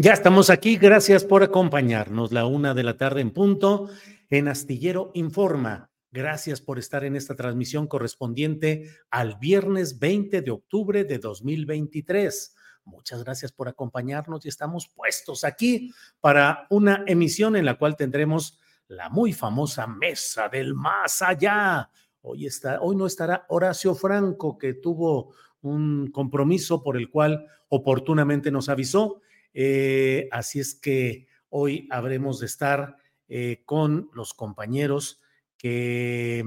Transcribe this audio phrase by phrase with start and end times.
[0.00, 2.30] Ya estamos aquí, gracias por acompañarnos.
[2.30, 3.90] La una de la tarde en punto
[4.30, 5.90] en Astillero Informa.
[6.12, 12.54] Gracias por estar en esta transmisión correspondiente al viernes 20 de octubre de 2023.
[12.84, 18.56] Muchas gracias por acompañarnos y estamos puestos aquí para una emisión en la cual tendremos
[18.86, 21.90] la muy famosa Mesa del Más Allá.
[22.20, 28.52] Hoy, está, hoy no estará Horacio Franco, que tuvo un compromiso por el cual oportunamente
[28.52, 29.22] nos avisó
[29.52, 32.96] eh, así es que hoy habremos de estar
[33.28, 35.20] eh, con los compañeros
[35.56, 36.44] que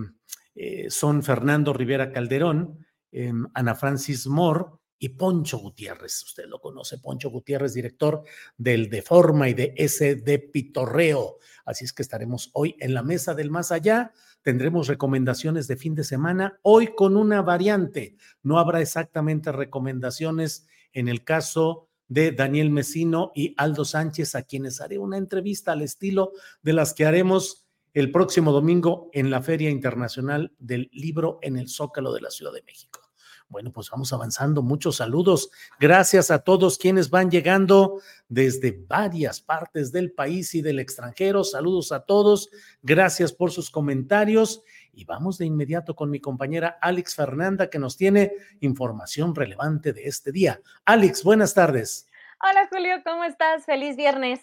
[0.56, 4.66] eh, son Fernando Rivera Calderón, em, Ana Francis Moore
[4.98, 6.24] y Poncho Gutiérrez.
[6.24, 8.24] Usted lo conoce, Poncho Gutiérrez, director
[8.58, 11.38] del Deforma y de SD Pitorreo.
[11.66, 14.12] Así es que estaremos hoy en la mesa del más allá.
[14.42, 18.16] Tendremos recomendaciones de fin de semana, hoy con una variante.
[18.42, 24.82] No habrá exactamente recomendaciones en el caso de Daniel Mesino y Aldo Sánchez, a quienes
[24.82, 29.70] haré una entrevista al estilo de las que haremos el próximo domingo en la Feria
[29.70, 33.00] Internacional del Libro en el Zócalo de la Ciudad de México.
[33.48, 34.62] Bueno, pues vamos avanzando.
[34.62, 35.52] Muchos saludos.
[35.80, 41.46] Gracias a todos quienes van llegando desde varias partes del país y del extranjero.
[41.46, 42.50] Saludos a todos.
[42.82, 44.64] Gracias por sus comentarios.
[44.94, 50.06] Y vamos de inmediato con mi compañera Alex Fernanda, que nos tiene información relevante de
[50.06, 50.60] este día.
[50.86, 52.08] Alex, buenas tardes.
[52.42, 53.66] Hola Julio, ¿cómo estás?
[53.66, 54.40] Feliz viernes.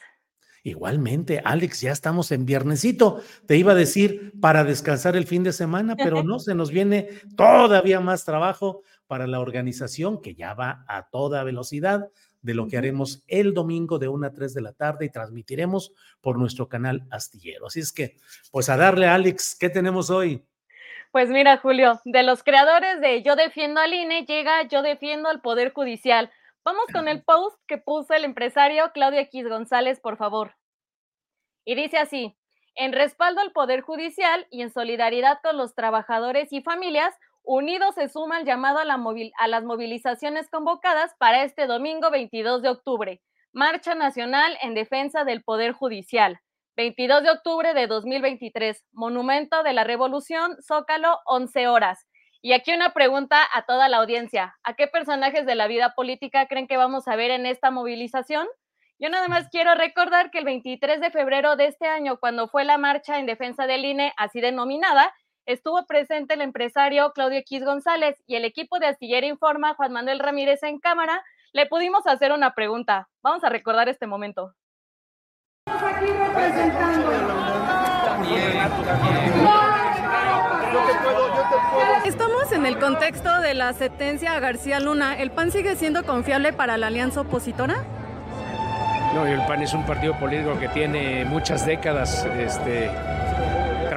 [0.64, 3.22] Igualmente, Alex, ya estamos en viernesito.
[3.47, 7.09] Te iba a decir para descansar el fin de semana, pero no, se nos viene
[7.36, 12.10] todavía más trabajo para la organización que ya va a toda velocidad
[12.43, 15.93] de lo que haremos el domingo de 1 a 3 de la tarde y transmitiremos
[16.21, 17.66] por nuestro canal astillero.
[17.66, 18.16] Así es que,
[18.50, 20.44] pues a darle, Alex, ¿qué tenemos hoy?
[21.10, 25.41] Pues mira, Julio, de los creadores de Yo defiendo al INE llega Yo defiendo al
[25.41, 26.31] Poder Judicial.
[26.65, 30.54] Vamos con el post que puso el empresario Claudio X González, por favor.
[31.65, 32.37] Y dice así,
[32.75, 37.15] en respaldo al Poder Judicial y en solidaridad con los trabajadores y familias,
[37.50, 42.69] Unidos se suma al llamado a, a, las movilizaciones convocadas para este domingo 22 de
[42.69, 43.22] octubre.
[43.54, 46.41] Marcha Nacional en Defensa del Poder Judicial.
[46.76, 48.84] 22 de octubre de 2023.
[48.92, 52.06] Monumento de la Revolución, Zócalo, 11 horas.
[52.42, 54.54] Y aquí una pregunta a toda la audiencia.
[54.62, 58.47] ¿A qué personajes de la vida política creen que vamos a ver en esta movilización?
[58.98, 62.66] Yo nada más quiero recordar que el 23 de febrero de este año, cuando fue
[62.66, 65.15] la marcha en defensa del INE, así denominada,
[65.48, 70.18] estuvo presente el empresario Claudio X González y el equipo de Astillero Informa, Juan Manuel
[70.18, 73.09] Ramírez en cámara, le pudimos hacer una pregunta.
[73.22, 74.54] Vamos a recordar este momento.
[82.04, 85.18] Estamos en el contexto de la sentencia a García Luna.
[85.18, 87.77] ¿El PAN sigue siendo confiable para la alianza opositora?
[89.15, 92.91] No, el PAN es un partido político que tiene muchas décadas este,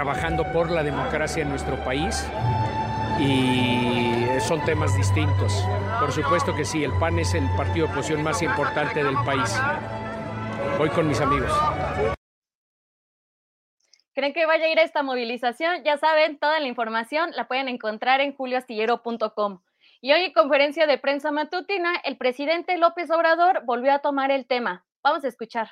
[0.02, 2.28] trabajando por la democracia en nuestro país
[3.20, 5.64] y son temas distintos.
[6.00, 9.62] Por supuesto que sí, el PAN es el partido de oposición más importante del país.
[10.80, 11.52] Voy con mis amigos.
[14.16, 15.84] ¿Creen que vaya a ir a esta movilización?
[15.84, 19.62] Ya saben, toda la información la pueden encontrar en julioastillero.com.
[20.02, 24.48] Y hoy en conferencia de prensa matutina, el presidente López Obrador volvió a tomar el
[24.48, 24.84] tema.
[25.04, 25.70] Vamos a escuchar.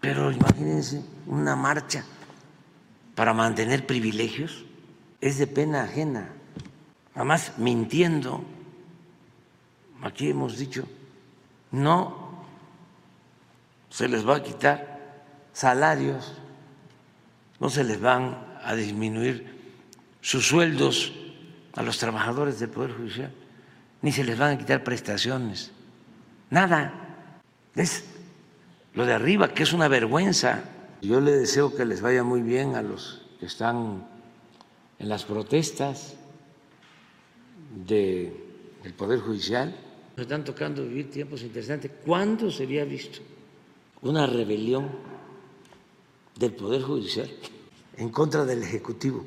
[0.00, 2.04] Pero imagínense una marcha
[3.14, 4.64] para mantener privilegios.
[5.20, 6.28] Es de pena ajena.
[7.14, 8.44] Además, mintiendo.
[10.02, 10.86] Aquí hemos dicho,
[11.72, 12.44] no
[13.90, 14.98] se les va a quitar
[15.52, 16.34] salarios,
[17.58, 19.58] no se les van a disminuir
[20.20, 21.12] sus sueldos
[21.74, 23.32] a los trabajadores del Poder Judicial,
[24.02, 25.72] ni se les van a quitar prestaciones,
[26.50, 26.92] nada.
[27.74, 28.04] Es
[28.98, 30.64] lo de arriba, que es una vergüenza.
[31.02, 34.04] Yo le deseo que les vaya muy bien a los que están
[34.98, 36.16] en las protestas
[37.86, 38.32] del
[38.96, 39.72] Poder Judicial.
[40.16, 41.92] Nos están tocando vivir tiempos interesantes.
[42.04, 43.20] ¿Cuándo se había visto
[44.02, 44.88] una rebelión
[46.36, 47.30] del Poder Judicial
[47.98, 49.24] en contra del Ejecutivo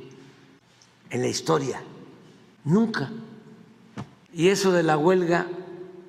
[1.09, 1.81] en la historia.
[2.65, 3.09] Nunca.
[4.33, 5.47] Y eso de la huelga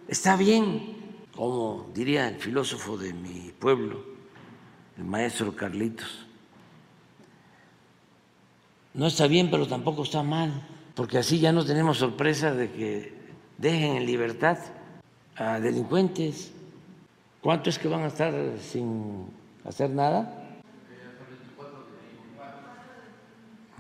[0.09, 0.92] está bien,
[1.35, 4.05] como diría el filósofo de mi pueblo,
[4.99, 6.27] el maestro Carlitos.
[8.95, 10.53] No está bien, pero tampoco está mal,
[10.95, 13.15] porque así ya no tenemos sorpresa de que
[13.57, 14.59] dejen en libertad
[15.37, 16.53] a delincuentes.
[17.41, 19.27] ¿Cuánto es que van a estar sin
[19.65, 20.39] hacer nada?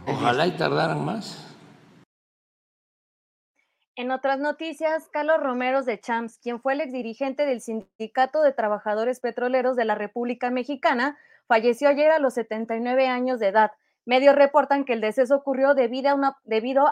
[0.07, 1.52] Ojalá y tardaran más.
[3.95, 9.21] En otras noticias, Carlos Romeros de Champs, quien fue el exdirigente del Sindicato de Trabajadores
[9.21, 13.73] Petroleros de la República Mexicana, falleció ayer a los 79 años de edad.
[14.07, 16.17] Medios reportan que el deceso ocurrió debido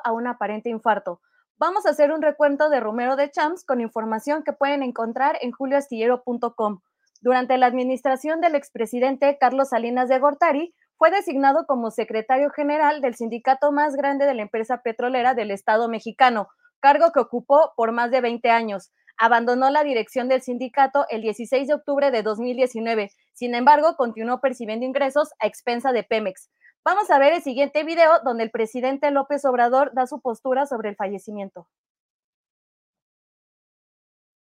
[0.04, 1.22] a, un aparente infarto.
[1.56, 5.52] Vamos a hacer un recuento de Romero de Champs con información que pueden encontrar en
[5.52, 6.80] julioastillero.com.
[7.22, 13.14] Durante la administración del expresidente Carlos Salinas de Gortari, fue designado como secretario general del
[13.14, 16.50] sindicato más grande de la empresa petrolera del Estado mexicano,
[16.80, 18.90] cargo que ocupó por más de 20 años.
[19.16, 23.10] Abandonó la dirección del sindicato el 16 de octubre de 2019.
[23.34, 26.48] Sin embargo, continuó percibiendo ingresos a expensa de Pemex.
[26.82, 30.88] Vamos a ver el siguiente video donde el presidente López Obrador da su postura sobre
[30.88, 31.68] el fallecimiento.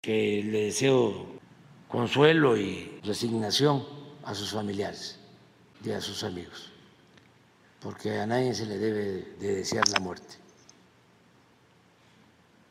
[0.02, 1.26] Que le deseo
[1.88, 3.86] consuelo y resignación
[4.24, 5.20] a sus familiares
[5.84, 6.72] y a sus amigos,
[7.80, 9.02] porque a nadie se le debe
[9.38, 10.43] de desear la muerte.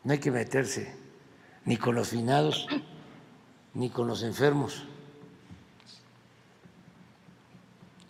[0.03, 0.95] No hay que meterse
[1.65, 2.67] ni con los finados
[3.73, 4.85] ni con los enfermos.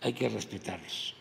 [0.02, 1.14] Hay que respetarlos.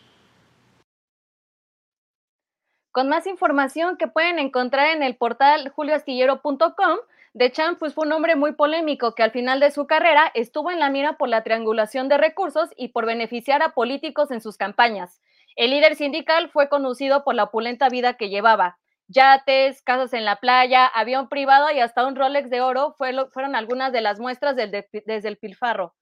[2.92, 6.98] Con más información que pueden encontrar en el portal julioastillero.com,
[7.34, 10.70] de Champ pues, fue un hombre muy polémico que al final de su carrera estuvo
[10.70, 14.58] en la mira por la triangulación de recursos y por beneficiar a políticos en sus
[14.58, 15.22] campañas.
[15.56, 18.78] El líder sindical fue conocido por la opulenta vida que llevaba.
[19.08, 23.92] Yates, casas en la playa, avión privado y hasta un Rolex de oro fueron algunas
[23.92, 25.94] de las muestras desde el pilfarro.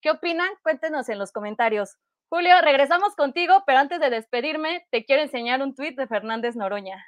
[0.00, 0.48] ¿Qué opinan?
[0.62, 1.96] Cuéntenos en los comentarios.
[2.28, 7.04] Julio, regresamos contigo, pero antes de despedirme, te quiero enseñar un tuit de Fernández Noroña.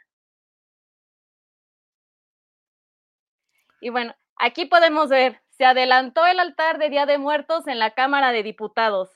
[3.81, 7.91] Y bueno, aquí podemos ver, se adelantó el altar de Día de Muertos en la
[7.93, 9.11] Cámara de Diputados.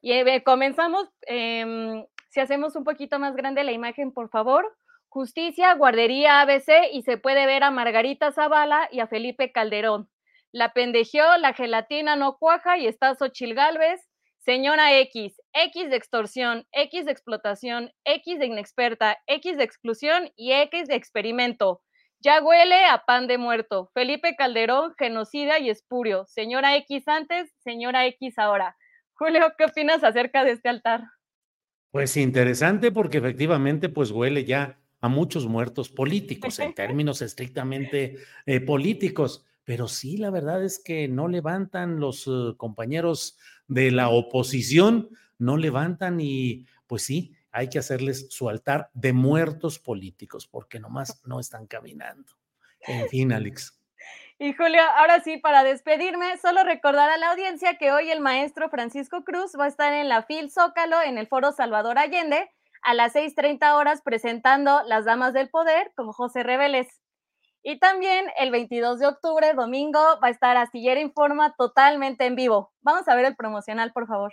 [0.00, 4.76] Y eh, comenzamos, em, si hacemos un poquito más grande la imagen, por favor.
[5.08, 10.10] Justicia, Guardería ABC y se puede ver a Margarita Zavala y a Felipe Calderón.
[10.52, 14.00] La pendejeó, la gelatina no cuaja y está Xochil Galvez.
[14.38, 20.52] Señora X, X de extorsión, X de explotación, X de inexperta, X de exclusión y
[20.52, 21.82] X de experimento.
[22.20, 23.90] Ya huele a pan de muerto.
[23.92, 26.26] Felipe Calderón, genocida y espurio.
[26.26, 28.76] Señora X antes, señora X ahora.
[29.14, 31.04] Julio, ¿qué opinas acerca de este altar?
[31.90, 38.60] Pues interesante porque efectivamente pues huele ya a muchos muertos políticos, en términos estrictamente eh,
[38.60, 39.44] políticos.
[39.64, 43.36] Pero sí, la verdad es que no levantan los eh, compañeros
[43.66, 49.78] de la oposición, no levantan y pues sí, hay que hacerles su altar de muertos
[49.78, 52.32] políticos, porque nomás no están caminando.
[52.86, 53.80] En fin, Alex.
[54.38, 58.68] Y Julio, ahora sí, para despedirme, solo recordar a la audiencia que hoy el maestro
[58.68, 62.50] Francisco Cruz va a estar en la FIL Zócalo, en el Foro Salvador Allende,
[62.86, 66.88] a las 6:30 horas presentando Las Damas del Poder con José Reveles.
[67.64, 72.72] Y también el 22 de octubre, domingo, va a estar Astillera Informa totalmente en vivo.
[72.82, 74.32] Vamos a ver el promocional, por favor.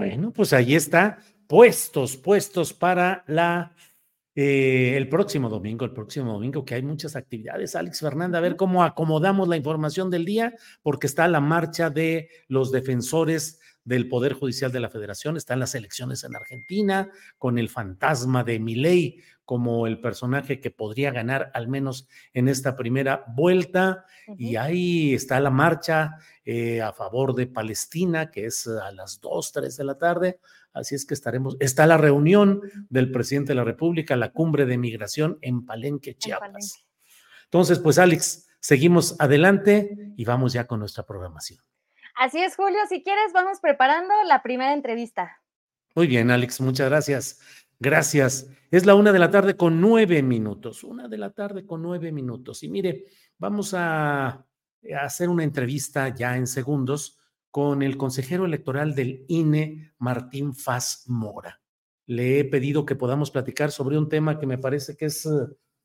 [0.00, 3.76] Bueno, pues ahí está, puestos, puestos para la
[4.34, 7.76] eh, el próximo domingo, el próximo domingo, que hay muchas actividades.
[7.76, 12.30] Alex Fernanda, a ver cómo acomodamos la información del día, porque está la marcha de
[12.48, 17.68] los defensores del Poder Judicial de la Federación, están las elecciones en Argentina, con el
[17.68, 24.04] fantasma de Milei como el personaje que podría ganar al menos en esta primera vuelta.
[24.38, 26.18] Y ahí está la marcha
[26.52, 30.40] eh, a favor de Palestina, que es a las 2, 3 de la tarde.
[30.72, 34.76] Así es que estaremos, está la reunión del presidente de la República, la cumbre de
[34.76, 36.84] migración en Palenque, Chiapas.
[37.44, 41.60] Entonces, pues Alex, seguimos adelante y vamos ya con nuestra programación.
[42.16, 42.80] Así es, Julio.
[42.88, 45.40] Si quieres, vamos preparando la primera entrevista.
[45.94, 47.38] Muy bien, Alex, muchas gracias.
[47.78, 48.48] Gracias.
[48.72, 50.82] Es la una de la tarde con nueve minutos.
[50.82, 52.64] Una de la tarde con nueve minutos.
[52.64, 53.04] Y mire,
[53.38, 54.46] vamos a, a
[55.00, 57.18] hacer una entrevista ya en segundos
[57.50, 61.60] con el consejero electoral del INE, Martín Faz Mora.
[62.06, 65.30] Le he pedido que podamos platicar sobre un tema que me parece que es eh,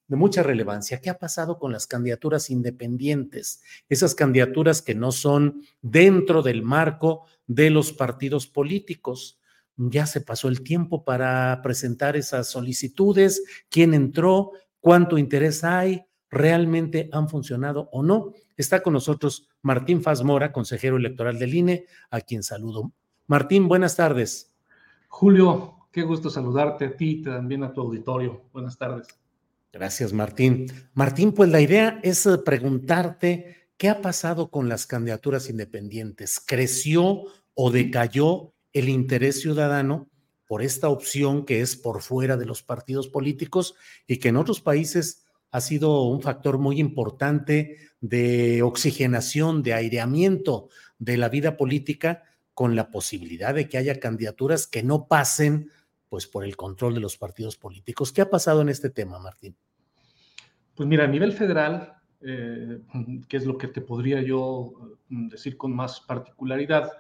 [0.08, 1.02] de mucha relevancia.
[1.02, 3.62] ¿Qué ha pasado con las candidaturas independientes?
[3.90, 9.40] Esas candidaturas que no son dentro del marco de los partidos políticos.
[9.78, 17.10] Ya se pasó el tiempo para presentar esas solicitudes, quién entró, cuánto interés hay, realmente
[17.12, 18.34] han funcionado o no.
[18.58, 22.92] Está con nosotros Martín Faz Mora, consejero electoral del INE, a quien saludo.
[23.28, 24.54] Martín, buenas tardes.
[25.08, 28.44] Julio, qué gusto saludarte a ti y también a tu auditorio.
[28.54, 29.08] Buenas tardes.
[29.74, 30.68] Gracias, Martín.
[30.94, 36.40] Martín, pues la idea es eh, preguntarte qué ha pasado con las candidaturas independientes.
[36.40, 40.10] ¿Creció o decayó el interés ciudadano
[40.48, 43.76] por esta opción que es por fuera de los partidos políticos
[44.08, 45.25] y que en otros países
[45.56, 50.68] ha sido un factor muy importante de oxigenación, de aireamiento
[51.00, 55.70] de la vida política con la posibilidad de que haya candidaturas que no pasen
[56.10, 58.12] pues por el control de los partidos políticos.
[58.12, 59.56] ¿Qué ha pasado en este tema, Martín?
[60.76, 62.82] Pues mira, a nivel federal, eh,
[63.30, 64.74] que es lo que te podría yo
[65.08, 66.92] mm, decir con más particularidad,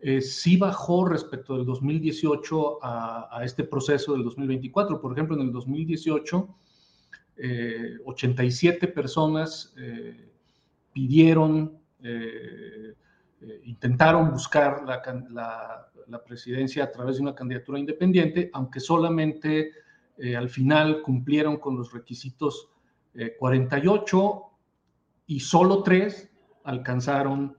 [0.00, 5.00] eh, sí bajó respecto del 2018 a, a, este proceso del 2024.
[5.00, 6.58] Por ejemplo, en el 2018
[8.04, 10.30] 87 eh, personas eh,
[10.92, 12.94] pidieron, eh,
[13.64, 15.84] intentaron buscar la,
[16.26, 19.72] presidencia a través de una candidatura independiente, aunque solamente
[20.36, 22.70] al final cumplieron con los requisitos
[23.38, 24.42] 48
[25.26, 26.28] y solo tres
[26.64, 27.56] alcanzaron,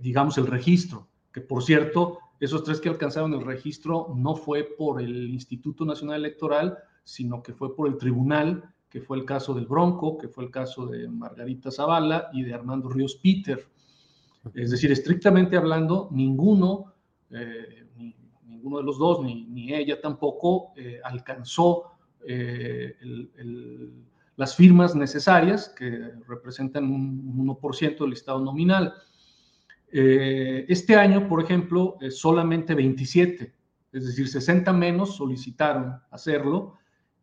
[0.00, 5.02] digamos, el registro, que por cierto, esos tres que alcanzaron el registro no fue por
[5.02, 9.66] el Instituto Nacional Electoral, sino que fue por el tribunal, que fue el caso del
[9.66, 13.64] Bronco, que fue el caso de Margarita Zavala y de Armando Ríos Peter.
[14.52, 16.94] Es decir, estrictamente hablando, ninguno,
[17.30, 17.86] eh,
[18.44, 21.92] ninguno de los dos, ni, ella tampoco, eh, alcanzó
[22.26, 22.96] eh,
[24.34, 28.92] las firmas necesarias que representan un, 1% del listado nominal.
[29.92, 33.54] este año, por ejemplo, solamente 27,
[33.92, 36.74] es decir, 60 menos solicitaron hacerlo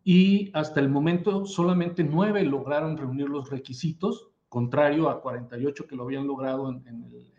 [0.03, 6.03] y hasta el momento solamente nueve lograron reunir los requisitos, contrario a 48 que lo
[6.03, 7.31] habían logrado en, el,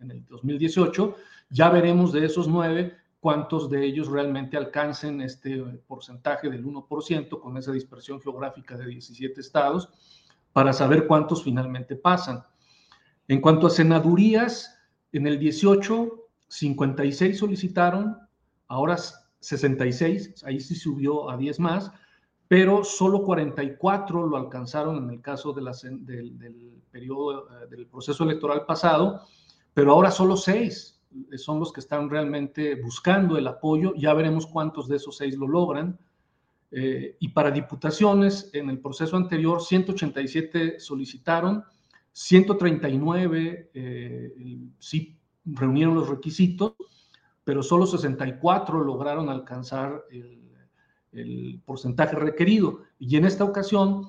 [0.00, 1.14] en, el, 2018.
[1.50, 7.56] Ya veremos de esos nueve cuántos de ellos realmente alcancen este porcentaje del 1% con
[7.56, 9.90] esa dispersión geográfica de 17 estados
[10.52, 12.42] para saber cuántos finalmente pasan.
[13.28, 14.76] En cuanto a senadurías,
[15.12, 16.10] en el 18,
[16.48, 18.18] 56 solicitaron,
[18.66, 18.96] ahora
[19.42, 21.92] 66, ahí sí subió a 10 más,
[22.48, 25.66] pero solo 44 lo alcanzaron en el caso del,
[26.06, 29.22] del, periodo eh, del proceso electoral pasado,
[29.74, 31.00] pero ahora solo 6
[31.36, 33.94] son los que están realmente buscando el apoyo.
[33.96, 35.98] Ya veremos cuántos de esos 6 lo logran.
[36.70, 41.64] Eh, y para diputaciones, en el proceso anterior, 187 solicitaron,
[42.12, 46.74] 139 eh, sí reunieron los requisitos
[47.44, 50.40] pero solo 64 lograron alcanzar el,
[51.66, 52.80] porcentaje requerido.
[52.98, 54.08] Y en esta ocasión,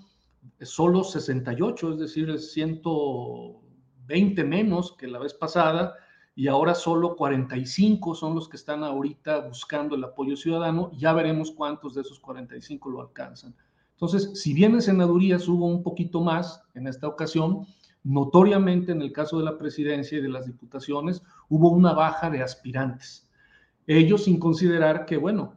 [0.61, 5.95] solo 68, es decir, 120 menos que la vez pasada,
[6.35, 10.91] y ahora solo 45 son los que están ahorita buscando el apoyo ciudadano.
[10.93, 13.53] Ya veremos cuántos de esos 45 lo alcanzan.
[13.91, 17.67] Entonces, si bien en senadurías hubo un poquito más en esta ocasión,
[18.03, 22.41] notoriamente en el caso de la presidencia y de las diputaciones hubo una baja de
[22.41, 23.29] aspirantes.
[23.87, 25.55] Ellos sin considerar que, bueno,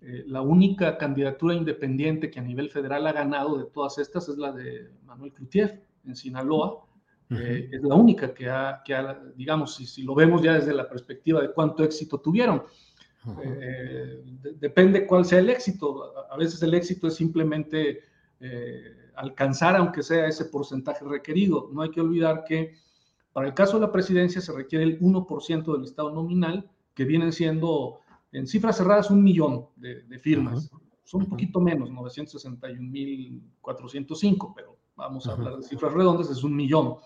[0.00, 4.38] eh, la única candidatura independiente que a nivel federal ha ganado de todas estas es
[4.38, 6.84] la de Manuel Cloutier en Sinaloa,
[7.30, 8.94] Eh, es la única que ha, que
[9.36, 12.62] digamos, si, si, lo vemos ya desde la perspectiva de cuánto éxito tuvieron.
[13.42, 14.22] Eh,
[14.58, 16.14] depende cuál sea el éxito.
[16.30, 18.00] A, veces el éxito es simplemente
[19.18, 21.68] alcanzar, aunque sea ese porcentaje requerido.
[21.72, 22.74] No hay que olvidar que
[23.32, 27.32] para el caso de la presidencia se requiere el 1% del Estado nominal, que vienen
[27.32, 28.00] siendo
[28.32, 30.70] en cifras cerradas un millón de, firmas.
[31.04, 36.96] Son un poquito menos, 961.405, pero vamos a hablar de cifras redondas, es un millón.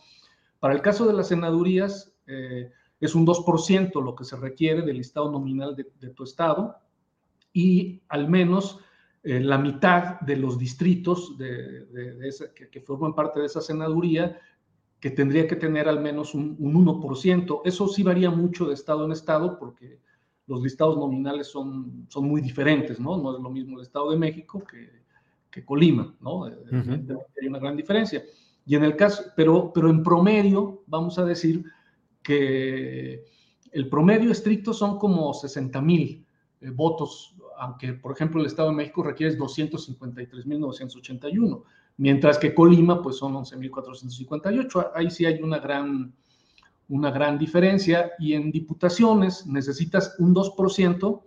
[0.59, 5.00] Para el caso de las senadurías, eh, es un 2% lo que se requiere del
[5.00, 6.76] estado nominal de, tu estado
[7.52, 8.78] y al menos
[9.25, 11.87] eh, la mitad de los distritos de,
[12.71, 14.41] que, forman parte de esa senaduría
[14.99, 17.61] que tendría que tener al menos un, 1%.
[17.64, 20.00] Eso sí varía mucho de estado en estado porque
[20.47, 23.17] los listados nominales son, son muy diferentes, ¿no?
[23.17, 25.02] No es lo mismo el Estado de México que,
[25.50, 26.45] que Colima, ¿no?
[26.45, 28.25] Hay una gran diferencia.
[28.64, 31.64] Y en el caso, pero, pero en promedio, vamos a decir
[32.23, 33.25] que
[33.73, 36.25] el promedio estricto son como 60 mil
[36.61, 41.64] eh, votos, aunque por ejemplo el Estado de México requiere 253.981,
[41.97, 44.92] mientras que Colima pues son 11.458.
[44.94, 46.14] Ahí sí hay una gran,
[46.88, 51.23] una gran diferencia y en diputaciones necesitas un 2%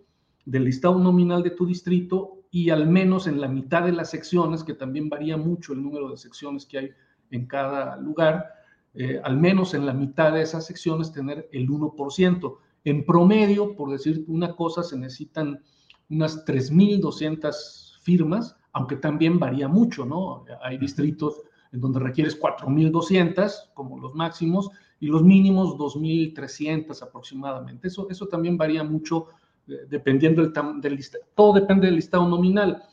[0.45, 4.63] del listado nominal de tu distrito y al menos en la mitad de las secciones,
[4.63, 6.91] que también varía mucho el número de secciones que hay
[7.31, 8.45] en cada lugar,
[8.93, 12.57] eh, al menos en la mitad de esas secciones tener el 1%.
[12.85, 15.61] En promedio, por decir una cosa, se necesitan
[16.09, 20.45] unas 3.200 firmas, aunque también varía mucho, ¿no?
[20.61, 27.87] Hay distritos en donde requieres 4.200 como los máximos y los mínimos 2.300 aproximadamente.
[27.87, 29.27] Eso, eso también varía mucho
[29.67, 31.25] eh, dependiendo del, del listado.
[31.35, 32.83] Todo depende del listado nominal.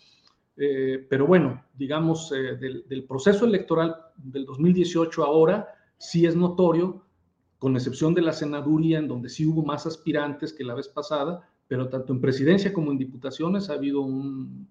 [0.56, 7.06] Eh, pero bueno, digamos, del, del, proceso electoral del 2018 ahora, sí es notorio,
[7.58, 11.48] con excepción de la senaduría, en donde sí hubo más aspirantes que la vez pasada,
[11.68, 14.68] pero tanto en presidencia como en diputaciones ha habido un,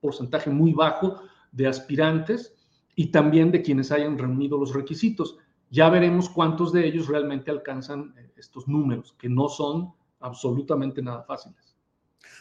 [0.00, 1.20] porcentaje muy bajo
[1.52, 2.54] de aspirantes
[2.94, 5.36] y también de quienes hayan reunido los requisitos.
[5.70, 11.22] Ya veremos cuántos de ellos realmente alcanzan eh, estos números, que no son absolutamente nada
[11.22, 11.76] fáciles.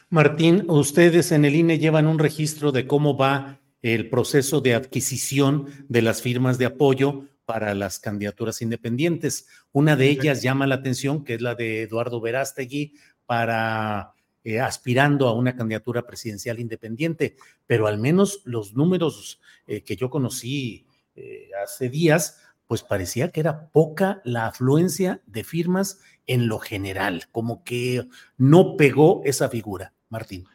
[0.09, 5.67] Martín, ustedes en el INE llevan un registro de cómo va el proceso de adquisición
[5.87, 9.47] de las firmas de apoyo para las candidaturas independientes.
[9.71, 12.93] Una de ellas llama la atención, que es la de Eduardo Verástegui
[13.29, 17.35] para eh, aspirando a una candidatura presidencial independiente,
[17.67, 23.41] pero al menos los números eh, que yo conocí eh, hace días, pues parecía que
[23.41, 28.07] era poca la afluencia de firmas en lo general, como que
[28.39, 30.45] no pegó esa figura, Martín.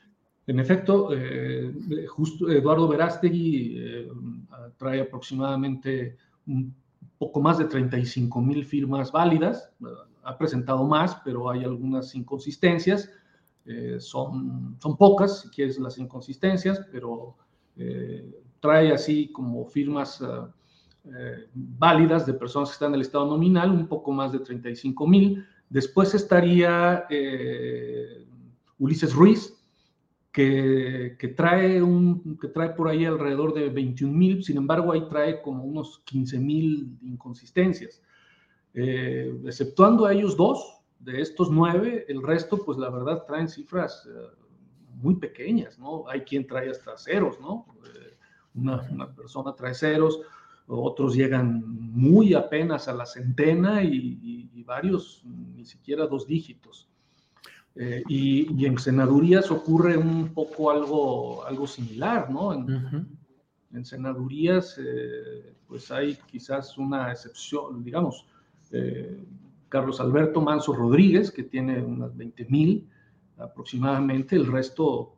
[0.48, 1.10] En efecto,
[2.08, 4.08] justo Eduardo Verástegui
[4.76, 6.16] trae aproximadamente
[6.48, 6.74] un
[7.18, 9.70] poco más de 35 mil firmas válidas.
[10.24, 13.10] Ha presentado más, pero hay algunas inconsistencias.
[13.66, 17.37] Eh, son, son pocas, si quieres, las inconsistencias, pero
[17.76, 20.22] eh, trae así como firmas
[21.04, 25.06] eh, válidas de personas que están en el estado nominal, un poco más de 35
[25.06, 25.46] mil.
[25.68, 27.06] Después estaría
[28.78, 29.54] Ulises Ruiz,
[30.34, 35.40] que, trae un, que trae por ahí alrededor de 21 mil, sin embargo ahí trae
[35.40, 38.02] como unos 15 mil inconsistencias.
[38.74, 44.06] Eh, exceptuando a ellos dos, de estos nueve, el resto pues la verdad traen cifras
[44.06, 44.26] eh,
[44.94, 46.08] muy pequeñas, ¿no?
[46.08, 47.66] Hay quien trae hasta ceros, ¿no?
[47.84, 48.16] Eh,
[48.54, 50.20] una, una, persona trae ceros,
[50.66, 56.88] otros llegan muy apenas a la centena y, y varios ni siquiera dos dígitos.
[57.76, 62.52] Eh, y, en senadurías ocurre un poco algo, algo similar, ¿no?
[62.52, 68.24] En, senadurías, eh, pues hay quizás una excepción, digamos,
[68.72, 69.22] eh,
[69.68, 72.88] Carlos Alberto Manso Rodríguez, que tiene unas 20 mil
[73.38, 75.16] aproximadamente, el resto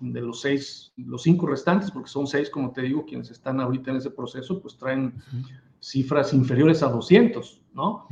[0.00, 3.90] de los seis, los cinco restantes, porque son seis, como te digo, quienes están ahorita
[3.90, 5.14] en ese proceso, pues traen
[5.80, 8.08] cifras inferiores a 200, ¿no?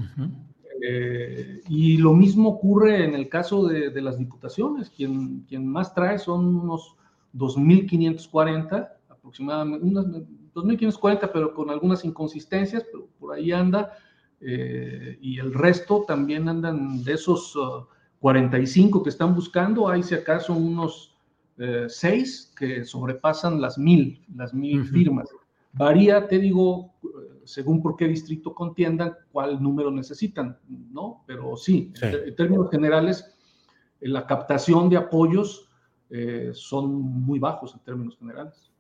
[0.87, 4.90] Eh, y lo mismo ocurre en el caso de, las diputaciones.
[4.90, 6.96] Quien, quien, más trae son unos
[7.35, 10.07] 2.540 aproximadamente, unos
[10.54, 13.92] 2.540, pero con algunas inconsistencias, pero por ahí anda.
[14.46, 17.57] Eh, y el resto también andan de esos
[18.20, 21.16] 45 uh, que están buscando, hay si acaso unos
[21.57, 25.28] 6 eh, que sobrepasan las 1.000, las 1.000 firmas.
[25.72, 26.94] Varía, te digo,
[27.44, 31.24] según por qué distrito contiendan, cuál número necesitan, ¿no?
[31.26, 33.35] Pero sí, En, términos generales,
[34.00, 35.68] la captación de apoyos
[36.11, 38.70] eh, son muy bajos en términos generales.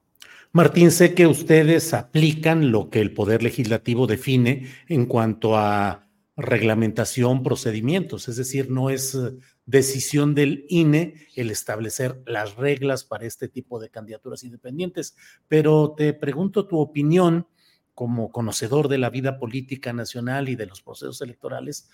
[0.56, 7.42] Martín, sé que ustedes aplican lo que el Poder Legislativo define en cuanto a reglamentación,
[7.42, 9.32] procedimientos, es decir, no es eh,
[9.66, 15.16] decisión del INE el establecer las reglas para este tipo de candidaturas independientes,
[15.48, 17.48] pero te pregunto tu opinión
[17.92, 21.90] como conocedor de la vida política nacional y de los procesos electorales,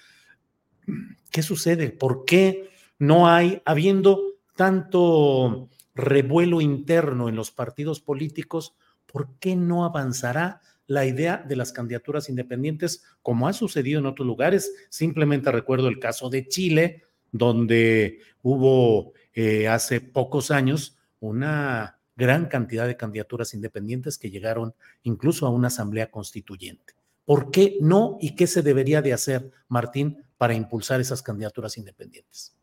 [1.31, 1.93] ¿qué sucede?
[1.93, 2.69] ¿Por qué
[2.99, 4.21] no hay, habiendo
[4.55, 5.71] tanto
[6.01, 8.75] revuelo interno en los partidos políticos,
[9.07, 10.61] ¿por qué no avanzará
[10.91, 14.75] la idea de las candidaturas independientes, como ha sucedido en otros lugares.
[14.89, 22.89] Simplemente recuerdo el caso de Chile, donde hubo eh, hace pocos años una gran cantidad
[22.89, 26.95] de candidaturas independientes que llegaron incluso a una asamblea constituyente.
[27.25, 32.57] ¿Por qué no y qué se debería de hacer, Martín, para impulsar esas candidaturas independientes?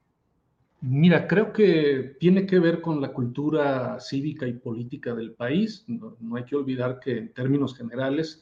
[0.81, 5.83] Mira, creo que tiene que ver con la cultura cívica y política del país.
[5.87, 8.41] No, hay que olvidar que en términos generales,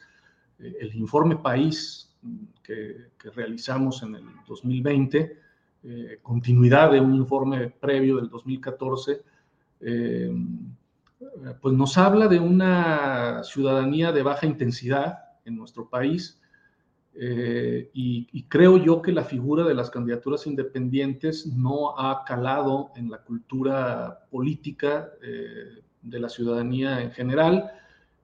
[0.59, 2.13] eh, el informe país
[2.61, 5.39] que, realizamos en el 2020,
[5.83, 9.21] eh, continuidad de un informe previo del 2014,
[9.81, 10.31] eh,
[11.61, 16.39] pues nos habla de una ciudadanía de baja intensidad en nuestro país,
[17.17, 23.09] eh, y, creo yo que la figura de las candidaturas independientes no ha calado en
[23.09, 27.71] la cultura política eh, de la ciudadanía en general.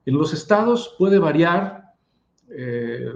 [0.04, 1.94] En los estados puede variar,
[2.50, 3.10] eh,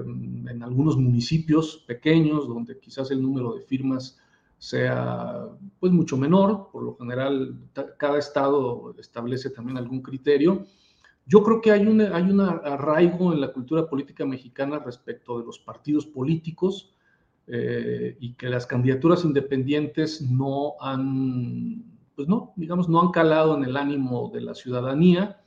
[0.49, 4.19] en algunos municipios pequeños, donde quizás el número de firmas
[4.59, 5.47] sea
[5.79, 7.55] pues mucho menor, por lo general
[7.99, 10.67] cada estado establece también algún criterio,
[11.27, 15.59] yo creo que hay, hay un arraigo en la cultura política mexicana respecto de los
[15.59, 16.95] partidos políticos
[17.49, 21.83] eh, y que las candidaturas independientes no han,
[22.15, 25.41] pues no, digamos, no han calado en el ánimo de la ciudadanía.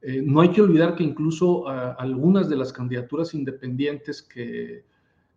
[0.00, 4.84] Eh, no hay que olvidar que incluso algunas de las candidaturas independientes que,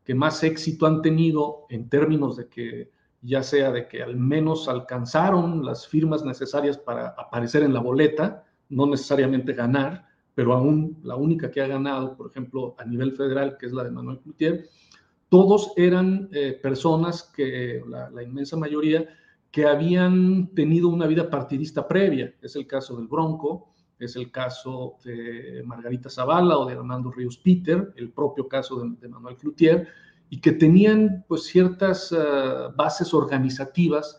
[0.03, 2.91] que más éxito han tenido en términos de que
[3.23, 8.45] ya sea de que al menos alcanzaron las firmas necesarias para aparecer en la boleta,
[8.73, 10.05] no necesariamente ganar,
[10.35, 13.83] pero aún la única que ha ganado, por ejemplo, a nivel federal, que es la
[13.83, 14.67] de Manuel Cloutier,
[15.29, 19.07] todos eran eh, personas que, la, inmensa mayoría,
[19.51, 22.33] que habían tenido una vida partidista previa.
[22.41, 27.37] Es el caso del Bronco, es el caso de Margarita Zavala o de Armando Ríos
[27.37, 29.87] Peter, el propio caso de, Manuel Cloutier,
[30.29, 32.15] y que tenían pues ciertas eh,
[32.75, 34.17] bases organizativas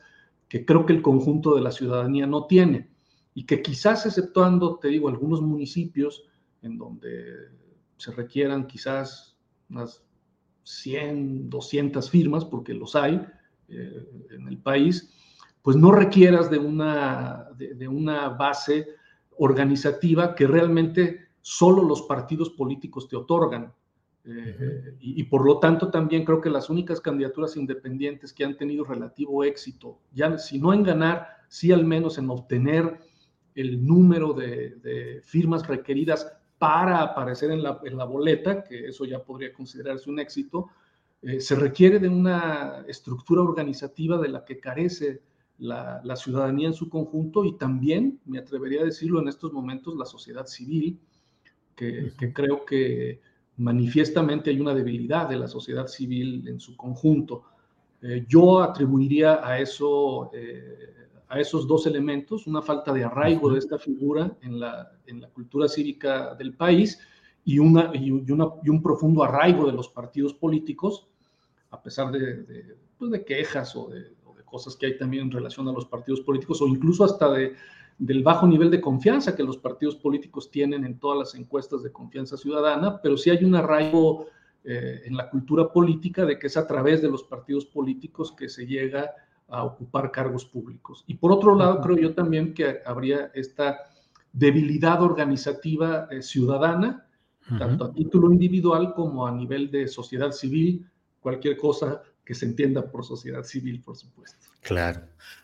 [0.48, 2.93] que creo que el conjunto de la ciudadanía no tiene
[3.34, 6.24] y que quizás exceptuando, te digo, algunos municipios
[6.62, 7.50] en donde
[7.96, 9.36] se requieran quizás
[9.68, 10.02] unas
[10.62, 13.20] 100, 200 firmas, porque los hay
[13.68, 15.12] eh, en el país,
[15.62, 18.88] pues no requieras de una, de, una base
[19.38, 23.72] organizativa que realmente solo los partidos políticos te otorgan.
[24.26, 28.56] Eh, y, y, por lo tanto también creo que las únicas candidaturas independientes que han
[28.56, 33.00] tenido relativo éxito, ya si no en ganar, sí al menos en obtener
[33.54, 40.10] el número de, firmas requeridas para aparecer en la, boleta, que eso ya podría considerarse
[40.10, 40.70] un éxito,
[41.22, 45.22] eh, se requiere de una estructura organizativa de la que carece
[45.58, 50.04] la, ciudadanía en su conjunto y también, me atrevería a decirlo en estos momentos, la
[50.04, 50.98] sociedad civil,
[51.76, 53.20] que, creo que
[53.56, 57.44] manifiestamente hay una debilidad de la sociedad civil en su conjunto.
[58.02, 60.94] Eh, yo atribuiría a eso eh,
[61.34, 65.28] a esos dos elementos, una falta de arraigo de esta figura en la, en la
[65.28, 67.00] cultura cívica del país
[67.44, 71.08] y, una, y, una, y, un profundo arraigo de los partidos políticos,
[71.70, 75.24] a pesar de, de, pues de quejas o de, o de, cosas que hay también
[75.24, 77.54] en relación a los partidos políticos, o incluso hasta de,
[77.98, 81.90] del bajo nivel de confianza que los partidos políticos tienen en todas las encuestas de
[81.90, 84.28] confianza ciudadana, pero sí hay un arraigo
[84.62, 88.48] eh, en la cultura política de que es a través de los partidos políticos que
[88.48, 89.10] se llega a
[89.48, 91.04] ocupar cargos públicos.
[91.06, 93.78] Y por otro lado, creo yo también que habría esta
[94.32, 97.06] debilidad organizativa eh, ciudadana,
[97.58, 100.88] tanto a título individual como a nivel de sociedad civil,
[101.20, 104.48] cualquier cosa que se entienda por sociedad civil, por supuesto.
[104.62, 105.02] Claro.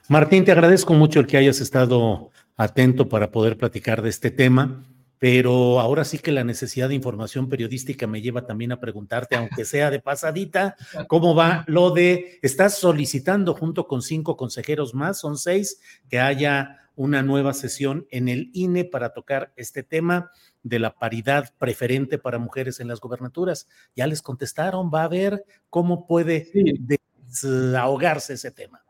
[0.08, 4.82] Martín, te agradezco mucho el que hayas estado atento para poder platicar de este tema
[5.20, 9.66] pero ahora sí que la necesidad de información periodística me lleva también a preguntarte, aunque
[9.66, 10.76] sea de pasadita,
[11.08, 15.78] ¿cómo va lo de, estás solicitando junto con cinco consejeros más, son seis,
[16.08, 21.52] que haya una nueva sesión en el INE para tocar este tema de la paridad
[21.58, 23.68] preferente para mujeres en las gobernaturas?
[23.94, 28.82] Ya les contestaron, va a ver cómo puede desahogarse ese tema.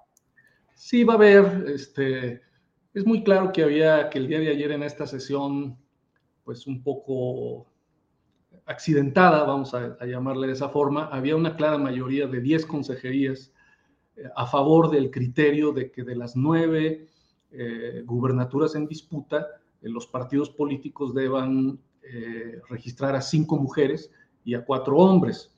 [0.77, 2.41] Sí, va a haber, este,
[2.95, 5.77] es muy claro que había, que el día de ayer en esta sesión
[6.45, 7.67] pues un poco
[8.67, 13.53] accidentada, vamos a, llamarle de esa forma, había una clara mayoría de 10 consejerías
[14.17, 17.09] eh, a favor del criterio de que de las nueve
[17.51, 19.47] eh, gubernaturas en disputa,
[19.83, 21.79] eh, los partidos políticos deban
[22.69, 24.11] registrar a cinco mujeres
[24.45, 25.53] y a cuatro hombres.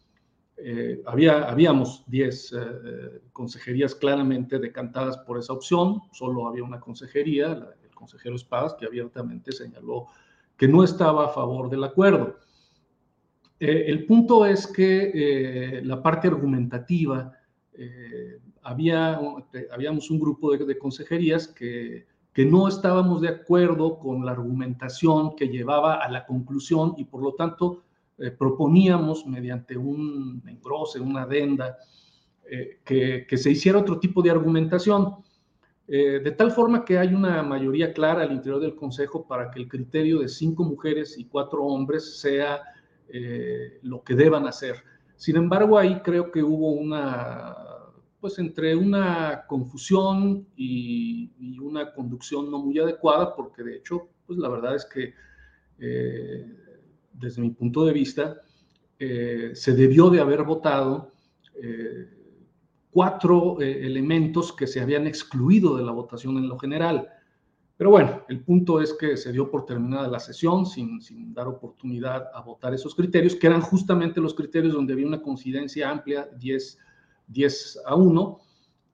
[1.07, 2.55] había, habíamos 10
[3.33, 9.51] consejerías claramente decantadas por esa opción, solo había una consejería, el consejero Espadas, que abiertamente
[9.51, 10.09] señaló
[10.62, 12.37] que no estaba a favor del acuerdo.
[13.59, 17.33] Eh, el punto es que eh, la parte argumentativa,
[17.72, 19.18] eh, había,
[19.72, 25.48] habíamos un grupo de, consejerías que, que, no estábamos de acuerdo con la argumentación que
[25.48, 27.83] llevaba a la conclusión y por lo tanto
[28.38, 31.77] proponíamos mediante un engrose, una adenda,
[32.85, 35.16] que, que, se hiciera otro tipo de argumentación.
[35.98, 39.68] De tal forma que hay una mayoría clara al interior del Consejo para que el
[39.68, 42.62] criterio de cinco mujeres y cuatro hombres sea
[43.14, 44.76] eh, lo que deban hacer.
[45.16, 47.55] Sin embargo, ahí creo que hubo una,
[48.18, 54.48] pues entre una confusión y, una conducción no muy adecuada, porque de hecho, pues la
[54.48, 55.14] verdad es que
[55.78, 56.52] eh,
[57.12, 58.40] desde mi punto de vista,
[58.98, 61.12] eh, se debió de haber votado
[62.92, 67.09] cuatro elementos que se habían excluido de la votación en lo general.
[67.76, 71.00] Pero bueno, el punto es que se dio por terminada la sesión sin,
[71.33, 75.90] dar oportunidad a votar esos criterios, que eran justamente los criterios donde había una coincidencia
[75.90, 76.78] amplia, 10,
[77.26, 78.38] 10 a 1,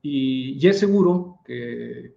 [0.01, 2.15] y, es seguro que,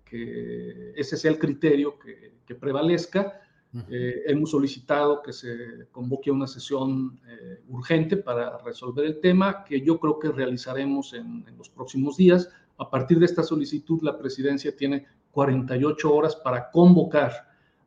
[0.96, 3.42] ese sea el criterio que prevalezca.
[3.90, 9.80] Eh, hemos solicitado que se convoque una sesión eh, urgente para resolver el tema, que
[9.82, 12.50] yo creo que realizaremos en, en los próximos días.
[12.78, 17.32] A partir de esta solicitud, la presidencia tiene 48 horas para convocar,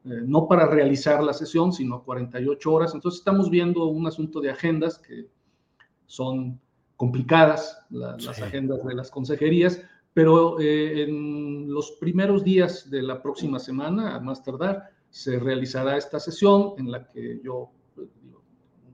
[0.05, 2.95] eh, no para realizar la sesión, sino 48 horas.
[2.95, 5.29] Entonces estamos viendo un asunto de agendas que
[6.07, 6.61] son
[6.97, 13.59] complicadas, las agendas de las consejerías, pero eh, en los primeros días de la próxima
[13.59, 18.09] semana, a más tardar, se realizará esta sesión en la que yo, pues,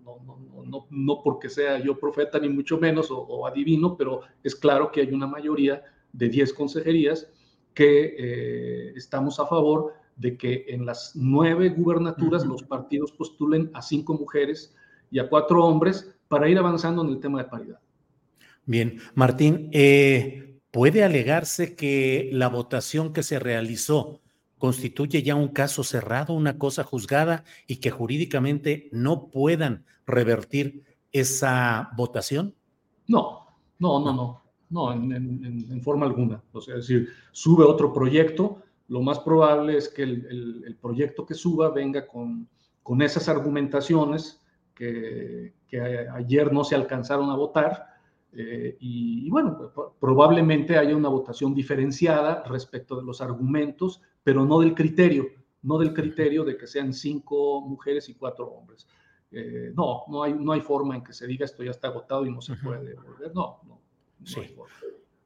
[0.04, 4.20] no, no, no, no, porque sea yo profeta ni mucho menos o, o adivino, pero
[4.44, 7.26] es claro que hay una mayoría de 10 consejerías
[7.72, 13.80] que eh, estamos a favor de que en las nueve gubernaturas los partidos postulen a
[13.80, 14.76] cinco mujeres
[15.11, 17.80] y a cuatro hombres para ir avanzando en el tema de paridad.
[18.66, 24.20] Bien, Martín, eh, ¿puede alegarse que la votación que se realizó
[24.60, 31.90] constituye ya un caso cerrado, una cosa juzgada y que jurídicamente no puedan revertir esa
[31.96, 32.54] votación?
[33.08, 33.46] No,
[33.80, 34.42] no, no, no.
[34.68, 36.40] No, en, forma alguna.
[36.52, 41.34] O sea, es decir, sube otro proyecto, lo más probable es que el, proyecto que
[41.34, 42.48] suba venga con,
[42.84, 44.40] con esas argumentaciones
[44.74, 45.54] que,
[46.14, 47.86] ayer no se alcanzaron a votar.
[48.32, 54.74] Eh, y, bueno, probablemente haya una votación diferenciada respecto de los argumentos, pero no del
[54.74, 55.26] criterio,
[55.62, 58.87] no del criterio de que sean cinco mujeres y cuatro hombres.
[59.33, 62.26] Eh, no, no hay, no hay forma en que se diga esto ya está agotado
[62.26, 63.33] y no se puede volver.
[63.35, 63.80] No, no.
[64.24, 64.40] Sí.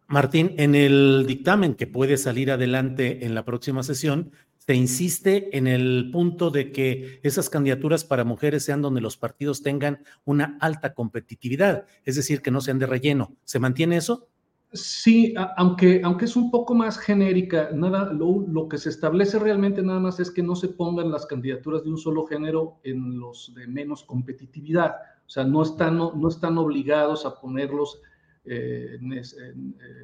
[0.06, 5.66] Martín, en el dictamen que puede salir adelante en la próxima sesión, se insiste en
[5.66, 10.94] el punto de que esas candidaturas para mujeres sean donde los partidos tengan una alta
[10.94, 13.36] competitividad, es decir, que no sean de relleno.
[13.44, 14.28] ¿Se mantiene eso?
[14.74, 20.00] Sí, aunque, aunque es un poco más genérica, nada, lo, que se establece realmente nada
[20.00, 23.68] más es que no se pongan las candidaturas de un solo género en los de
[23.68, 24.96] menos competitividad.
[25.24, 28.00] O sea, no están, no están obligados a ponerlos
[28.46, 29.54] eh, eh,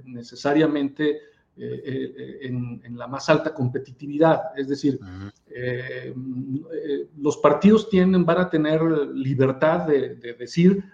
[0.04, 1.18] necesariamente
[1.56, 4.56] eh, en, la más alta competitividad.
[4.56, 5.00] Es decir,
[7.18, 8.80] los partidos tienen, van a tener
[9.14, 10.84] libertad de, decir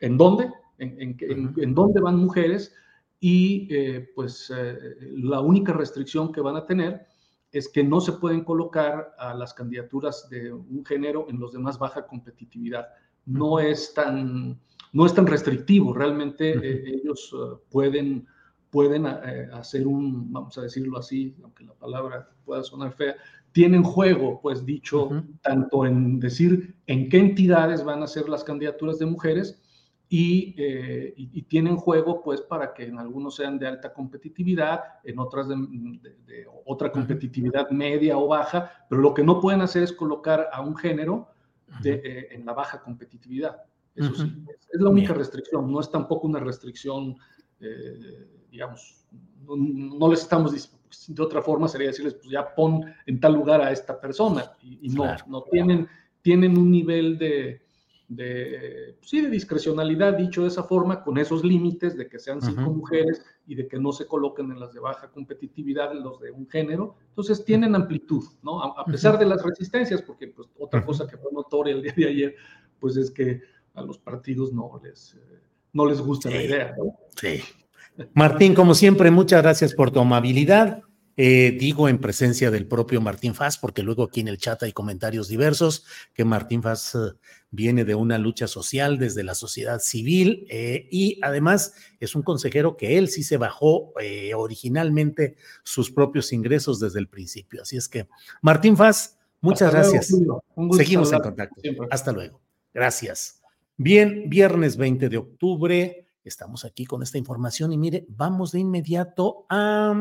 [0.00, 2.74] en dónde, en, dónde van mujeres
[3.20, 3.68] y
[4.14, 4.52] pues
[5.00, 7.06] la única restricción que van a tener
[7.56, 11.58] es que no se pueden colocar a las candidaturas de un género en los de
[11.58, 12.88] más baja competitividad.
[13.24, 14.60] No es tan,
[14.92, 18.26] no es tan restrictivo, realmente eh, ellos eh, pueden,
[18.70, 23.16] pueden eh, hacer un, vamos a decirlo así, aunque la palabra pueda sonar fea,
[23.52, 25.08] tienen juego, pues dicho,
[25.40, 29.62] tanto en decir en qué entidades van a ser las candidaturas de mujeres
[30.08, 35.56] y, tienen juego, pues, para que en algunos sean de alta competitividad, en otras de,
[36.64, 40.76] otra competitividad media o baja, pero lo que no pueden hacer es colocar a un
[40.76, 41.28] género
[41.82, 43.62] en la baja competitividad.
[43.94, 47.16] Eso sí, es la única restricción, no es tampoco una restricción,
[47.60, 49.06] eh, digamos,
[49.46, 50.52] no, les estamos
[51.08, 54.52] de otra forma sería decirles, pues ya pon en tal lugar a esta persona.
[54.62, 55.88] Y, no, no tienen,
[56.22, 57.65] tienen un nivel de,
[58.08, 62.70] de, sí, de discrecionalidad, dicho de esa forma, con esos límites de que sean cinco
[62.70, 66.48] mujeres y de que no se coloquen en las de baja competitividad los de un
[66.48, 66.96] género.
[67.08, 68.62] Entonces tienen amplitud, ¿no?
[68.62, 72.08] A, pesar de las resistencias, porque pues, otra cosa que fue notoria el día de
[72.08, 72.34] ayer,
[72.78, 73.40] pues es que
[73.74, 75.40] a los partidos no les, eh,
[75.72, 76.96] no les gusta la idea, ¿no?
[77.16, 77.40] Sí.
[78.14, 80.82] Martín, como siempre, muchas gracias por tu amabilidad.
[81.18, 84.72] Eh, digo en presencia del propio Martín Faz, porque luego aquí en el chat hay
[84.72, 86.98] comentarios diversos, que Martín Faz eh,
[87.50, 92.76] viene de una lucha social desde la sociedad civil eh, y además es un consejero
[92.76, 93.94] que él sí se bajó
[94.36, 97.62] originalmente sus propios ingresos desde el principio.
[97.62, 98.08] Así es que,
[98.42, 100.12] Martín Faz, muchas gracias.
[100.76, 101.62] Seguimos en contacto.
[101.90, 102.40] Hasta luego.
[102.74, 103.40] Gracias.
[103.78, 109.46] Bien, viernes 20 de octubre, estamos aquí con esta información y mire, vamos de inmediato
[109.48, 109.94] a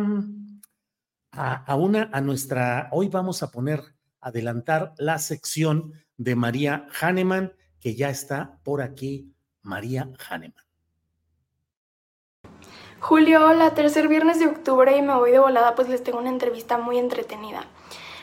[1.36, 3.82] a, una, a nuestra, hoy vamos a poner,
[4.22, 10.66] adelantar la sección de María Hahnemann, que ya está por aquí, María Hahnemann.
[13.00, 16.30] Julio, hola, tercer viernes de octubre y me voy de volada, pues les tengo una
[16.30, 17.68] entrevista muy entretenida.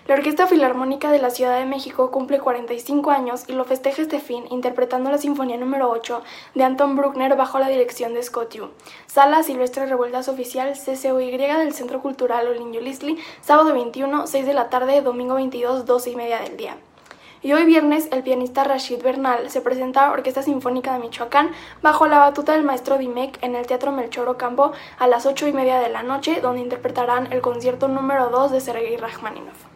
[0.09, 4.19] La Orquesta Filarmónica de la Ciudad de México cumple 45 años y lo festeja este
[4.19, 6.23] fin interpretando la Sinfonía número 8
[6.57, 8.71] de Anton Bruckner bajo la dirección de Scott Yu.
[9.07, 14.71] Sala Silvestre Revueltas Oficial CCOY del Centro Cultural Olinio Lisli, sábado 21, 6 de la
[14.71, 16.79] tarde, domingo 22, 12 y media del día.
[17.41, 22.09] Y hoy viernes el pianista Rashid Bernal se presenta a Orquesta Sinfónica de Michoacán bajo
[22.09, 25.79] la batuta del maestro Dimec en el Teatro Melchor Ocampo a las 8 y media
[25.79, 29.72] de la noche donde interpretarán el concierto número 2 de Sergei Rachmaninoff.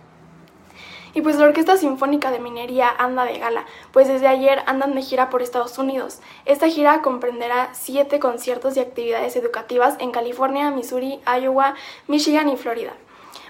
[1.16, 5.00] Y pues la Orquesta Sinfónica de Minería anda de gala, pues desde ayer andan de
[5.00, 6.20] gira por Estados Unidos.
[6.44, 11.74] Esta gira comprenderá siete conciertos y actividades educativas en California, Missouri, Iowa,
[12.06, 12.92] Michigan y Florida.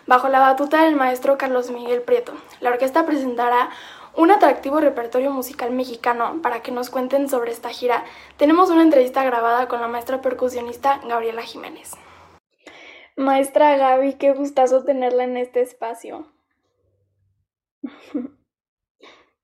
[0.07, 3.71] Bajo la batuta del maestro Carlos Miguel Prieto, la orquesta presentará
[4.15, 8.05] un atractivo repertorio musical mexicano para que nos cuenten sobre esta gira.
[8.37, 11.97] Tenemos una entrevista grabada con la maestra percusionista Gabriela Jiménez.
[13.17, 16.27] Maestra Gaby, qué gustazo tenerla en este espacio.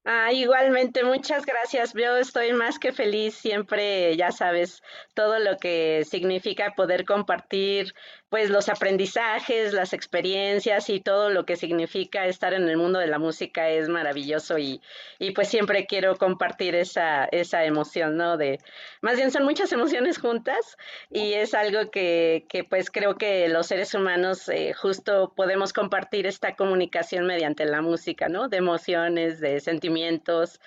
[0.04, 1.92] Ah, igualmente, muchas gracias.
[1.94, 4.82] Yo estoy más que feliz siempre, ya sabes,
[5.14, 7.94] todo lo que significa poder compartir
[8.32, 13.06] pues los aprendizajes, las experiencias y todo lo que significa estar en el mundo de
[13.06, 14.80] la música es maravilloso y,
[15.18, 18.38] y pues siempre quiero compartir esa, esa emoción, ¿no?
[18.38, 18.58] De,
[19.02, 20.78] más bien son muchas emociones juntas
[21.10, 26.26] y es algo que, que pues creo que los seres humanos eh, justo podemos compartir
[26.26, 28.48] esta comunicación mediante la música, ¿no?
[28.48, 30.58] De emociones, de sentimientos,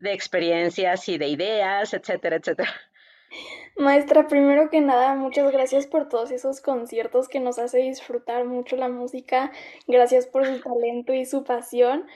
[0.00, 2.72] de experiencias y de ideas, etcétera, etcétera.
[3.76, 8.76] Maestra, primero que nada, muchas gracias por todos esos conciertos que nos hace disfrutar mucho
[8.76, 9.50] la música.
[9.86, 12.06] Gracias por su talento y su pasión.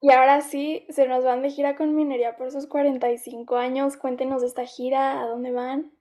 [0.00, 3.96] Y ahora sí, se nos van de gira con Minería por sus 45 años.
[3.96, 5.92] Cuéntenos de esta gira, ¿a dónde van?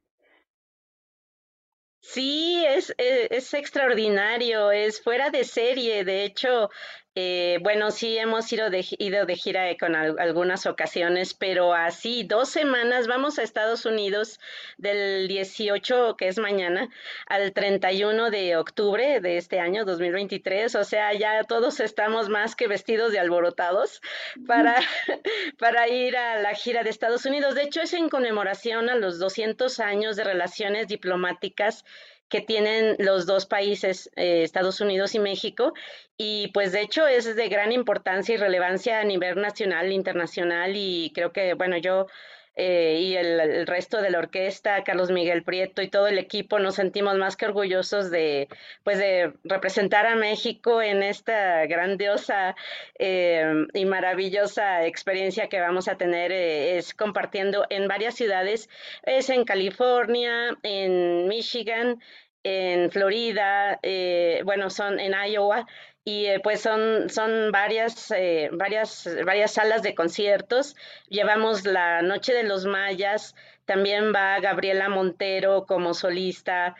[2.01, 6.03] Sí, es, eh, es, extraordinario, es fuera de serie.
[6.03, 6.71] De hecho,
[7.15, 12.47] eh, bueno, sí hemos ido de, ido de gira con algunas ocasiones, pero así, dos
[12.49, 14.39] semanas, vamos a Estados Unidos
[14.77, 16.87] del 18, que es mañana,
[17.25, 20.73] al 31 de octubre de este año 2023.
[20.75, 24.01] O sea, ya todos estamos más que vestidos de alborotados
[24.47, 24.75] para,
[25.59, 27.55] para ir a la gira de Estados Unidos.
[27.55, 31.83] De hecho, es en conmemoración a los 200 años de relaciones diplomáticas
[32.31, 35.73] que tienen los dos países, eh, Estados Unidos y México,
[36.17, 41.11] y pues de hecho es de gran importancia y relevancia a nivel nacional internacional y
[41.13, 42.07] creo que, bueno, yo
[42.55, 46.75] eh, y el, resto de la orquesta, Carlos Miguel Prieto y todo el equipo nos
[46.75, 48.49] sentimos más que orgullosos de,
[48.83, 52.55] pues de representar a México en esta grandiosa
[52.99, 58.69] eh, y maravillosa experiencia que vamos a tener, es compartiendo en varias ciudades,
[59.03, 62.01] es en California, en Michigan,
[62.43, 65.67] en Florida, eh, bueno, son en Iowa
[66.03, 70.75] y eh, pues son, son varias, eh, varias, varias salas de conciertos.
[71.07, 73.35] Llevamos la Noche de los Mayas,
[73.65, 76.75] también va Gabriela Montero como solista,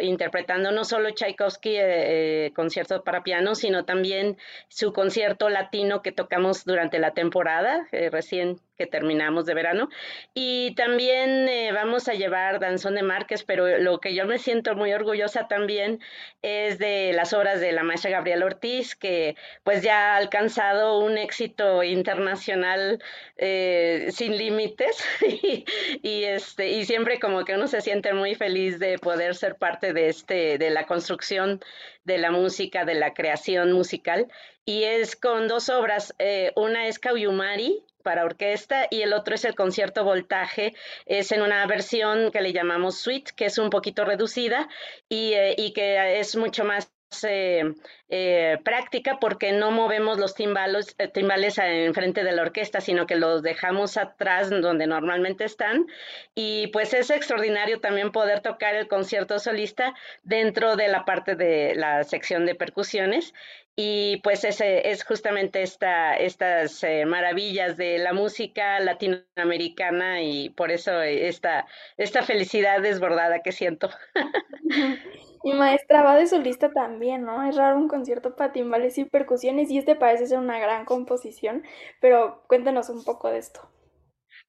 [0.00, 4.36] interpretando no solo Tchaikovsky concierto para piano, sino también
[4.66, 9.90] su concierto latino que tocamos durante la temporada, recién que terminamos de verano.
[10.32, 14.74] Y también eh, vamos a llevar Danzón de Márquez, pero lo que yo me siento
[14.74, 16.00] muy orgullosa también
[16.40, 21.18] es de las obras de la maestra Gabriela Ortiz, que pues ya ha alcanzado un
[21.18, 23.02] éxito internacional
[23.36, 25.04] eh, sin límites
[26.02, 29.92] y, este, y siempre como que uno se siente muy feliz de poder ser parte
[29.92, 31.60] de, este, de la construcción
[32.04, 34.26] de la música, de la creación musical.
[34.64, 39.44] Y es con dos obras, eh, una es Cauyumari, para orquesta y el otro es
[39.44, 40.74] el concierto voltaje,
[41.06, 44.68] es en una versión que le llamamos suite, que es un poquito reducida
[45.08, 46.92] y, eh, y que es mucho más
[47.24, 47.74] eh,
[48.08, 53.42] eh, práctica porque no movemos los timbales, timbales enfrente de la orquesta, sino que los
[53.42, 55.86] dejamos atrás donde normalmente están.
[56.34, 61.74] Y pues es extraordinario también poder tocar el concierto solista dentro de la parte de
[61.74, 63.34] la sección de percusiones.
[63.82, 71.00] Y pues ese es justamente esta, estas maravillas de la música latinoamericana y por eso
[71.00, 71.66] esta,
[71.96, 73.88] esta felicidad desbordada que siento.
[75.42, 77.48] Y maestra va de solista también, ¿no?
[77.48, 81.62] Es raro un concierto para timbales y percusiones y este parece ser una gran composición,
[81.98, 83.62] pero cuéntanos un poco de esto.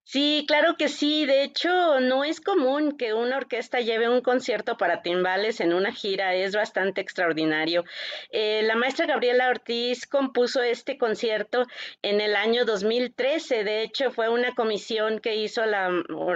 [0.04, 1.26] Sí, claro que sí.
[1.26, 5.94] De hecho, no es común que una orquesta lleve un concierto para timbales en una
[5.94, 6.34] gira.
[6.36, 7.86] Es bastante extraordinario.
[8.32, 11.66] Eh, la maestra Gabriela Ortiz compuso este concierto
[12.02, 13.64] en el año 2013.
[13.64, 15.90] De hecho, fue una comisión que hizo la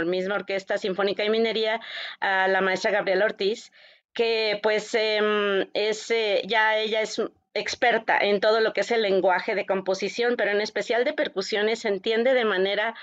[0.06, 1.82] misma Orquesta Sinfónica y Minería
[2.22, 3.72] a la maestra Gabriela Ortiz
[4.14, 7.22] que pues em, es, eh, ya ella es
[7.54, 11.84] experta en todo lo que es el lenguaje de composición, pero en especial de percusiones,
[11.84, 12.96] entiende de manera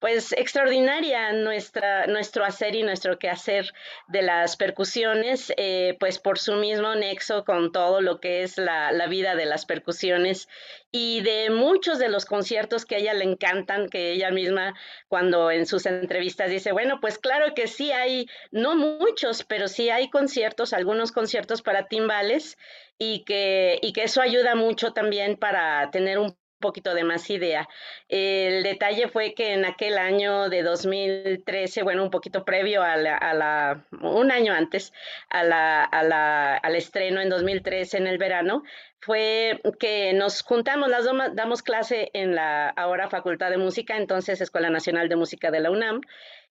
[0.00, 3.72] pues extraordinaria nuestra, nuestro hacer y nuestro quehacer
[4.06, 8.92] de las percusiones, eh, pues por su mismo nexo con todo lo que es la,
[8.92, 10.48] la, vida de las percusiones
[10.92, 14.74] y de muchos de los conciertos que a ella le encantan, que ella misma
[15.08, 19.90] cuando en sus entrevistas dice, bueno, pues claro que sí hay, no muchos, pero sí
[19.90, 22.56] hay conciertos, algunos conciertos para timbales
[22.98, 27.68] y que, y que eso ayuda mucho también para tener un poquito de más idea.
[28.08, 33.84] El detalle fue que en aquel año de 2013, bueno, un poquito previo a la,
[34.02, 34.92] un año antes,
[35.30, 38.62] a la, a la, al estreno en 2013 en el verano,
[39.00, 44.70] fue que nos juntamos, las damos clase en la ahora Facultad de Música, entonces Escuela
[44.70, 46.00] Nacional de Música de la UNAM,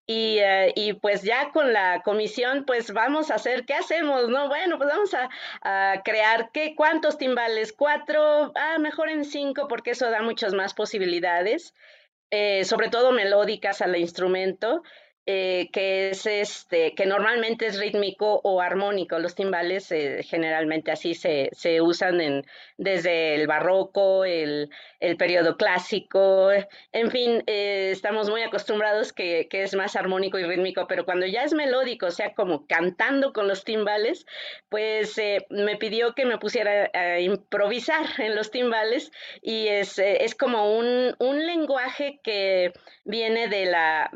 [0.08, 4.30] y, eh, y, pues ya con la comisión, pues vamos a hacer, ¿qué hacemos?
[4.30, 5.30] No, bueno, pues vamos a,
[5.62, 6.76] a, crear, ¿qué?
[6.76, 7.74] ¿Cuántos timbales?
[7.74, 8.53] ¿Cuatro?
[8.55, 11.76] Ah, mejor en cinco, porque eso da muchas más posibilidades,
[12.32, 14.82] eh, sobre todo melódicas al instrumento.
[15.30, 19.19] Eh, que es este, que normalmente es rítmico o armónico.
[19.19, 22.45] Los timbales eh, generalmente así se, se, usan en,
[22.78, 24.69] desde el barroco, el,
[25.01, 26.49] el periodo clásico,
[26.93, 31.25] en fin, eh, estamos muy acostumbrados que, que, es más armónico y rítmico, pero cuando
[31.25, 34.25] ya es melódico, o sea, como cantando con los timbales,
[34.69, 35.19] pues
[35.49, 39.11] me pidió que me pusiera a improvisar en los timbales
[39.41, 42.71] y es, es como un, un lenguaje que
[43.03, 44.09] viene de la,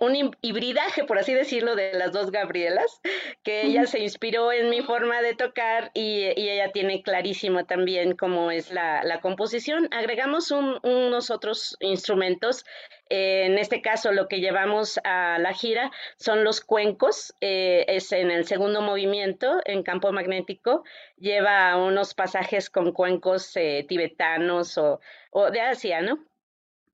[0.00, 0.16] un
[0.50, 3.00] hibridaje, por así decirlo, de las dos Gabrielas,
[3.42, 8.50] que ella se inspiró en mi forma de tocar y, ella tiene clarísimo también cómo
[8.50, 9.88] es la, composición.
[9.92, 12.64] Agregamos unos otros instrumentos.
[13.08, 17.34] en este caso, lo que llevamos a la gira son los cuencos.
[17.40, 20.84] Eh, es en el segundo movimiento, en campo magnético.
[21.16, 26.29] Lleva unos pasajes con cuencos eh, tibetanos o, o de Asia, ¿no?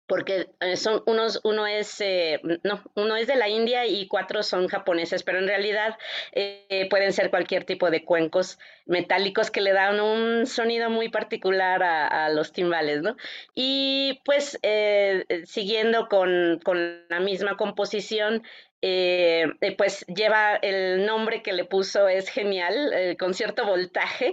[0.07, 4.43] Porque eh, son unos, uno es, eh, no, uno es de la India y cuatro
[4.43, 5.99] son japoneses, pero en realidad
[6.33, 11.83] eh, pueden ser cualquier tipo de cuencos metálicos que le dan un sonido muy particular
[11.83, 13.17] a, los timbales, ¿no?
[13.55, 14.59] Y pues
[15.45, 18.43] siguiendo con, con, la misma composición,
[18.89, 24.31] eh, eh, pues lleva el nombre que le puso, es genial, el concierto voltaje,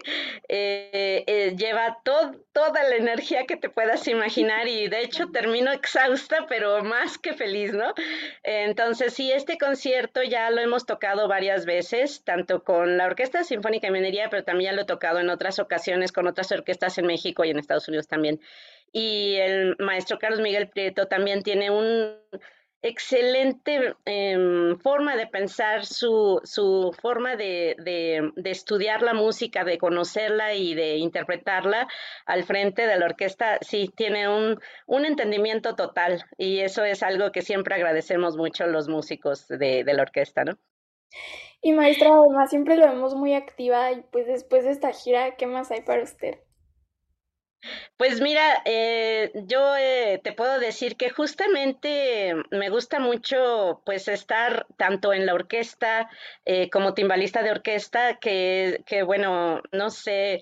[0.48, 6.84] eh, lleva toda la energía que te puedas imaginar y de hecho termino exhausta, pero
[6.84, 7.96] más que feliz, ¿no?
[8.44, 13.88] Entonces, sí, este concierto ya lo hemos tocado varias veces, tanto con la Orquesta Sinfónica
[13.88, 17.44] de Minería, pero también lo he tocado en otras ocasiones con otras orquestas en México
[17.44, 18.40] y en Estados Unidos también.
[18.92, 22.16] Y el maestro Carlos Miguel Prieto también tiene un
[22.84, 30.54] excelente em, forma de pensar, su, su forma de, de, estudiar la música, de conocerla
[30.54, 31.88] y de interpretarla
[32.26, 37.32] al frente de la orquesta, sí, tiene un, un entendimiento total y eso es algo
[37.32, 40.58] que siempre agradecemos mucho los músicos de, de la orquesta, ¿no?
[41.62, 45.48] Y maestra, además siempre lo vemos muy activa y pues después de esta gira, ¿qué
[45.48, 46.36] más hay para usted?
[47.98, 54.66] Pues mira, eh, yo eh, te puedo decir que justamente me gusta mucho pues estar
[54.78, 56.10] tanto en la orquesta
[56.46, 60.42] eh, como timbalista de orquesta, que, que bueno, no sé,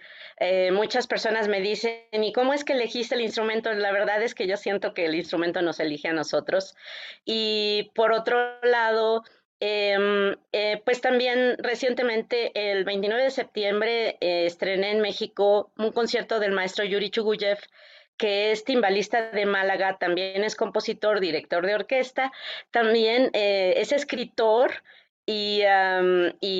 [0.71, 3.71] muchas personas me dicen, ¿y cómo es que elegiste el instrumento?
[3.73, 6.75] La verdad es que yo siento que el instrumento nos elige a nosotros.
[7.25, 9.23] Y por otro lado,
[9.63, 16.39] Em, eh, pues también recientemente, el 29 de septiembre, eh, estrené en México un concierto
[16.39, 17.59] del maestro Yuri Chuguyev,
[18.17, 22.31] que es timbalista de Málaga, también es compositor, director de orquesta,
[22.71, 24.71] también eh, es escritor
[25.25, 25.61] y,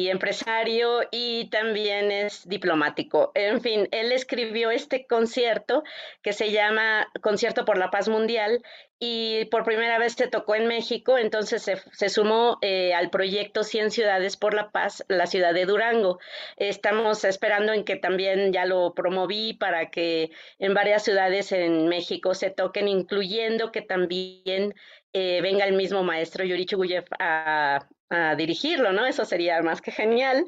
[0.10, 3.32] empresario y también es diplomático.
[3.36, 5.84] En fin, él escribió este concierto
[6.22, 8.62] que se llama Concierto por la Paz Mundial
[9.00, 13.90] y por primera vez se tocó en México, entonces se, sumó eh, al proyecto 100
[13.90, 16.20] Ciudades por la Paz, la ciudad de Durango.
[16.58, 22.36] Estamos esperando en que también ya lo promoví para que en varias ciudades en México
[22.36, 24.76] se toquen, incluyendo que también
[25.14, 29.06] eh, venga el mismo maestro Yuri Chuguyev a, a dirigirlo, ¿no?
[29.06, 30.46] Eso sería más que genial.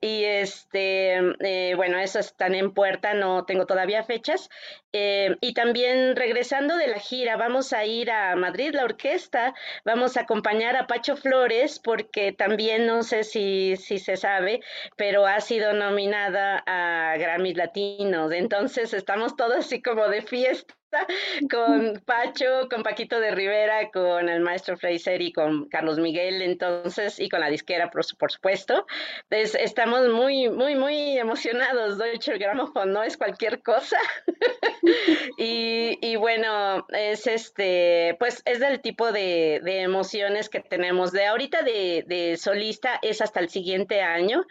[0.00, 4.50] Y este, eh, bueno, eso están en puerta, no tengo todavía fechas.
[4.92, 9.54] Eh, y también regresando de la gira, vamos a ir a Madrid, la orquesta,
[9.84, 14.60] vamos a acompañar a Pacho Flores, porque también no sé si, si se sabe,
[14.96, 18.32] pero ha sido nominada a Grammys Latinos.
[18.32, 20.74] Entonces estamos todos así como de fiesta
[21.50, 27.18] con Pacho, con Paquito de Rivera, con el maestro Fraser y con Carlos Miguel, entonces,
[27.20, 28.86] y con la disquera, por, supuesto.
[29.30, 31.98] estamos muy, muy, muy emocionados.
[31.98, 33.98] Deutsche Grammophon no es cualquier cosa.
[35.38, 41.12] y, bueno, es este, pues es del tipo de, emociones que tenemos.
[41.12, 44.46] De ahorita de solista es hasta el siguiente año.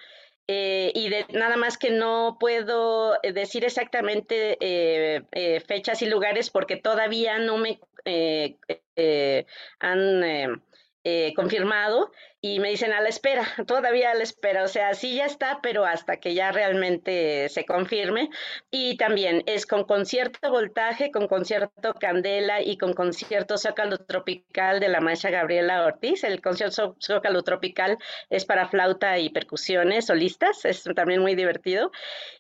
[0.48, 6.52] Eh, y de, nada más que no puedo eh, decir exactamente eh, fechas y lugares
[6.52, 7.80] porque todavía no me
[9.80, 10.56] han
[11.36, 12.12] confirmado
[12.48, 15.62] y me dicen a la espera, todavía a la espera, o sea, sí ya está,
[15.64, 18.30] pero hasta que ya realmente se confirme.
[18.70, 24.90] Y también es con concierto voltaje, con concierto candela y con concierto zócalo tropical de
[24.90, 26.24] la maestra Gabriela Ortiz.
[26.24, 27.98] El concierto zócalo tropical
[28.30, 31.92] es para flauta y percusiones solistas, es también muy divertido.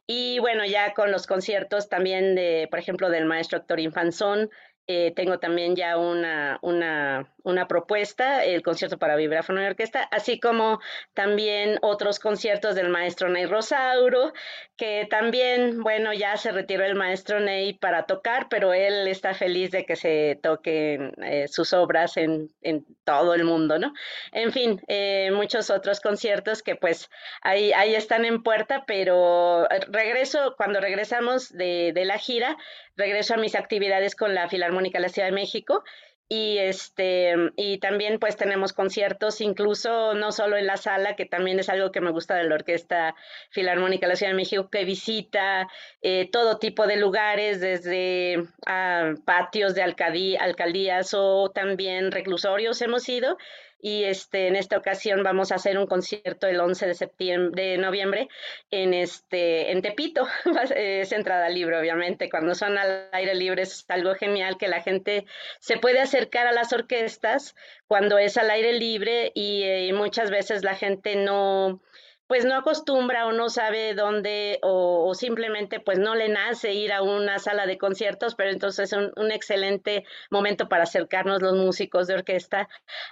[0.05, 4.51] Y bueno, ya con los conciertos también de, por ejemplo, del maestro Héctor Infanzón,
[4.87, 10.39] eh, tengo también ya una, una, una, propuesta, el concierto para vibráfono y orquesta, así
[10.39, 10.79] como
[11.15, 14.31] también otros conciertos del maestro Ney Rosauro,
[14.77, 19.71] que también, bueno, ya se retiró el maestro Ney para tocar, pero él está feliz
[19.71, 23.93] de que se toquen eh, sus obras en, en, todo el mundo, ¿no?
[24.33, 27.09] En fin, eh, muchos otros conciertos que pues
[27.41, 32.57] ahí, ahí están en puerta, pero regreso, cuando regresamos de, de la gira,
[32.95, 35.83] regreso a mis actividades con la Filarmónica de la Ciudad de México
[36.27, 41.59] y este y también pues tenemos conciertos incluso no solo en la sala que también
[41.59, 43.15] es algo que me gusta de la orquesta
[43.51, 45.67] filarmónica de la Ciudad de México que visita
[46.01, 53.37] eh, todo tipo de lugares desde ah, patios de alcaldías o también reclusorios hemos ido
[53.79, 58.29] y este, en esta ocasión vamos a hacer un concierto el 11 de de noviembre
[58.71, 60.27] en, este, en Tepito.
[60.75, 62.29] es entrada libre, obviamente.
[62.29, 65.25] Cuando son al aire libre es algo genial que la gente
[65.59, 67.55] se puede acercar a las orquestas
[67.87, 71.81] cuando es al aire libre y eh, muchas veces la gente no
[72.27, 77.01] pues no acostumbra o no sabe dónde o, simplemente pues no le nace ir a
[77.01, 82.15] una sala de conciertos, pero entonces es un, excelente momento para acercarnos los músicos de
[82.15, 82.69] orquesta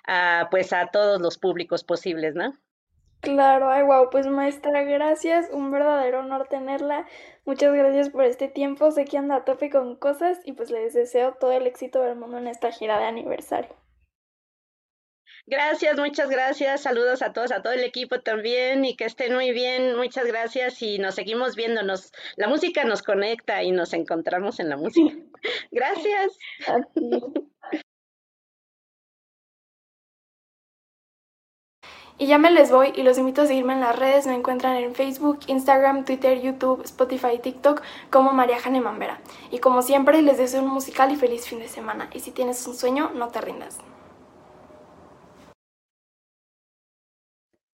[0.08, 2.54] a, pues a todos los públicos posibles, ¿no?
[3.22, 7.08] Claro, ay, wow, pues maestra, gracias, un verdadero honor tenerla.
[7.46, 10.94] Muchas gracias por este tiempo, sé que anda a tope con cosas y pues les
[10.94, 13.83] deseo todo el éxito del mundo en esta gira de aniversario.
[15.46, 16.84] Gracias, muchas gracias.
[16.84, 19.96] Saludos a todos, a todo el equipo también y que estén muy bien.
[19.98, 22.14] Muchas gracias y nos seguimos viéndonos.
[22.38, 25.14] La música nos conecta y nos encontramos en la música.
[25.72, 26.38] Gracias.
[32.18, 34.28] Y ya me les voy y los invito a seguirme en las redes.
[34.28, 39.20] Me encuentran en Facebook, Instagram, Twitter, YouTube, Spotify, TikTok como María Jane Mambera.
[39.52, 42.10] Y como siempre les deseo un musical y feliz fin de semana.
[42.14, 43.80] Y si tienes un sueño, no te rindas.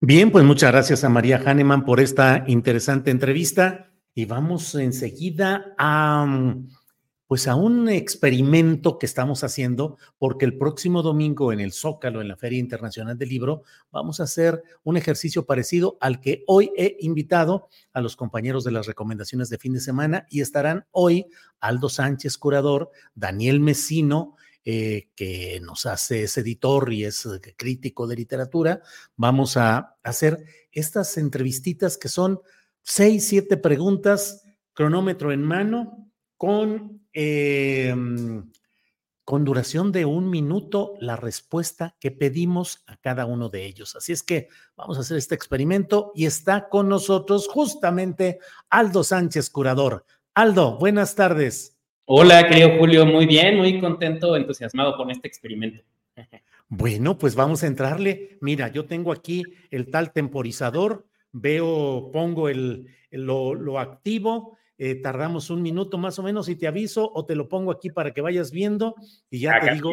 [0.07, 6.53] Bien, pues muchas gracias a María Hahnemann por esta interesante entrevista y vamos enseguida a,
[7.25, 12.27] pues a un experimento que estamos haciendo, porque el próximo domingo en el Zócalo, en
[12.27, 16.97] la Feria Internacional del Libro, vamos a hacer un ejercicio parecido al que hoy he
[16.99, 21.25] invitado a los compañeros de las recomendaciones de fin de semana y estarán hoy
[21.59, 24.35] Aldo Sánchez, curador, Daniel Mesino,
[24.67, 28.81] eh, que nos hace, es editor y es eh, crítico de literatura.
[29.15, 32.41] Vamos a hacer estas entrevistitas que son
[32.81, 34.43] seis, siete preguntas,
[34.73, 38.51] cronómetro en mano, con, em,
[39.23, 43.95] con duración de un minuto la respuesta que pedimos a cada uno de ellos.
[43.95, 48.39] Así es que vamos a hacer este experimento y está con nosotros justamente
[48.71, 50.07] Aldo Sánchez, curador.
[50.33, 51.74] Aldo, buenas tardes.
[52.07, 55.81] Hola, querido Julio, muy bien, muy contento, entusiasmado con este experimento.
[56.67, 58.37] Bueno, pues vamos a entrarle.
[58.41, 65.49] Mira, yo tengo aquí el tal temporizador, veo, pongo el, lo, lo activo, eh, tardamos
[65.49, 68.21] un minuto más o menos y te aviso o te lo pongo aquí para que
[68.21, 68.95] vayas viendo
[69.29, 69.91] y ya te digo.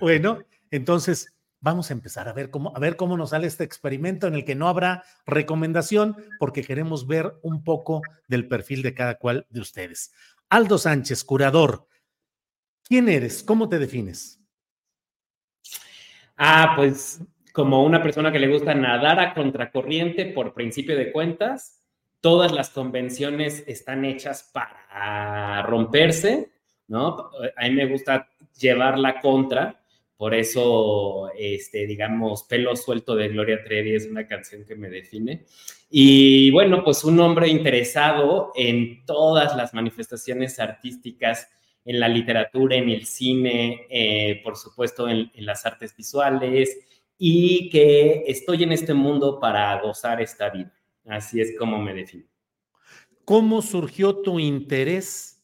[0.00, 4.26] Bueno, entonces vamos a empezar a ver cómo a ver cómo nos sale este experimento
[4.26, 9.16] en el que no habrá recomendación porque queremos ver un poco del perfil de cada
[9.16, 10.12] cual de ustedes.
[10.50, 11.86] Aldo Sánchez, curador.
[12.82, 13.44] ¿Quién eres?
[13.44, 14.40] ¿Cómo te defines?
[16.36, 17.22] Ah, pues
[17.52, 21.80] como una persona que le gusta nadar a contracorriente por principio de cuentas,
[22.20, 26.50] todas las convenciones están hechas para romperse,
[26.88, 27.30] ¿no?
[27.56, 28.28] A mí me gusta
[28.58, 29.79] llevar la contra,
[30.20, 35.46] por eso, este, digamos, Pelo Suelto de Gloria Trevi es una canción que me define.
[35.88, 41.48] Y bueno, pues un hombre interesado en todas las manifestaciones artísticas,
[41.86, 46.78] en la literatura, en el cine, eh, por supuesto en, en las artes visuales,
[47.16, 50.70] y que estoy en este mundo para gozar esta vida.
[51.06, 52.26] Así es como me defino.
[53.24, 55.42] ¿Cómo surgió tu interés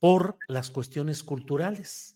[0.00, 2.15] por las cuestiones culturales?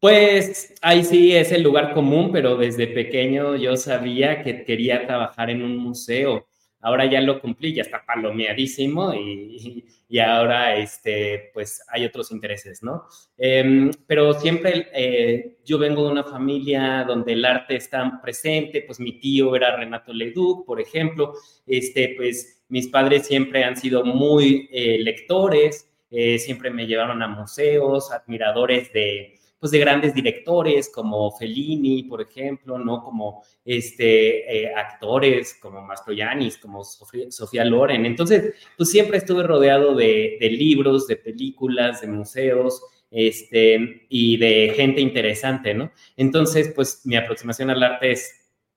[0.00, 5.50] Pues ahí sí es el lugar común, pero desde pequeño yo sabía que quería trabajar
[5.50, 6.46] en un museo.
[6.80, 12.82] Ahora ya lo cumplí, ya está palomeadísimo y, y ahora este, pues hay otros intereses,
[12.82, 13.04] ¿no?
[13.36, 18.98] Em, pero siempre eh, yo vengo de una familia donde el arte está presente, pues
[19.00, 21.34] mi tío era Renato Leduc, por ejemplo,
[21.66, 27.28] este, pues mis padres siempre han sido muy eh, lectores, eh, siempre me llevaron a
[27.28, 33.04] museos, admiradores de pues de grandes directores como Fellini, por ejemplo, ¿no?
[33.04, 38.06] Como este, eh, actores como Mastroiannis, como Sofía, Loren.
[38.06, 45.02] Entonces, pues siempre estuve rodeado de, libros, de películas, de museos, este, y de gente
[45.02, 45.92] interesante, ¿no?
[46.16, 48.32] Entonces, pues mi aproximación al arte es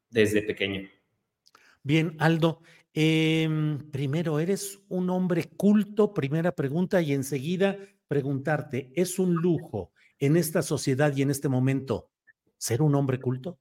[0.09, 0.89] desde pequeño.
[1.81, 2.61] Bien, Aldo,
[2.93, 6.13] em, primero, ¿eres un hombre culto?
[6.13, 7.77] Primera pregunta y enseguida
[8.07, 9.92] preguntarte, ¿es un lujo
[10.25, 12.09] en esta sociedad y en este momento
[12.57, 13.57] ser un hombre culto?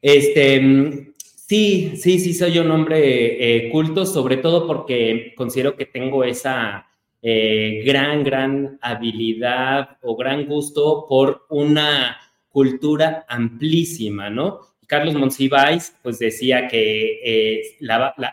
[0.00, 5.86] Este, mm, sí, sí, sí, soy un hombre eh, culto, sobre todo porque considero que
[5.86, 6.86] tengo esa
[7.22, 12.16] eh, gran, gran habilidad o gran gusto por una
[12.48, 14.60] cultura amplísima, ¿no?
[14.86, 17.76] Carlos Monsiváis, pues decía que eh,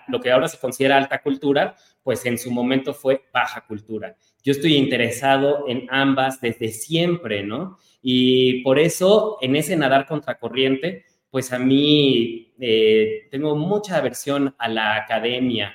[0.08, 4.16] lo que ahora se considera alta cultura, pues en su momento fue baja cultura.
[4.46, 7.80] Yo estoy interesado en ambas desde siempre, ¿no?
[8.04, 14.70] Y por eso, en ese nadar contracorriente, pues a mí eh, tengo mucha aversión a
[14.70, 15.74] la academia,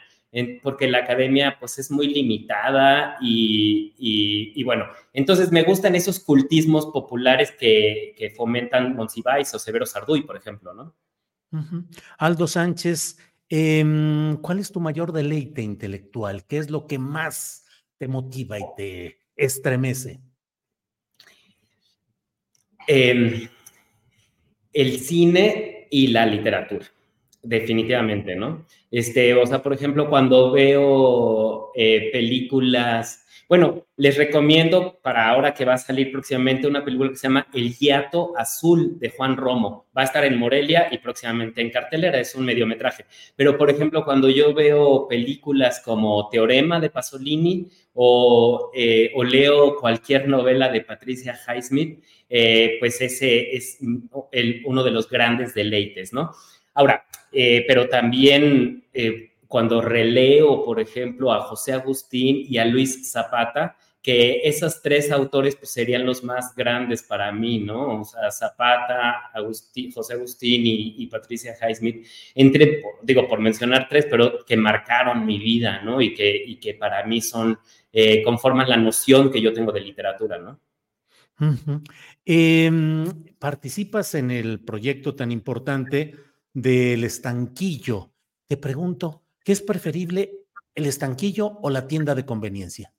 [0.63, 7.51] porque la academia pues es muy limitada y, bueno, entonces me gustan esos cultismos populares
[7.51, 10.95] que, fomentan Monsiváis o Severo Sarduy, por ejemplo, ¿no?
[12.19, 13.19] Aldo Sánchez,
[13.49, 16.47] em, ¿cuál es tu mayor deleite intelectual?
[16.47, 17.60] ¿Qué es lo que más
[18.01, 20.21] te motiva y te estremece?
[22.87, 23.47] Em,
[24.73, 26.87] el cine y la literatura,
[27.43, 28.65] definitivamente, ¿no?
[28.91, 35.67] Este, o sea, por ejemplo, cuando veo eh, películas bueno, les recomiendo para ahora que
[35.67, 39.91] va a salir próximamente una película que se llama El Hiato Azul de Juan Romo.
[39.95, 43.05] Va a estar en Morelia y próximamente en cartelera, es un mediometraje.
[43.37, 50.27] Pero, por ejemplo, cuando yo veo películas como Teorema de Pasolini o, eh, leo cualquier
[50.29, 53.81] novela de Patricia Highsmith, eh, pues ese es
[54.65, 56.31] uno de los grandes deleites, ¿no?
[56.73, 58.83] Ahora, eh, pero también
[59.47, 65.57] cuando releo, por ejemplo, a José Agustín y a Luis Zapata, que esos tres autores
[65.57, 68.01] pues, serían los más grandes para mí, ¿no?
[68.01, 69.31] O sea, Zapata,
[69.95, 75.83] José Agustín y, Patricia Highsmith, entre, digo, por mencionar tres, pero que marcaron mi vida,
[75.83, 76.01] ¿no?
[76.01, 77.59] Y que, y que para mí son,
[77.93, 80.61] eh, conforman la noción que yo tengo de literatura, ¿no?
[82.25, 86.15] Em, participas en el proyecto tan importante
[86.53, 88.13] del estanquillo.
[88.47, 90.33] Te pregunto, ¿qué es preferible,
[90.75, 92.93] el estanquillo o la tienda de conveniencia?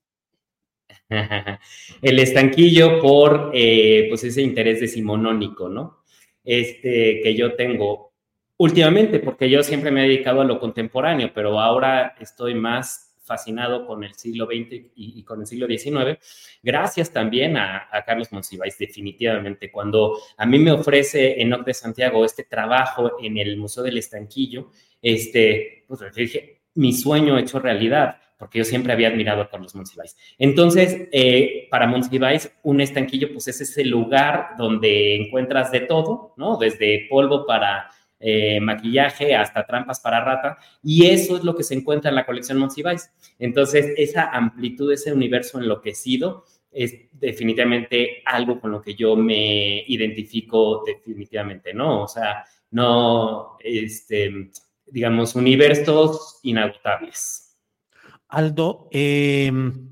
[2.01, 6.03] el estanquillo por eh, pues ese interés decimonónico, ¿no?
[6.43, 8.11] Este que yo tengo
[8.57, 13.87] últimamente, porque yo siempre me he dedicado a lo contemporáneo, pero ahora estoy más fascinado
[13.87, 16.19] con el siglo XX y, con el siglo XIX,
[16.61, 19.71] gracias también a, Carlos Monsiváis, definitivamente.
[19.71, 24.69] Cuando a mí me ofrece Enoch de Santiago este trabajo en el Museo del Estanquillo,
[25.01, 30.17] este, pues dije, mi sueño hecho realidad porque yo siempre había admirado a Carlos Monsiváis.
[30.39, 36.57] Entonces, eh, para Monsiváis, un estanquillo, pues es ese lugar donde encuentras de todo, ¿no?
[36.57, 41.75] Desde polvo para eh, maquillaje hasta trampas para rata, y eso es lo que se
[41.75, 43.11] encuentra en la colección Monsiváis.
[43.37, 50.83] Entonces, esa amplitud, ese universo enloquecido, es definitivamente algo con lo que yo me identifico
[50.83, 52.05] definitivamente, ¿no?
[52.05, 54.49] O sea, no, este,
[54.91, 57.57] digamos, universos inagotables.
[58.27, 59.89] Aldo, em,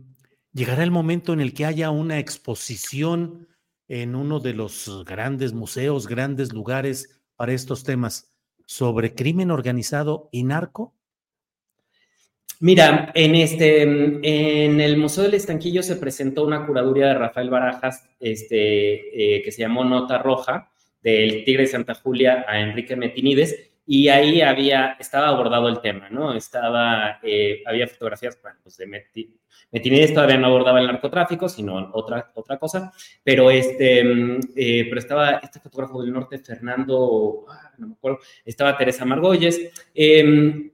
[0.53, 3.47] llegará el momento en el que haya una exposición
[3.87, 8.31] en uno de los grandes museos, grandes lugares para estos temas
[8.65, 10.93] sobre crimen organizado y narco.
[12.61, 18.03] Mira, en este, en el Museo del Estanquillo se presentó una curaduría de Rafael Barajas,
[18.19, 20.69] este, eh, que se llamó Nota Roja,
[21.01, 26.11] del Tigre de Santa Julia a Enrique Metinides, y ahí había, estaba abordado el tema,
[26.11, 26.35] ¿no?
[26.35, 32.31] Estaba, eh, había fotografías, bueno, pues de Metinides todavía no abordaba el narcotráfico, sino otra,
[32.35, 37.87] otra cosa, pero este, mm, eh, pero estaba este fotógrafo del norte, Fernando, ah, no
[37.87, 40.69] me acuerdo, estaba Teresa Margolles, em,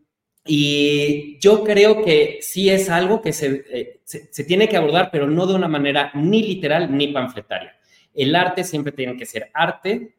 [0.45, 5.07] y yo creo que sí es algo que se, eh, se, se tiene que abordar,
[5.09, 7.77] pero no de una manera ni literal ni panfletaria.
[8.13, 10.15] El arte siempre tiene que ser arte,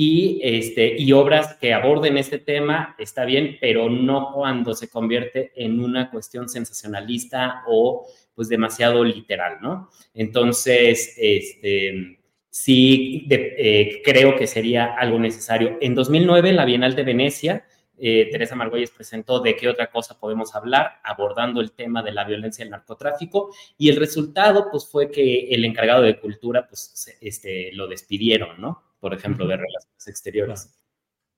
[0.00, 5.50] y, este, y obras que aborden este tema, está bien, pero no cuando se convierte
[5.56, 9.90] en una cuestión sensacionalista o pues demasiado literal, ¿no?
[10.14, 15.78] Entonces, este, sí eh, creo que sería algo necesario.
[15.80, 17.66] En 2009, en la Bienal de Venecia,
[17.98, 22.22] eh, Teresa Margolles presentó de qué otra cosa podemos hablar, abordando el tema de la
[22.22, 27.18] violencia y el narcotráfico, y el resultado, pues, fue que el encargado de cultura, pues,
[27.20, 28.87] este, lo despidieron, ¿no?
[29.00, 30.74] Por ejemplo, de relaciones exteriores.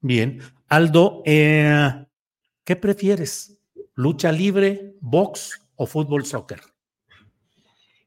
[0.01, 0.41] Bien.
[0.69, 2.07] Aldo, eh,
[2.65, 3.61] ¿qué prefieres?
[3.95, 6.61] ¿Lucha libre, box o fútbol soccer?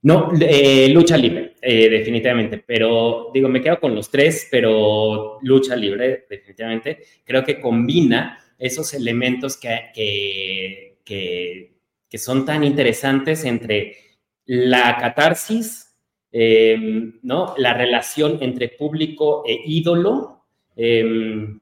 [0.01, 2.63] No, eh, lucha libre, eh, definitivamente.
[2.65, 7.03] Pero digo, me quedo con los tres, pero lucha libre, definitivamente.
[7.23, 11.73] Creo que combina esos elementos que, que,
[12.09, 13.97] que son tan interesantes entre
[14.45, 15.92] la catarsis
[16.35, 17.53] Em, ¿no?
[17.57, 20.43] La relación entre público e ídolo,
[20.75, 21.59] em,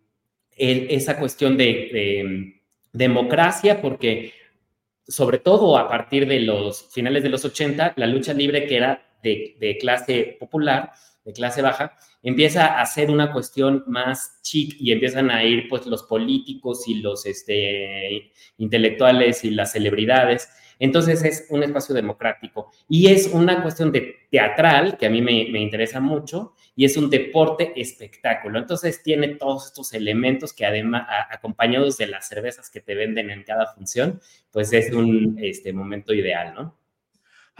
[0.57, 2.61] esa cuestión de, em,
[2.93, 4.31] democracia, porque
[5.05, 9.05] sobre todo a partir de los finales de los 80, la lucha libre que era
[9.21, 10.91] de, clase popular,
[11.25, 15.85] de clase baja, empieza a ser una cuestión más chic y empiezan a ir pues
[15.85, 20.49] los políticos y los este, intelectuales y las celebridades
[20.81, 25.43] entonces es un espacio democrático y es una cuestión de teatral que a mí me,
[25.59, 28.57] interesa mucho y es un deporte espectáculo.
[28.57, 33.43] Entonces tiene todos estos elementos que además, acompañados de las cervezas que te venden en
[33.43, 36.80] cada función, pues es un este, momento ideal, ¿no?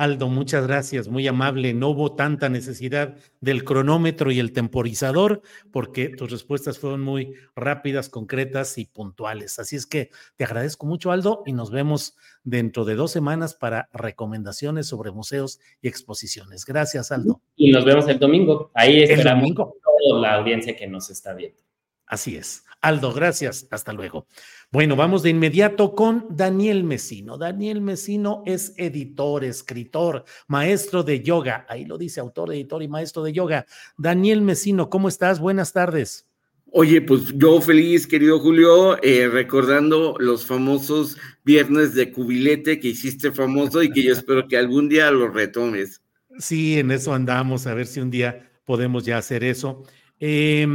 [0.02, 1.76] Aldo, muchas gracias, muy amable.
[1.76, 8.10] No hubo tanta necesidad del cronómetro y el temporizador porque tus respuestas fueron muy rápidas,
[8.10, 9.60] concretas y puntuales.
[9.60, 13.90] Así es que te agradezco mucho, Aldo, y nos vemos dentro de dos semanas para
[13.94, 16.66] recomendaciones sobre museos y exposiciones.
[16.66, 17.40] Gracias, Aldo.
[17.56, 18.72] Y nos vemos el domingo.
[18.74, 21.62] Ahí esperamos a toda la audiencia que nos está viendo.
[22.08, 22.66] Así es.
[22.82, 23.68] Aldo, gracias.
[23.70, 24.26] Hasta luego.
[24.72, 27.38] Bueno, vamos de inmediato con Daniel Mesino.
[27.38, 31.66] Daniel Mesino es editor, escritor, maestro de yoga.
[31.70, 33.66] Ahí lo dice, autor, editor y maestro de yoga.
[33.98, 35.40] Daniel Mesino, ¿cómo estás?
[35.40, 36.28] Buenas tardes.
[36.74, 43.32] Oye, pues yo feliz, querido Julio, eh, recordando los famosos viernes de cubilete que hiciste
[43.32, 46.02] famoso y que yo espero que algún día lo retomes.
[46.40, 49.84] Sí, en eso andamos, a ver si un día podemos ya hacer eso.
[50.20, 50.66] Eh,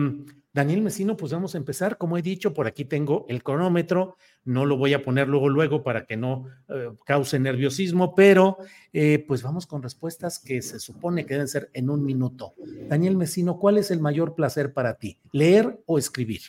[0.57, 1.99] Daniel Mesino, pues vamos a empezar.
[1.99, 4.17] Como he dicho, por aquí tengo el cronómetro.
[4.47, 8.57] No lo voy a poner luego, luego para que no eh, cause nerviosismo, pero
[8.91, 12.55] eh, pues vamos con respuestas que se supone que deben ser en un minuto.
[12.89, 15.19] Daniel Mesino, ¿cuál es el mayor placer para ti?
[15.31, 16.41] ¿Leer o escribir?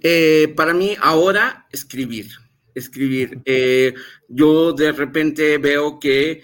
[0.00, 2.30] Eh, para mí ahora escribir,
[2.74, 3.40] escribir.
[4.28, 6.42] yo de repente veo que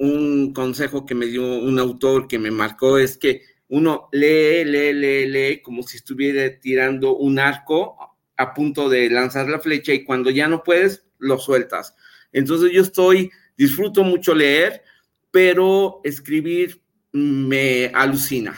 [0.00, 4.92] un consejo que me dio un autor que me marcó es que uno lee, lee,
[4.92, 7.96] lee, lee, como si estuviera tirando un arco
[8.36, 11.96] a punto de lanzar la flecha y cuando ya no puedes, lo sueltas.
[12.30, 14.84] Entonces yo estoy, disfruto mucho leer,
[15.32, 18.54] pero escribir me alucina.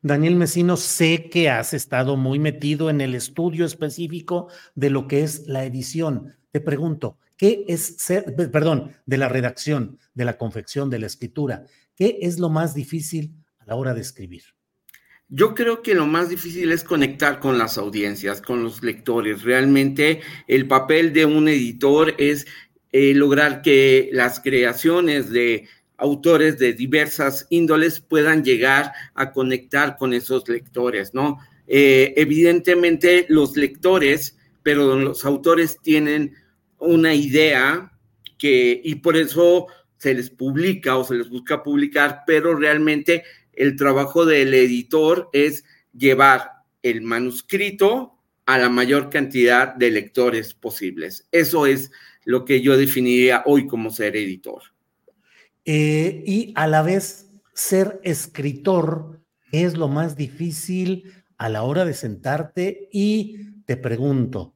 [0.00, 5.22] Daniel Mesino, sé que has estado muy metido en el estudio específico de lo que
[5.22, 6.34] es la edición.
[6.52, 11.64] Te pregunto, ¿qué es ser, perdón, de la redacción, de la confección, de la escritura?
[11.94, 13.34] ¿Qué es lo más difícil
[13.68, 14.42] la hora de escribir?
[15.28, 19.42] Yo creo que lo más difícil es conectar con las audiencias, con los lectores.
[19.42, 22.46] Realmente el papel de un editor es
[22.92, 30.14] eh, lograr que las creaciones de autores de diversas índoles puedan llegar a conectar con
[30.14, 31.38] esos lectores, ¿no?
[31.66, 36.34] Eh, evidentemente los lectores, pero los autores tienen
[36.78, 37.92] una idea
[38.38, 39.66] que, y por eso
[39.98, 43.24] se les publica o se les busca publicar, pero realmente
[43.58, 46.52] el trabajo del editor es llevar
[46.82, 48.14] el manuscrito
[48.46, 51.28] a la mayor cantidad de lectores posibles.
[51.32, 51.90] Eso es
[52.24, 54.62] lo que yo definiría hoy como ser editor.
[55.64, 59.20] Eh, y a la vez, ser escritor
[59.52, 64.54] es lo más difícil a la hora de sentarte y te pregunto,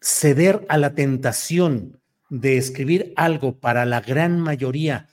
[0.00, 5.08] ceder a la tentación de escribir algo para la gran mayoría,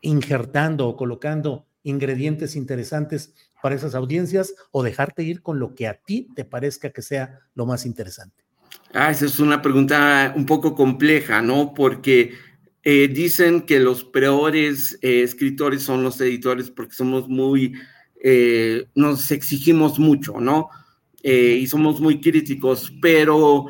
[0.00, 5.94] injertando o colocando ingredientes interesantes para esas audiencias o dejarte ir con lo que a
[5.94, 8.44] ti te parezca que sea lo más interesante?
[8.92, 11.74] Ah, esa es una pregunta un poco compleja, ¿no?
[11.74, 12.32] Porque
[12.82, 17.74] eh, dicen que los peores eh, escritores son los editores porque somos muy,
[18.22, 20.70] eh, nos exigimos mucho, ¿no?
[21.20, 23.66] y somos muy críticos, pero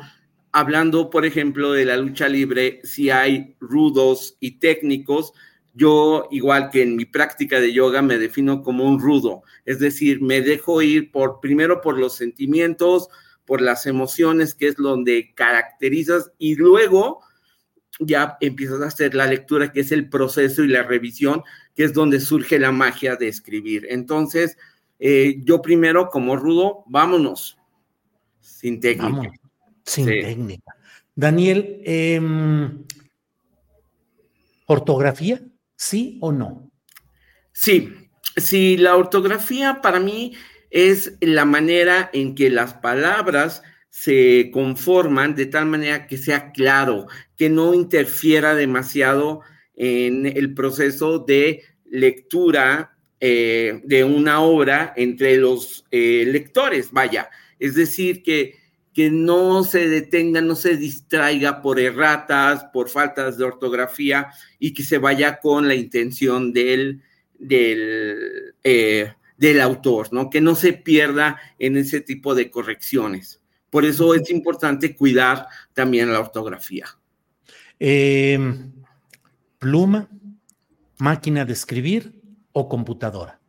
[0.53, 5.33] hablando, por ejemplo, de la lucha libre, si hay rudos y técnicos,
[5.73, 10.21] yo, igual que en mi práctica de yoga, me defino como un rudo, es decir,
[10.21, 13.09] me dejo ir por primero por los sentimientos,
[13.45, 17.21] por las emociones, que es donde caracterizas, y luego
[17.99, 21.43] ya empiezas a hacer la lectura, que es el proceso y la revisión,
[21.75, 23.87] que es donde surge la magia de escribir.
[23.89, 24.57] Entonces,
[24.99, 27.57] eh, yo primero, como rudo, vámonos,
[28.39, 29.31] sin técnica.
[29.83, 30.75] sin técnica.
[31.15, 32.85] Daniel, em,
[34.67, 35.41] ¿ortografía?
[35.79, 36.69] ¿Sí o no?
[37.53, 37.93] Sí,
[38.35, 40.33] sí, la ortografía para mí
[40.69, 47.07] es la manera en que las palabras se conforman de tal manera que sea claro,
[47.37, 49.39] que no interfiera demasiado
[49.77, 57.29] en el proceso de lectura eh, de una obra entre los eh, lectores, vaya.
[57.57, 58.58] Es decir, que
[58.99, 64.27] que no se detenga, no se distraiga por erratas, por faltas de ortografía
[64.59, 67.01] y que se vaya con la intención del,
[67.37, 70.29] del, eh, del autor, ¿no?
[70.29, 73.39] Que no se pierda en ese tipo de correcciones.
[73.69, 76.87] Por eso es importante cuidar también la ortografía.
[77.79, 78.73] Em,
[79.59, 80.09] pluma,
[80.97, 82.11] máquina de escribir
[82.51, 83.39] o computadora.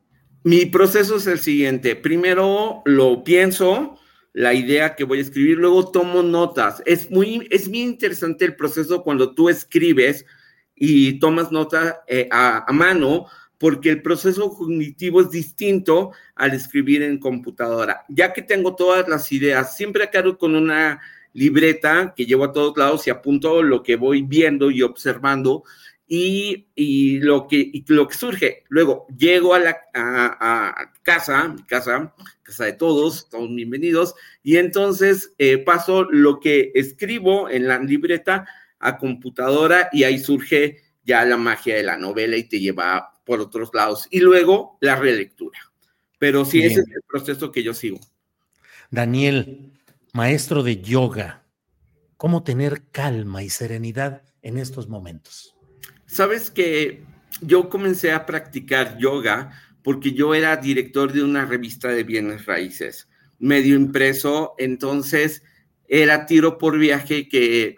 [0.44, 1.96] Mi proceso es el siguiente.
[1.96, 3.99] Primero lo pienso,
[4.32, 6.82] la idea que voy a escribir, luego tomo notas.
[6.86, 10.24] Es muy, es muy interesante el proceso cuando tú escribes
[10.74, 13.26] y tomas nota eh, a, mano,
[13.58, 18.04] porque el proceso cognitivo es distinto al escribir en computadora.
[18.08, 21.00] Ya que tengo todas las ideas, siempre acabo con una
[21.32, 25.64] libreta que llevo a todos lados y apunto lo que voy viendo y observando
[26.12, 28.64] y, lo, que, lo que surge.
[28.68, 35.58] Luego llego a la a, casa, casa, casa de todos, todos bienvenidos, y entonces eh,
[35.58, 38.44] paso lo que escribo en la libreta
[38.80, 43.38] a computadora y ahí surge ya la magia de la novela y te lleva por
[43.38, 44.08] otros lados.
[44.10, 45.60] Y luego la relectura.
[46.18, 48.00] Pero sí, ese es el proceso que yo sigo.
[48.90, 49.74] Daniel,
[50.12, 51.44] maestro de yoga,
[52.16, 55.54] ¿cómo tener calma y serenidad en estos momentos?
[56.10, 57.04] Sabes que
[57.40, 59.52] yo comencé a practicar yoga
[59.84, 63.08] porque yo era director de una revista de bienes raíces,
[63.38, 65.44] medio impreso, entonces
[65.86, 67.76] era tiro por viaje que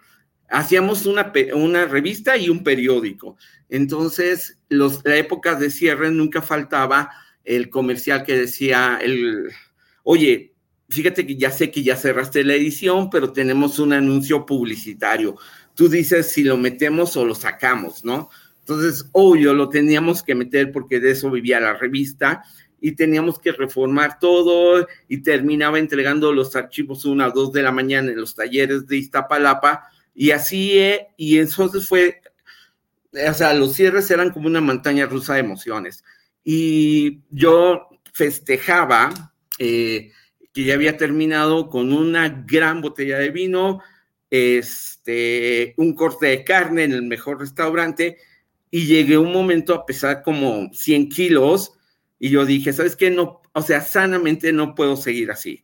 [0.48, 3.36] hacíamos una, una revista y un periódico.
[3.68, 7.10] Entonces, los, la época de cierre nunca faltaba
[7.44, 9.50] el comercial que decía, el,
[10.04, 10.54] oye,
[10.88, 15.36] fíjate que ya sé que ya cerraste la edición, pero tenemos un anuncio publicitario.
[15.74, 18.30] Tú dices si lo metemos o lo sacamos, ¿no?
[18.60, 22.44] Entonces, obvio, lo teníamos que meter porque de eso vivía la revista
[22.80, 27.72] y teníamos que reformar todo y terminaba entregando los archivos una o dos de la
[27.72, 32.20] mañana en los talleres de Iztapalapa y así, eh, y entonces fue,
[33.12, 36.04] o sea, los cierres eran como una montaña rusa de emociones
[36.44, 40.10] y yo festejaba eh,
[40.52, 43.80] que ya había terminado con una gran botella de vino,
[44.32, 48.16] este, un corte de carne en el mejor restaurante
[48.70, 51.74] y llegué un momento a pesar como 100 kilos
[52.18, 53.10] y yo dije, ¿sabes qué?
[53.10, 55.62] No, o sea, sanamente no puedo seguir así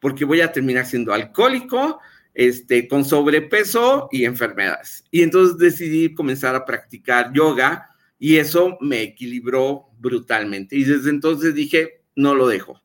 [0.00, 2.00] porque voy a terminar siendo alcohólico,
[2.34, 5.04] este, con sobrepeso y enfermedades.
[5.10, 7.88] Y entonces decidí comenzar a practicar yoga
[8.18, 10.76] y eso me equilibró brutalmente.
[10.76, 12.82] Y desde entonces dije, no lo dejo.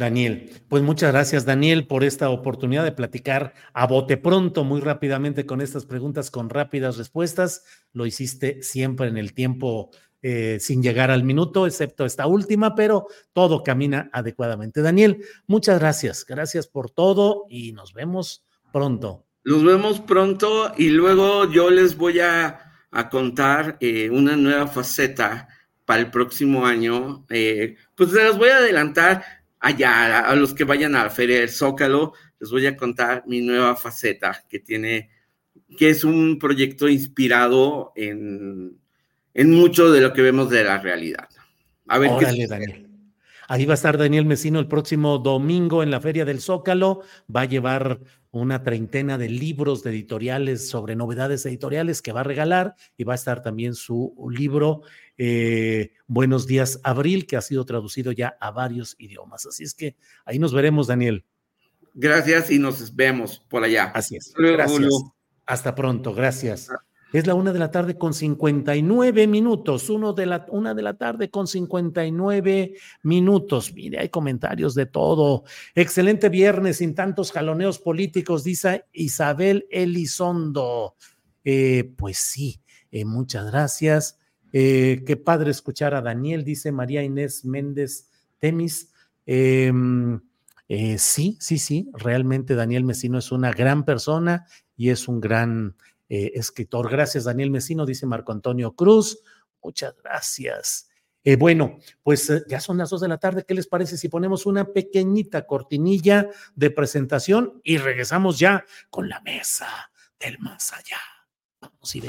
[0.00, 5.44] Daniel, pues muchas gracias Daniel por esta oportunidad de platicar a bote pronto, muy rápidamente
[5.44, 7.64] con estas preguntas con rápidas respuestas.
[7.92, 9.90] Lo hiciste siempre en el tiempo
[10.22, 14.80] eh, sin llegar al minuto, excepto esta última, pero todo camina adecuadamente.
[14.80, 16.24] Daniel, muchas gracias.
[16.26, 18.42] Gracias por todo y nos vemos
[18.72, 19.26] pronto.
[19.44, 22.66] Nos vemos pronto y luego yo les voy a,
[23.10, 25.46] contar eh, una nueva faceta
[25.84, 27.26] para el próximo año.
[27.28, 31.40] Eh, pues se las voy a adelantar allá, a los que vayan a la Feria
[31.40, 35.10] del Zócalo, les voy a contar mi nueva faceta que tiene,
[35.78, 38.78] que es un proyecto inspirado en,
[39.34, 41.28] en mucho de lo que vemos de la realidad.
[41.86, 42.89] A ver qué Daniel.
[43.50, 47.02] Ahí va a estar Daniel Mesino el próximo domingo en la Feria del Zócalo.
[47.34, 47.98] Va a llevar
[48.30, 53.14] una treintena de libros de editoriales sobre novedades editoriales que va a regalar y va
[53.14, 54.82] a estar también su libro
[55.18, 59.44] eh, Buenos días Abril, que ha sido traducido ya a varios idiomas.
[59.46, 61.24] Así es que ahí nos veremos, Daniel.
[61.92, 63.86] Gracias y nos vemos por allá.
[63.96, 64.32] Así es.
[64.32, 64.92] Gracias.
[65.44, 66.14] Hasta pronto.
[66.14, 66.68] Gracias.
[67.12, 69.90] Es la una de la tarde con 59 minutos.
[69.90, 73.74] Uno de la, una de la tarde con 59 minutos.
[73.74, 75.42] Mire, hay comentarios de todo.
[75.74, 80.94] Excelente viernes sin tantos jaloneos políticos, dice Isabel Elizondo.
[81.44, 82.60] Eh, pues sí,
[82.92, 84.18] eh, muchas gracias.
[84.52, 88.08] Eh, qué padre escuchar a Daniel, dice María Inés Méndez
[88.38, 88.92] Temis.
[89.26, 90.20] Em,
[90.96, 94.46] sí, sí, sí, realmente Daniel Mesino es una gran persona
[94.76, 95.74] y es un gran
[96.10, 96.90] eh, escritor.
[96.90, 99.22] Gracias, Daniel Mesino, dice Marco Antonio Cruz.
[99.62, 100.90] Muchas gracias.
[101.38, 103.44] bueno, pues ya son las dos de la tarde.
[103.46, 109.20] ¿Qué les parece si ponemos una pequeñita cortinilla de presentación y regresamos ya con la
[109.20, 110.98] mesa del más allá?
[111.60, 112.02] Vamos y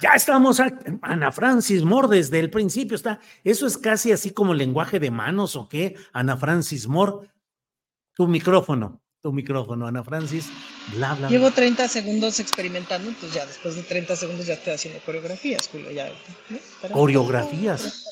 [0.00, 0.60] Ya estamos,
[1.02, 3.20] Ana Francis Moore, desde el principio está.
[3.44, 7.28] Eso es casi así como lenguaje de manos o qué, Ana Francis Moore.
[8.14, 10.48] Tu micrófono, tu micrófono, Ana Francis.
[10.94, 15.00] Bla, bla, Llevo 30 segundos experimentando, entonces ya después de 30 segundos ya estoy haciendo
[15.00, 15.90] coreografías, Julio.
[15.90, 16.10] Ya,
[16.92, 18.04] Coreografías.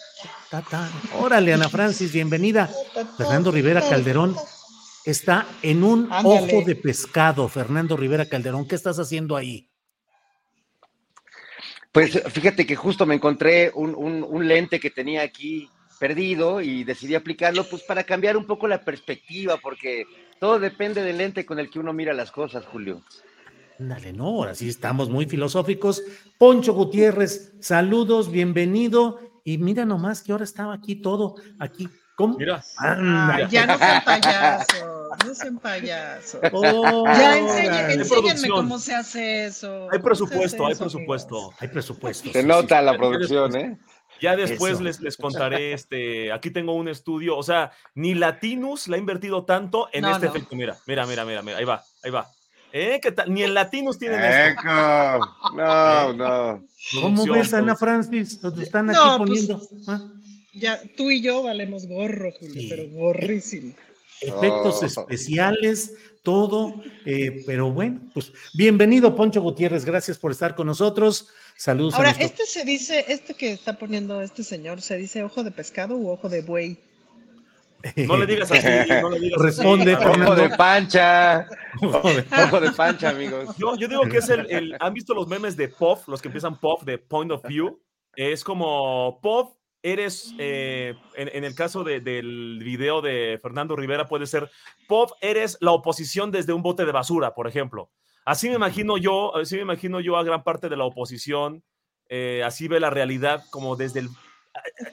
[1.18, 2.70] Órale, Ana Francis, bienvenida.
[3.16, 4.36] Fernando Rivera Calderón
[5.04, 7.48] está en un ojo de pescado.
[7.48, 9.71] Fernando Rivera Calderón, ¿qué estás haciendo ahí?
[11.92, 15.68] Pues fíjate que justo me encontré un, lente que tenía aquí
[16.00, 20.06] perdido y decidí aplicarlo pues para cambiar un poco la perspectiva, porque
[20.40, 23.02] todo depende del lente con el que uno mira las cosas, Julio.
[23.78, 26.02] Dale, no, ahora sí estamos muy filosóficos.
[26.38, 29.20] Poncho Gutiérrez, saludos, bienvenido.
[29.44, 31.88] Y mira nomás que ahora estaba aquí todo, aquí.
[32.22, 32.38] ¿Cómo?
[32.38, 32.62] Mira.
[33.50, 34.84] ya no sean payasos,
[35.26, 36.40] no sean payasos.
[36.52, 37.38] Oh, ya
[37.92, 39.88] enséñenme cómo se hace eso.
[39.90, 41.52] Hay presupuesto, hay presupuesto.
[41.58, 42.30] Hay presupuesto.
[42.32, 43.78] Se nota la producción, ¿eh?
[44.20, 48.94] Ya después les, les contaré, este, aquí tengo un estudio, o sea, ni Latinus le
[48.94, 50.54] ha invertido tanto en este efecto.
[50.54, 52.28] Mira, mira, mira, mira, mira, ahí va, ahí va.
[52.72, 53.00] ¿Eh?
[53.02, 53.34] ¿Qué tal?
[53.34, 54.62] Ni en Latinus tienen esto.
[55.56, 56.64] No, no.
[57.00, 58.42] ¿Cómo ves, Ana Francis?
[58.42, 59.60] Nos están aquí pues, poniendo.
[59.88, 60.00] ¿Ah?
[60.52, 63.74] Ya, tú y yo valemos gorro, Julio, pero gorrísimo
[64.22, 64.86] efectos oh.
[64.86, 66.74] especiales, todo,
[67.04, 71.28] eh, pero bueno, pues bienvenido Poncho Gutiérrez, gracias por estar con nosotros.
[71.56, 71.94] Saludos.
[71.94, 75.96] Ahora, este se dice, este que está poniendo este señor, ¿se dice ojo de pescado
[75.96, 76.78] u ojo de buey?
[77.96, 80.04] No le digas así, no le digas Responde, así.
[80.04, 81.48] Ojo de pancha.
[81.82, 83.56] Ojo de pancha, amigos.
[83.58, 86.28] Yo, yo digo que es el, el, ¿han visto los memes de POF, los que
[86.28, 87.80] empiezan POF de Point of View?
[88.14, 94.50] Es como POF eres, eh, en, el caso del video de Fernando Rivera, puede ser
[94.86, 97.90] pop, eres la oposición desde un bote de basura, por ejemplo.
[98.24, 101.64] Así me imagino yo, así me imagino yo a gran parte de la oposición,
[102.08, 104.08] eh, así ve la realidad como desde el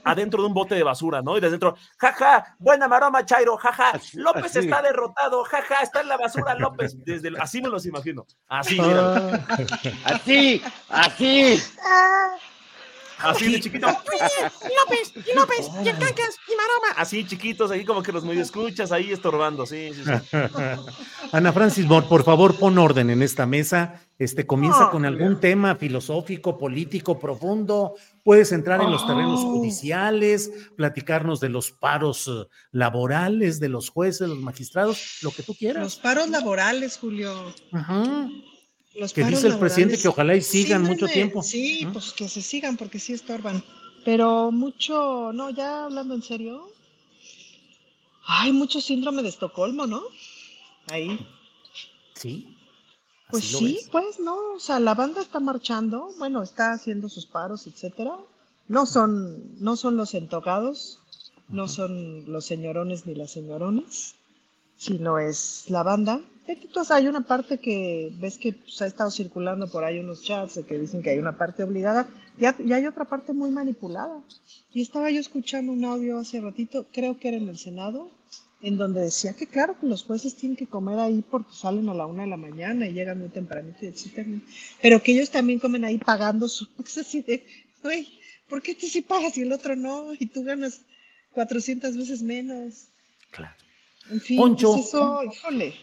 [0.03, 1.37] adentro de un bote de basura, ¿no?
[1.37, 6.17] Y desde dentro, jaja, buena maroma, Chairo, jaja, López está derrotado, jaja, está en la
[6.17, 6.95] basura López.
[7.03, 8.25] Desde así me los imagino.
[8.47, 9.45] Así, mira.
[10.05, 11.61] Así, así.
[13.21, 13.87] Así de chiquito.
[13.87, 16.93] López, López, y el Cancas, y Maroma.
[16.97, 20.37] Así chiquitos, ahí como que los medio escuchas, ahí estorbando, sí, sí, sí.
[21.31, 24.01] Ana Francis por favor, pon orden en esta mesa.
[24.17, 27.95] Este comienza con algún tema filosófico, político, profundo.
[28.23, 29.53] Puedes entrar en los terrenos Oh.
[29.53, 35.53] judiciales, platicarnos de los paros eh, laborales, de los jueces, los magistrados, lo que tú
[35.55, 35.83] quieras.
[35.83, 37.53] Los paros laborales, Julio.
[37.71, 38.27] Ajá.
[38.95, 41.43] Los Que dice el presidente que ojalá y sigan mucho Síndrome- tiempo.
[41.43, 43.63] Sí, pues que se sigan porque sí estorban.
[44.03, 46.71] Pero mucho, no, ya hablando en serio,
[48.25, 50.01] hay mucho síndrome de Estocolmo, ¿no?
[50.87, 51.19] Ahí.
[52.15, 52.55] Sí.
[53.29, 53.89] Pues sí, ves.
[53.91, 58.17] pues no, o sea, la banda está marchando, bueno, está haciendo sus paros, etcétera.
[58.67, 60.99] No son, no son los entocados,
[61.47, 64.15] no son los señorones ni las señoronas,
[64.77, 66.21] sino es la banda.
[66.91, 70.77] Hay una parte que ves que pues, ha estado circulando por ahí unos chats que
[70.79, 72.07] dicen que hay una parte obligada
[72.39, 74.21] y, ha- y hay otra parte muy manipulada.
[74.73, 78.09] Y estaba yo escuchando un audio hace ratito, creo que era en el Senado,
[78.61, 81.93] en donde decía que claro que los jueces tienen que comer ahí porque salen a
[81.93, 84.27] la una de la mañana y llegan muy tempranito, y etcétera,
[84.81, 86.67] pero que ellos también comen ahí pagando su...
[86.85, 87.45] Es así de,
[87.83, 88.07] güey,
[88.49, 90.13] ¿por qué tú sí pagas y el otro no?
[90.13, 90.81] Y tú ganas
[91.33, 92.87] 400 veces menos.
[93.31, 93.53] Claro.
[94.09, 94.73] En fin, Poncho.
[94.73, 95.73] pues eso, híjole.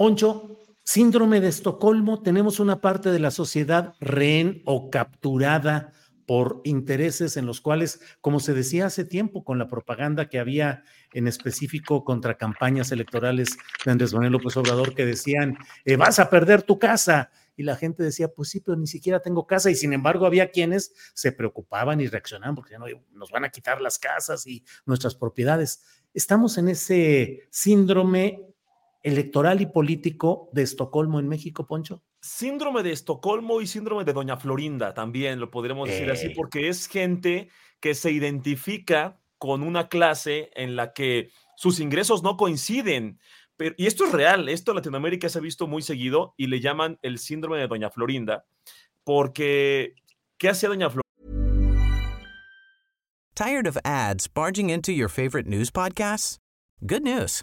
[0.00, 5.92] Poncho, síndrome de Estocolmo, tenemos una parte de la sociedad rehén o capturada
[6.24, 10.84] por intereses en los cuales, como se decía hace tiempo con la propaganda que había
[11.12, 16.30] en específico contra campañas electorales de Andrés Manuel López Obrador, que decían, eh, vas a
[16.30, 17.30] perder tu casa.
[17.54, 19.70] Y la gente decía, pues sí, pero ni siquiera tengo casa.
[19.70, 23.82] Y sin embargo, había quienes se preocupaban y reaccionaban porque no, nos van a quitar
[23.82, 25.82] las casas y nuestras propiedades.
[26.14, 28.49] Estamos en ese síndrome
[29.02, 32.02] electoral y político de Estocolmo en México, Poncho?
[32.20, 36.34] Síndrome de Estocolmo y síndrome de Doña Florinda también lo podríamos decir así, Ey.
[36.34, 37.48] porque es gente
[37.80, 43.18] que se identifica con una clase en la que sus ingresos no coinciden.
[43.56, 46.60] Pero, y esto es real, esto en Latinoamérica se ha visto muy seguido y le
[46.60, 48.44] llaman el síndrome de Doña Florinda,
[49.04, 49.94] porque
[50.38, 51.00] ¿qué hacía Doña Florinda?
[53.34, 56.38] Tired of ads barging into your favorite news podcasts?
[56.82, 57.42] Good news.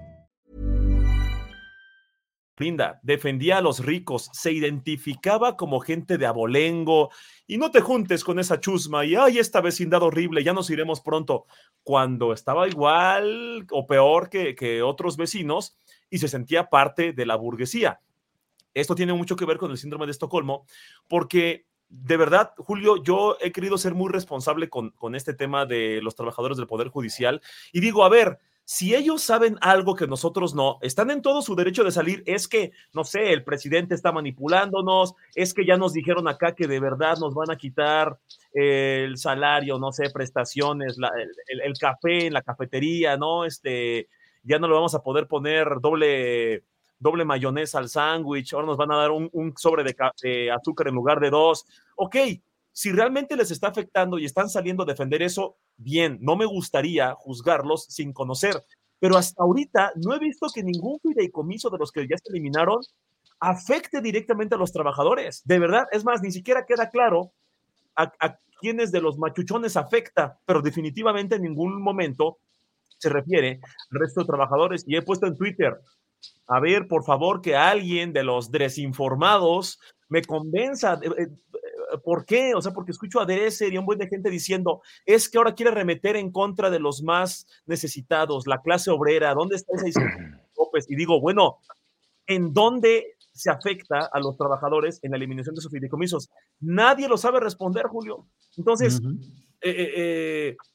[2.57, 7.09] Linda, defendía a los ricos, se identificaba como gente de abolengo
[7.47, 11.01] y no te juntes con esa chusma y ay, esta vecindad horrible, ya nos iremos
[11.01, 11.47] pronto,
[11.83, 15.75] cuando estaba igual o peor que, que otros vecinos
[16.09, 17.99] y se sentía parte de la burguesía.
[18.75, 20.65] Esto tiene mucho que ver con el síndrome de Estocolmo,
[21.07, 25.99] porque de verdad, Julio, yo he querido ser muy responsable con, con este tema de
[26.01, 27.41] los trabajadores del Poder Judicial
[27.73, 28.39] y digo, a ver,
[28.73, 32.23] si ellos saben algo que nosotros no, están en todo su derecho de salir.
[32.25, 36.67] Es que, no sé, el presidente está manipulándonos, es que ya nos dijeron acá que
[36.67, 38.17] de verdad nos van a quitar
[38.53, 41.11] el salario, no sé, prestaciones, la-
[41.49, 43.43] el, el- café en la cafetería, ¿no?
[43.43, 44.07] Este,
[44.43, 46.63] ya no le vamos a poder poner doble,
[46.97, 49.93] doble mayonesa al sándwich, ahora nos van a dar un, sobre de,
[50.23, 51.65] de azúcar en lugar de dos.
[51.97, 52.15] Ok,
[52.73, 57.13] si realmente les está afectando y están saliendo a defender eso, bien, no me gustaría
[57.15, 58.63] juzgarlos sin conocer,
[58.99, 62.79] pero hasta ahorita no he visto que ningún fideicomiso de los que ya se eliminaron
[63.39, 65.41] afecte directamente a los trabajadores.
[65.45, 67.31] De verdad, es más, ni siquiera queda claro
[67.95, 72.37] a, a quiénes de los machuchones afecta, pero definitivamente en ningún momento
[72.99, 73.59] se refiere
[73.91, 74.83] al resto de trabajadores.
[74.87, 75.81] Y he puesto en Twitter,
[76.47, 80.99] a ver, por favor, que alguien de los desinformados me convenza.
[81.91, 82.53] Eh, eh, ¿Por qué?
[82.55, 85.55] O sea, porque escucho a y a un buen de gente diciendo, es que ahora
[85.55, 90.01] quiere remeter en contra de los más necesitados, la clase obrera, ¿dónde está esa
[90.57, 90.89] López?
[90.89, 91.59] Y digo, bueno,
[92.27, 96.29] ¿en dónde se afecta a los trabajadores en la eliminación de sus fideicomisos?
[96.59, 98.27] Nadie lo sabe responder, Julio.
[98.57, 99.01] Entonces,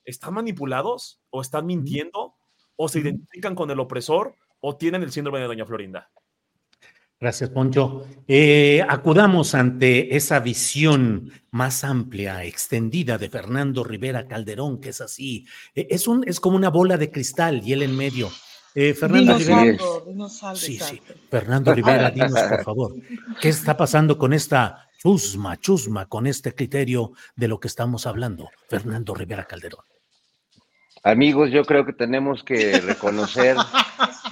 [0.05, 2.35] ¿están manipulados o están mintiendo
[2.77, 6.11] o se identifican con el opresor o tienen el síndrome de Doña Florinda?
[7.19, 8.07] Gracias, Poncho.
[8.29, 15.47] Eh, acudamos ante esa visión más amplia, extendida de Fernando Rivera Calderón, que es así.
[15.75, 18.31] Eh, es, un, es como una bola de cristal y él en medio.
[18.75, 19.79] Eh, Fernando Rivera.
[20.55, 21.01] sí, sí.
[21.31, 22.95] Fernando Rivera, dinos por favor,
[23.41, 28.51] ¿qué está pasando con esta chusma, chusma, con este criterio de lo que estamos hablando?
[28.69, 29.95] Fernando Rivera Calderón.
[31.07, 33.55] Amigos, yo creo que tenemos que reconocer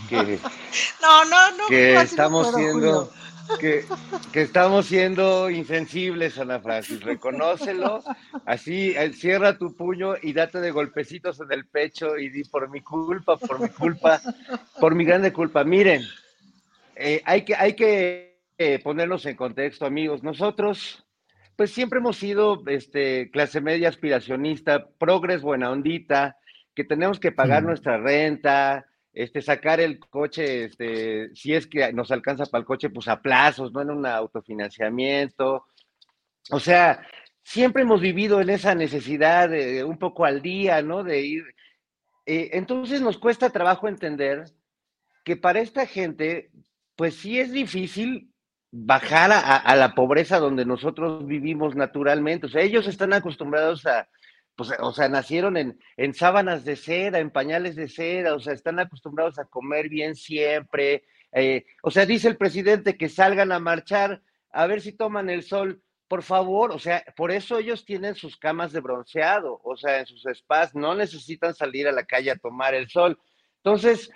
[0.09, 0.41] que,
[1.01, 3.13] no, no, no, que estamos siendo
[3.61, 3.85] que,
[4.33, 7.01] que, estamos siendo insensibles, Ana Francis.
[7.01, 8.03] Reconócelo,
[8.45, 12.69] así eh, cierra tu puño y date de golpecitos en el pecho y di por
[12.69, 14.21] mi culpa, por mi culpa,
[14.81, 15.63] por mi grande culpa.
[15.63, 16.03] Miren,
[16.97, 20.25] eh, hay que, hay que eh, ponernos en contexto, amigos.
[20.25, 21.07] Nosotros,
[21.55, 26.37] pues siempre hemos sido este, clase media aspiracionista, progres, buena ondita,
[26.75, 32.11] que tenemos que pagar nuestra renta, este, sacar el coche, este, si es que nos
[32.11, 35.67] alcanza para el coche, pues a plazos, no en un autofinanciamiento.
[36.51, 37.07] O sea,
[37.45, 41.05] siempre hemos vivido en esa necesidad de un poco al día, ¿no?
[41.05, 41.45] De ir.
[42.27, 44.47] Eh, entonces nos cuesta trabajo entender
[45.25, 46.51] que para esta gente,
[46.97, 48.31] pues sí es difícil
[48.73, 52.47] bajar a la pobreza donde nosotros vivimos naturalmente.
[52.47, 54.09] O sea, ellos están acostumbrados a,
[54.57, 58.53] pues, o sea, nacieron en, en sábanas de seda, en pañales de seda, o sea,
[58.53, 61.05] están acostumbrados a comer bien siempre.
[61.33, 65.43] Eh, o sea, dice el presidente que salgan a marchar a ver si toman el
[65.43, 65.83] sol.
[66.07, 70.07] Por favor, o sea, por eso ellos tienen sus camas de bronceado, o sea, en
[70.07, 73.19] sus spas, no necesitan salir a la calle a tomar el sol.
[73.57, 74.11] Entonces,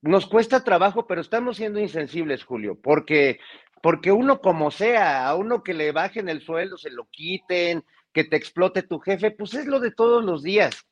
[0.00, 3.38] nos cuesta trabajo, pero estamos siendo insensibles, Julio, porque,
[3.82, 8.24] porque uno como sea, a uno que le bajen el sueldo, se lo quiten, que
[8.24, 10.86] te explote tu jefe, pues es lo de todos los días.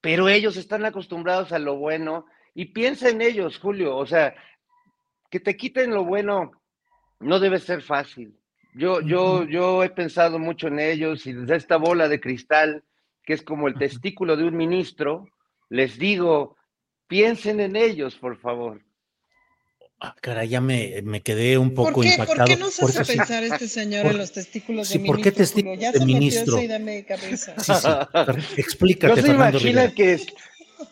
[0.00, 4.34] Pero ellos están acostumbrados a lo bueno y piensa en ellos, Julio, o sea,
[5.30, 6.52] que te quiten lo bueno
[7.20, 8.38] no debe ser fácil.
[8.74, 12.84] Yo, yo, yo he pensado mucho en ellos y desde esta bola de cristal,
[13.24, 15.28] que es como el testículo de un ministro,
[15.68, 16.56] les digo,
[17.08, 18.80] piensen en ellos, por favor.
[20.00, 22.38] Ah, caray, ya me, me, quedé un poco ¿Por qué, impactado.
[22.38, 25.20] ¿Por qué no se hace pensar este señor por, en los testículos sí, de ¿por
[25.20, 26.56] qué testículos ya de se ministro?
[26.56, 27.54] Metió esa de cabeza.
[27.58, 28.60] Sí, sí.
[28.60, 30.26] Explícate, no se Fernando imagina que es,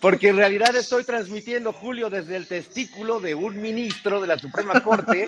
[0.01, 4.83] porque en realidad estoy transmitiendo, Julio, desde el testículo de un ministro de la Suprema
[4.83, 5.27] Corte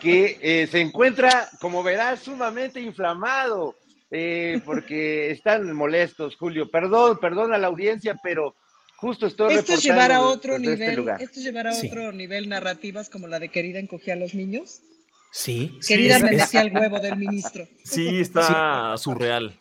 [0.00, 3.76] que eh, se encuentra, como verás, sumamente inflamado,
[4.10, 6.68] eh, porque están molestos, Julio.
[6.68, 8.56] Perdón, perdón a la audiencia, pero
[9.00, 11.22] justo estoy Esto es llevar a otro desde este nivel, lugar.
[11.22, 11.88] esto es llevar a Sí.
[11.88, 14.80] otro nivel narrativas como la de querida encogía a los niños.
[15.32, 15.78] Sí.
[15.86, 17.66] Querida sí, me es- decía el huevo del ministro.
[17.84, 19.56] Sí, está surreal.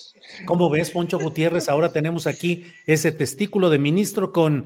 [0.45, 1.70] ¿Cómo ves, Poncho Gutiérrez?
[1.70, 4.66] Ahora tenemos aquí ese testículo de ministro con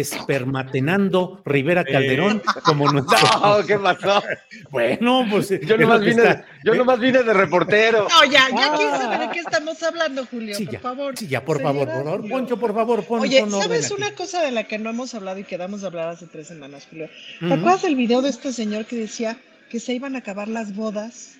[0.00, 3.16] espermatenando Rivera Calderón como nuestro.
[3.40, 4.22] No, ¿qué pasó?
[4.70, 5.48] Bueno, pues.
[5.66, 8.06] Yo nomás vine, está- yo nomás vine de reportero.
[8.08, 8.74] No, ya, ya Ah.
[8.76, 11.18] quiero saber de qué estamos hablando, Julio, Sí, por ya, favor.
[11.18, 12.28] sí, ya, por favor, por favor.
[12.28, 13.94] Poncho, por favor, pon, Oye, pon ¿sabes aquí.
[13.94, 16.86] una cosa de la que no hemos hablado y quedamos de hablar hace tres semanas,
[16.88, 17.08] Julio?
[17.40, 17.54] ¿Te Ujú.
[17.54, 19.36] acuerdas del video de este señor que decía
[19.70, 21.36] que se iban a acabar las bodas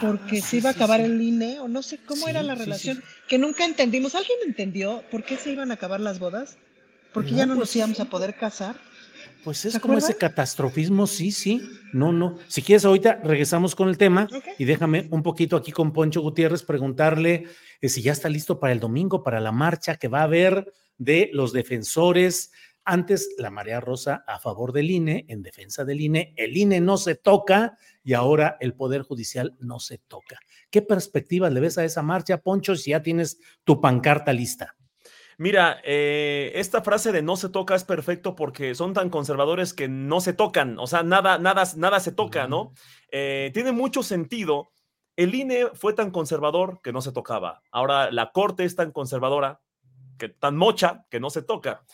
[0.00, 2.52] porque se iba a acabar el INE o no sé cómo Ah, Sí, era la
[2.54, 2.64] sí, sí.
[2.66, 3.02] relación?
[3.28, 4.14] Que nunca entendimos.
[4.14, 6.58] ¿Alguien entendió por qué se iban a acabar las bodas?
[7.16, 8.76] Porque No, ya no pues, nos íbamos a poder casar.
[9.42, 11.62] Pues es ¿Se como ese catastrofismo, sí, sí.
[11.94, 12.36] No, no.
[12.46, 14.28] Si quieres, ahorita regresamos con el tema
[14.58, 17.46] y déjame un poquito aquí con Poncho Gutiérrez preguntarle
[17.80, 20.70] eh, si ya está listo para el domingo, para la marcha que va a haber
[20.98, 22.52] de los defensores.
[22.84, 26.34] Antes, la marea rosa a favor del INE, en defensa del INE.
[26.36, 30.38] El INE no se toca y ahora el Poder Judicial no se toca.
[30.68, 34.76] ¿Qué perspectivas le ves a esa marcha, Poncho, si ya tienes tu pancarta lista?
[35.38, 39.86] Mira, eh, esta frase de no se toca es perfecto porque son tan conservadores que
[39.86, 42.72] no se tocan, o sea, nada, nada, nada se toca, ¿no?
[43.10, 44.70] Eh, tiene mucho sentido.
[45.14, 47.62] El INE fue tan conservador que no se tocaba.
[47.70, 49.60] Ahora la Corte es tan conservadora,
[50.18, 51.84] que tan mocha que no se toca.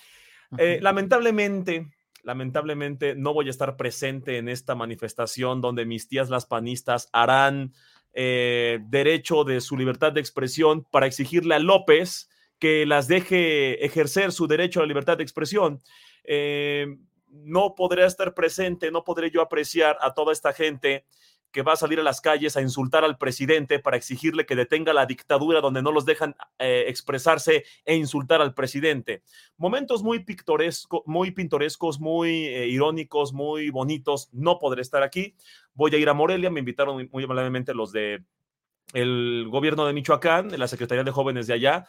[0.56, 1.90] Eh, lamentablemente,
[2.22, 7.72] lamentablemente no voy a estar presente en esta manifestación donde mis tías las panistas harán
[8.14, 12.28] derecho de su libertad de expresión para exigirle a López
[12.62, 15.80] que las deje ejercer su derecho a la libertad de expresión.
[16.22, 16.86] Eh,
[17.26, 21.04] no podré estar presente, no podré yo apreciar a toda esta gente
[21.50, 24.92] que va a salir a las calles a insultar al presidente para exigirle que detenga
[24.92, 29.24] la dictadura donde no los dejan eh, expresarse e insultar al presidente.
[29.56, 34.28] Momentos muy pintorescos, muy, pintorescos, muy eh, irónicos, muy bonitos.
[34.30, 35.34] No podré estar aquí.
[35.74, 36.48] Voy a ir a Morelia.
[36.48, 38.22] Me invitaron muy, muy amablemente los de
[38.92, 41.88] el gobierno de Michoacán, la Secretaría de Jóvenes de allá,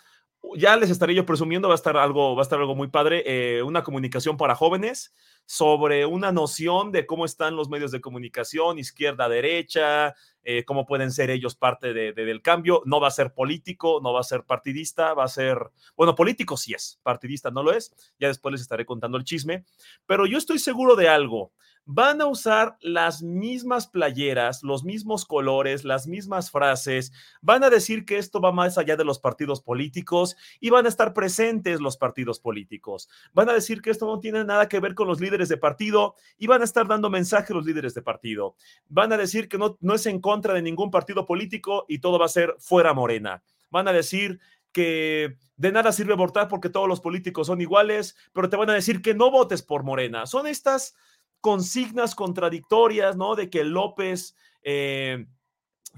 [0.56, 3.24] ya les estaré yo presumiendo, va a estar algo, va a estar algo muy padre,
[3.26, 5.14] eh, una comunicación para jóvenes
[5.46, 11.12] sobre una noción de cómo están los medios de comunicación, izquierda, derecha, eh, cómo pueden
[11.12, 12.82] ser ellos parte del cambio.
[12.86, 15.58] No va a ser político, no va a ser partidista, va a ser,
[15.96, 19.66] bueno, político sí es, partidista no lo es, ya después les estaré contando el chisme,
[20.06, 21.52] pero yo estoy seguro de algo
[21.86, 27.12] van a usar las mismas playeras, los mismos colores, las mismas frases,
[27.42, 30.90] van a decir que esto va más allá de los partidos políticos y van a
[30.90, 33.10] estar presentes los partidos políticos.
[33.34, 36.16] Van a decir que esto no tiene nada que ver con los líderes de partido
[36.38, 38.56] y van a estar dando mensaje a los líderes de partido.
[38.88, 42.18] Van a decir que no, no es en contra de ningún partido político y todo
[42.20, 43.44] va a ser fuera morena.
[43.70, 44.40] Van a decir
[44.72, 48.74] que de nada sirve votar porque todos los políticos son iguales, pero te van a
[48.74, 50.26] decir que no votes por Morena.
[50.26, 50.96] Son estas
[51.44, 53.36] consignas contradictorias, ¿no?
[53.36, 55.26] De que López eh,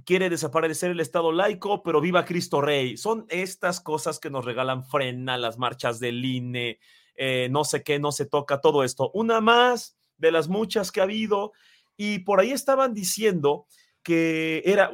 [0.03, 2.97] quiere desaparecer el Estado laico, pero viva Cristo Rey.
[2.97, 6.79] Son estas cosas que nos regalan frena, las marchas del INE,
[7.15, 9.11] eh, no sé qué, no se toca, todo esto.
[9.13, 11.51] Una más de las muchas que ha habido.
[11.95, 13.67] Y por ahí estaban diciendo
[14.01, 14.89] que era,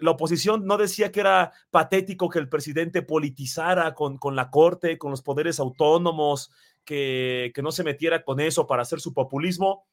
[0.00, 4.98] la oposición no decía que era patético que el presidente politizara con, con la corte,
[4.98, 6.50] con los poderes autónomos,
[6.84, 9.86] que, que no se metiera con eso para hacer su populismo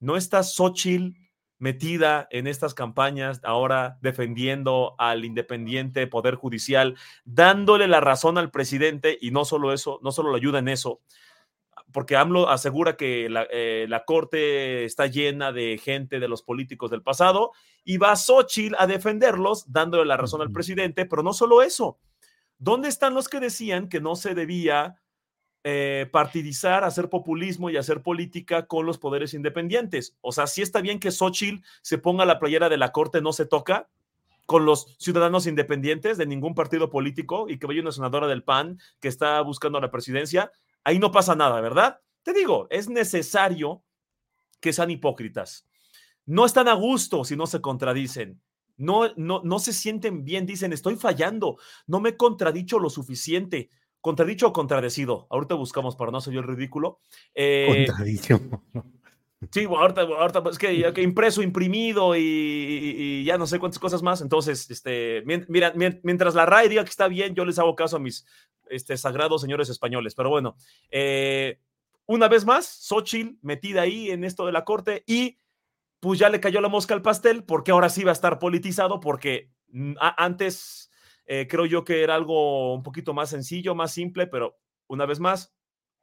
[0.00, 1.16] ¿No está Xochitl
[1.58, 9.18] metida en estas campañas ahora defendiendo al independiente Poder Judicial, dándole la razón al presidente
[9.20, 11.00] y no solo eso, no solo lo ayuda en eso,
[11.92, 17.02] porque AMLO asegura que la, eh, corte está llena de gente de los políticos del
[17.02, 17.52] pasado
[17.84, 21.98] y va Xochitl a defenderlos, dándole la razón al presidente, pero no solo eso.
[22.58, 25.00] ¿Dónde están los que decían que no se debía
[25.70, 30.16] eh, partidizar, hacer populismo y hacer política con los poderes independientes.
[30.22, 33.34] O sea, si está bien que Xochitl se ponga la playera de la corte, no
[33.34, 33.90] se toca
[34.46, 38.80] con los ciudadanos independientes de ningún partido político y que vaya una senadora del PAN
[38.98, 40.50] que está buscando la presidencia,
[40.84, 42.00] ahí no pasa nada, ¿verdad?
[42.22, 43.82] Te digo, es necesario
[44.60, 45.66] que sean hipócritas.
[46.24, 48.40] No están a gusto si no se contradicen.
[48.78, 53.68] No, no, no se sienten bien, dicen, estoy fallando, no me he contradicho lo suficiente
[54.00, 55.26] contradicho o contradecido.
[55.30, 57.00] Ahorita buscamos para no ser yo el ridículo.
[57.34, 58.40] Eh, contradicho.
[59.52, 64.20] Sí, ahorita, ahorita es que, impreso, imprimido y, ya no sé cuántas cosas más.
[64.20, 65.72] Entonces, este, mira,
[66.02, 68.26] mientras la RAE diga que está bien, yo les hago caso a mis
[68.68, 70.16] este, sagrados señores españoles.
[70.16, 70.56] Pero bueno,
[70.90, 71.60] eh,
[72.06, 75.38] una vez más, Xochitl metida ahí en esto de la corte y
[76.00, 78.98] pues ya le cayó la mosca al pastel porque ahora sí va a estar politizado
[78.98, 80.87] porque mm, antes
[81.30, 84.56] eh, creo yo que era algo un poquito más sencillo, más simple, pero
[84.86, 85.52] una vez más,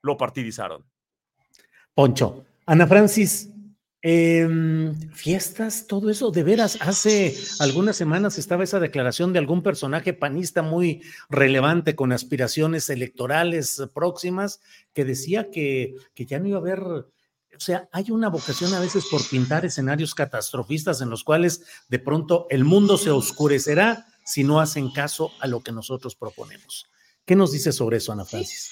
[0.03, 0.85] lo partidizaron.
[1.95, 3.49] Poncho, Ana Francis,
[4.03, 10.13] em, fiestas, todo eso, de veras, hace algunas semanas estaba esa declaración de algún personaje
[10.13, 14.61] panista muy relevante con aspiraciones electorales próximas
[14.93, 16.81] que decía que, que ya no iba a haber
[17.57, 21.99] o sea, hay una vocación a veces por pintar escenarios catastrofistas en los cuales de
[21.99, 26.87] pronto el mundo se oscurecerá si no hacen caso a lo que nosotros proponemos.
[27.25, 28.71] ¿Qué nos dice sobre eso, Ana Francis?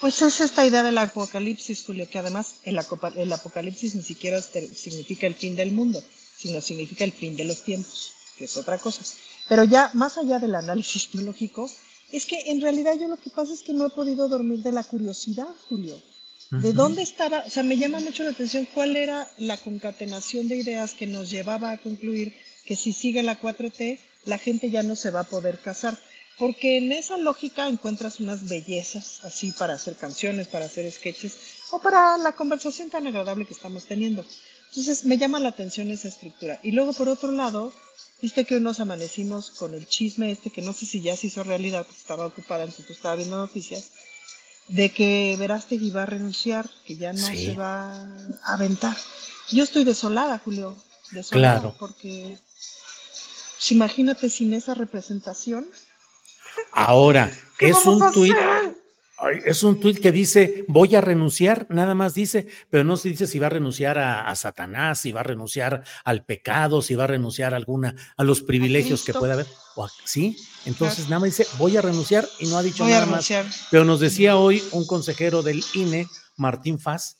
[0.00, 2.80] Pues es esta idea del apocalipsis, Julio, que además el,
[3.16, 6.02] el apocalipsis ni siquiera significa el fin del mundo,
[6.36, 9.02] sino significa el fin de los tiempos, que es otra cosa.
[9.48, 11.70] Pero ya más allá del análisis teológico,
[12.10, 14.72] es que en realidad yo lo que pasa es que no he podido dormir de
[14.72, 16.02] la curiosidad, Julio.
[16.50, 17.44] ¿De dónde estaba?
[17.46, 21.30] O sea, me llama mucho la atención cuál era la concatenación de ideas que nos
[21.30, 22.34] llevaba a concluir
[22.66, 25.98] que si sigue la 4T, la gente ya no se va a poder casar.
[26.38, 31.36] Porque en esa lógica encuentras unas bellezas así para hacer canciones, para hacer sketches
[31.70, 34.24] o para la conversación tan agradable que estamos teniendo.
[34.70, 36.58] Entonces me llama la atención esa estructura.
[36.62, 37.72] Y luego por otro lado,
[38.22, 41.26] viste que hoy nos amanecimos con el chisme este que no sé si ya se
[41.26, 43.90] hizo realidad, porque estaba ocupada, entonces estaba viendo noticias,
[44.68, 48.02] de que Verástegui va a renunciar, que ya no se va
[48.44, 48.96] a aventar.
[49.50, 50.74] Yo estoy desolada, Julio,
[51.10, 51.76] desolada, claro.
[51.78, 52.38] porque
[53.70, 55.68] imagínate sin esa representación.
[56.72, 58.34] Ahora, es un tuit.
[59.44, 63.28] Es un tuit que dice, voy a renunciar, nada más dice, pero no se dice
[63.28, 67.06] si va a renunciar a, Satanás, si va a renunciar al pecado, si va a
[67.06, 69.46] renunciar a alguna, a los privilegios que pueda haber.
[70.04, 70.36] ¿Sí?
[70.64, 73.30] Entonces nada más dice, voy a renunciar y no ha dicho nada más.
[73.70, 77.18] Pero nos decía hoy un consejero del INE, Martín Faz,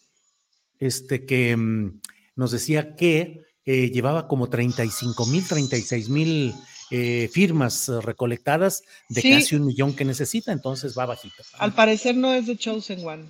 [0.81, 2.01] este, que mm,
[2.35, 6.55] nos decía que eh, llevaba como 35 mil, 36 mil
[6.91, 9.31] eh, firmas eh, recolectadas de Sí.
[9.31, 11.43] casi un millón que necesita, entonces va bajito.
[11.59, 13.25] Al parecer no es de Chosen One,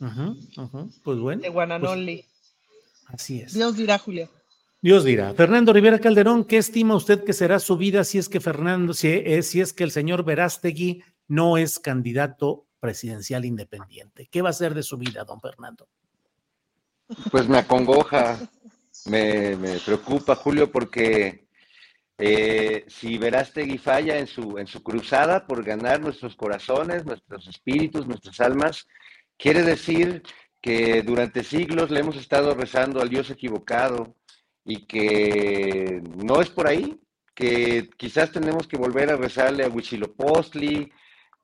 [0.00, 1.42] ujú, Pues bueno.
[1.42, 2.24] de pues, Guananoli.
[3.06, 3.52] así es.
[3.54, 4.30] Dios dirá, Julio.
[4.82, 5.34] Dios dirá.
[5.34, 9.08] Fernando Rivera Calderón, ¿qué estima usted que será su vida si es que Fernando, si
[9.08, 14.26] es, si es que el señor Verástegui no es candidato presidencial independiente?
[14.30, 15.86] ¿Qué va a ser de su vida, don Fernando?
[17.30, 18.38] Pues me acongoja,
[19.06, 21.46] me, me preocupa, Julio, porque
[22.22, 28.06] eh, si Verástegui falla en su, en su cruzada por ganar nuestros corazones, nuestros espíritus,
[28.06, 28.86] nuestras almas,
[29.38, 30.22] quiere decir
[30.60, 34.16] que durante siglos le hemos estado rezando al Dios equivocado
[34.64, 37.00] y que no es por ahí,
[37.34, 40.92] que quizás tenemos que volver a rezarle a Huitzilopochtli,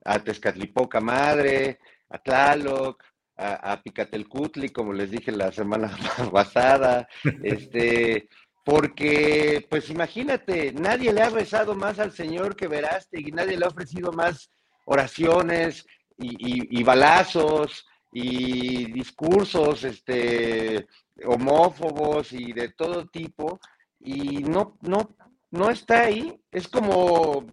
[0.05, 1.79] a Tezcatlipoca Madre,
[2.09, 3.03] a Tlaloc,
[3.37, 5.89] a, a Picatelcutli, como les dije la semana
[6.31, 7.07] pasada,
[7.43, 8.27] este,
[8.65, 13.69] porque, pues imagínate, nadie le ha rezado más al Señor que Verástegui, nadie le ha
[13.69, 14.49] ofrecido más
[14.85, 15.85] oraciones
[16.17, 20.87] y, y- y balazos y discursos, este,
[21.25, 23.59] homófobos y de todo tipo,
[23.99, 25.15] y no, no,
[25.51, 26.39] no está ahí.
[26.51, 27.45] Es como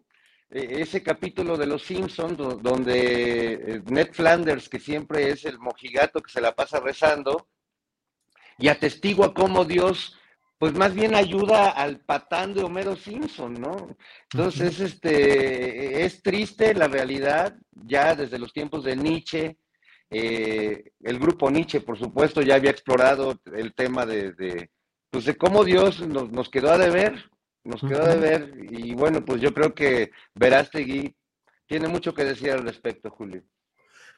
[0.55, 6.21] ese capítulo de Los Simpsons do- donde eh, Ned Flanders, que siempre es el mojigato
[6.23, 7.49] que se la pasa rezando,
[8.59, 10.17] y atestigua cómo Dios,
[10.59, 13.97] pues más bien ayuda al patán de Homero Simpson, ¿no?
[14.33, 19.59] Entonces, este, es triste la realidad, ya desde los tiempos de Nietzsche,
[20.09, 24.71] eh, el grupo Nietzsche, por supuesto, ya había explorado el tema de, de,
[25.11, 27.29] pues de cómo Dios nos, nos quedó a deber,
[27.65, 28.13] nos quedó Ujú.
[28.13, 31.15] deber, y bueno, pues yo creo que Verástegui
[31.67, 33.43] tiene mucho que decir al respecto, Julio.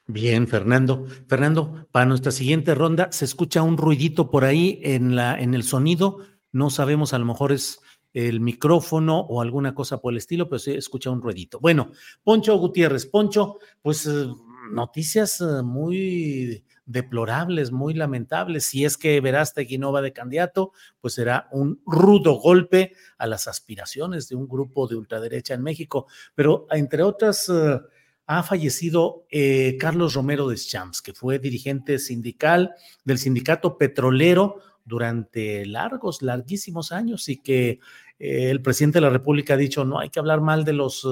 [0.07, 1.07] Bien, Fernando.
[1.29, 5.65] Fernando, para nuestra siguiente ronda se escucha un ruidito por ahí en la, en el
[5.65, 6.19] sonido.
[6.53, 7.81] No sabemos, a lo mejor es
[8.13, 11.61] el micrófono o alguna cosa por el estilo, pero se escucha un ruidito.
[11.61, 11.91] Bueno,
[12.23, 14.27] Poncho Gutiérrez, Poncho, pues eh,
[14.71, 18.65] noticias eh, muy deplorables, muy lamentables.
[18.67, 23.49] Si es que Verástegui no va de candidato, pues será un rudo golpe a las
[23.49, 26.07] aspiraciones de un grupo de ultraderecha en México.
[26.35, 27.81] Pero entre otras, eh,
[28.27, 32.75] ha fallecido eh, Carlos Romero de Champs, que fue dirigente sindical
[33.05, 37.81] del sindicato petrolero durante largos, larguísimos años y que
[38.19, 41.07] el presidente de la República ha dicho no hay que hablar mal de los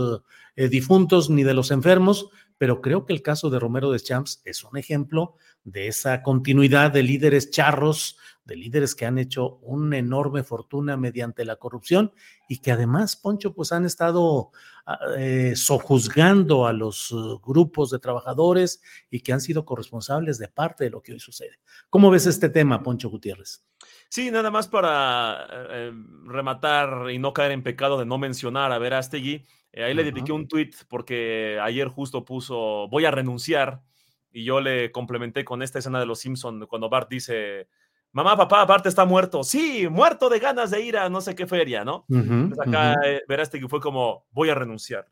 [0.56, 2.30] difuntos ni de los enfermos,
[2.64, 6.90] pero creo que el caso de Romero de Champs es un ejemplo de esa continuidad
[6.90, 8.16] de líderes charros,
[8.46, 12.14] de líderes que han hecho una enorme fortuna mediante la corrupción
[12.48, 14.50] y que además, Poncho, pues han estado
[14.86, 18.80] ah, eh, sojuzgando a los uh, grupos de trabajadores
[19.10, 21.58] y que han sido corresponsables de parte de lo que hoy sucede.
[21.90, 23.62] ¿Cómo ves este tema, Poncho Gutiérrez?
[24.08, 25.92] Sí, nada más para eh,
[26.24, 29.44] rematar y no caer en pecado de no mencionar a Verástegui.
[29.74, 33.82] Eh, ahí le dediqué un tweet porque ayer justo puso voy a renunciar
[34.30, 37.66] y yo le complementé con esta escena de Los Simpson cuando Bart dice
[38.12, 39.42] mamá, papá, Bart está muerto.
[39.42, 42.04] Sí, muerto de ganas de ir a no sé qué feria, ¿no?
[42.08, 45.06] Entonces acá eh, Verástegui fue como voy a renunciar.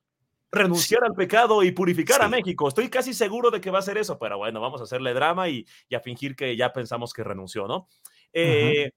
[0.52, 2.68] Renunciar al pecado y purificar a México.
[2.68, 5.48] Estoy casi seguro de que va a hacer eso, pero bueno, vamos a hacerle drama
[5.48, 7.88] y, y a fingir que ya pensamos que renunció, ¿no?
[8.32, 8.92] Eh,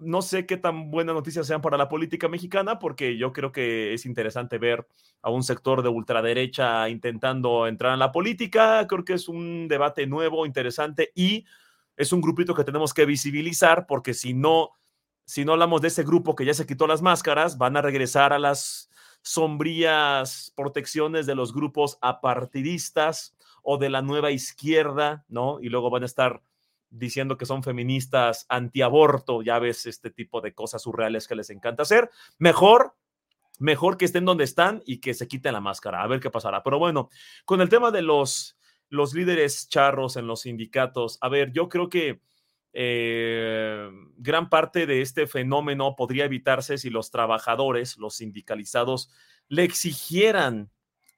[0.00, 3.94] no sé qué tan buenas noticias sean para la política mexicana, porque yo creo que
[3.94, 4.86] es interesante ver
[5.22, 8.86] a un sector de ultraderecha intentando entrar en la política.
[8.86, 11.44] Creo que es un debate nuevo, interesante y
[11.96, 14.70] es un grupito que tenemos que visibilizar, porque si no,
[15.24, 18.32] si no hablamos de ese grupo que ya se quitó las máscaras, van a regresar
[18.32, 18.90] a las
[19.22, 25.60] sombrías protecciones de los grupos apartidistas o de la nueva izquierda, ¿no?
[25.60, 26.42] Y luego van a estar
[26.92, 31.82] diciendo que son feministas antiaborto, ya ves este tipo de cosas surreales que les encanta
[31.82, 32.10] hacer.
[32.38, 32.94] Mejor,
[33.58, 36.62] mejor que estén donde están y que se quiten la máscara, a ver qué pasará.
[36.62, 37.08] Pero bueno,
[37.44, 38.58] con el tema de los,
[38.88, 42.20] los líderes charros en los sindicatos, a ver, yo creo que
[42.74, 49.10] eh, gran parte de este fenómeno podría evitarse si los trabajadores, los sindicalizados,
[49.48, 50.70] le exigieran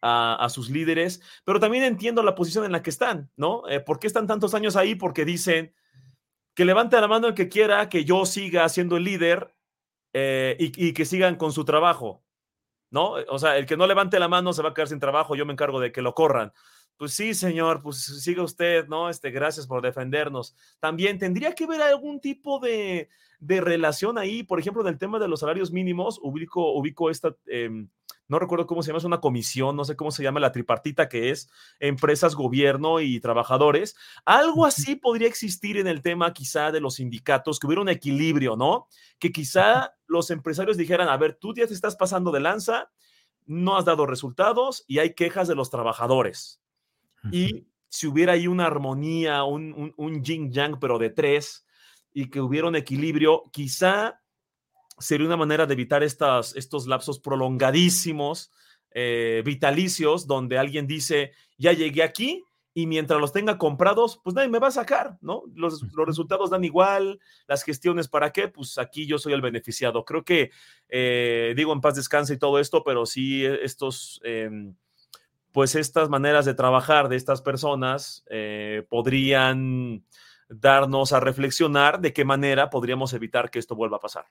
[0.07, 3.67] a, sus líderes, pero también entiendo la posición en la que están, ¿no?
[3.69, 4.95] Eh, ¿Por qué están tantos años ahí?
[4.95, 5.75] Porque dicen
[6.55, 9.55] que levante la mano el que quiera que yo siga siendo el líder
[10.13, 12.23] eh, y, que sigan con su trabajo,
[12.91, 13.15] ¿no?
[13.29, 15.47] O sea, el que no levante la mano se va a quedar sin trabajo, yo
[15.47, 16.53] me encargo de que lo corran.
[16.97, 19.09] Pues sí, señor, pues siga usted, ¿no?
[19.09, 20.55] Este, gracias por defendernos.
[20.79, 23.09] También tendría que haber algún tipo de,
[23.41, 27.87] de relación ahí, por ejemplo, del tema de los salarios mínimos, ubico, ubico esta eh,
[28.27, 31.09] no recuerdo cómo se llama, es una comisión, no sé cómo se llama la tripartita
[31.09, 33.97] que es empresas, gobierno y trabajadores.
[34.25, 38.57] Algo así podría existir en el tema quizá de los sindicatos, que hubiera un equilibrio,
[38.57, 38.89] ¿no?
[39.19, 42.91] Que quizá los empresarios dijeran, a ver, tú ya te estás pasando de lanza,
[43.47, 46.61] no has dado resultados y hay quejas de los trabajadores.
[47.31, 51.67] Y si hubiera ahí una armonía, un, un, un yin yang, pero de tres,
[52.13, 54.21] y que hubiera un equilibrio, quizá
[54.99, 58.51] sería una manera de evitar estas, estos lapsos prolongadísimos,
[58.91, 64.49] eh, vitalicios, donde alguien dice, ya llegué aquí y mientras los tenga comprados, pues nadie
[64.49, 65.45] me va a sacar, ¿no?
[65.55, 70.05] Los, los resultados dan igual, las gestiones para qué, pues aquí yo soy el beneficiado.
[70.05, 70.51] Creo que,
[70.89, 74.21] eh, digo, en paz descanse y todo esto, pero sí eh, estos...
[74.25, 74.75] Em,
[75.53, 78.25] pues estas maneras de trabajar de estas personas
[78.89, 80.05] podrían
[80.49, 84.27] darnos a reflexionar de qué manera podríamos evitar que esto vuelva a pasar.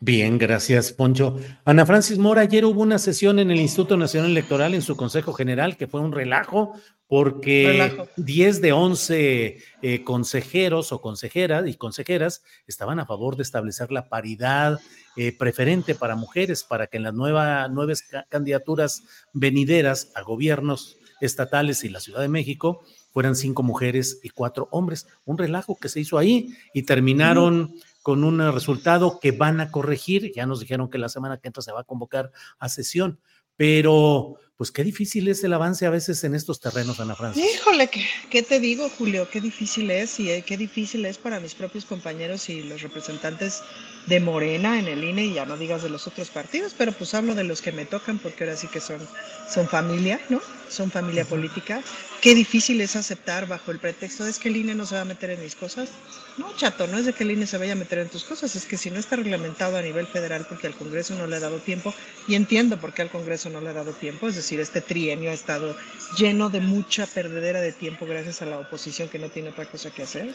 [0.00, 1.36] Bien, gracias, Poncho.
[1.64, 5.32] Ana Francis Mora, ayer hubo una sesión en el Instituto Nacional Electoral en su Consejo
[5.32, 6.74] General que fue un relajo
[7.06, 8.08] porque relajo.
[8.16, 14.08] 10 de 11 eh, consejeros o consejeras y consejeras estaban a favor de establecer la
[14.08, 14.80] paridad
[15.16, 19.02] eh, preferente para mujeres para que en las nueva, nuevas candidaturas
[19.32, 22.82] venideras a gobiernos estatales y la Ciudad de México
[23.12, 25.06] fueran cinco mujeres y cuatro hombres.
[25.24, 27.74] Un relajo que se hizo ahí y terminaron
[28.04, 30.30] con un resultado que van a corregir.
[30.36, 33.18] Ya nos dijeron que la semana que entra se va a convocar a sesión,
[33.56, 37.42] pero pues qué difícil es el avance a veces en estos terrenos, Ana Francia.
[37.42, 39.26] Híjole, ¿qué, ¿qué, te digo, Julio?
[39.30, 43.62] Qué difícil es y eh, qué difícil es para mis propios compañeros y los representantes
[44.06, 47.14] de Morena en el INE, y ya no digas de los otros partidos, pero pues
[47.14, 49.00] hablo de los que me tocan porque ahora sí que son,
[49.48, 50.42] son familia, ¿no?
[50.68, 51.82] Son familia política.
[52.20, 55.02] Qué difícil es aceptar bajo el pretexto de es que el INE no se va
[55.02, 55.90] a meter en mis cosas.
[56.36, 58.56] No, chato, no es de que el INE se vaya a meter en tus cosas,
[58.56, 61.40] es que si no está reglamentado a nivel federal porque al Congreso no le ha
[61.40, 61.94] dado tiempo,
[62.26, 65.30] y entiendo por qué al Congreso no le ha dado tiempo, es decir, este trienio
[65.30, 65.76] ha estado
[66.16, 69.90] lleno de mucha perdedera de tiempo gracias a la oposición que no tiene otra cosa
[69.90, 70.34] que hacer.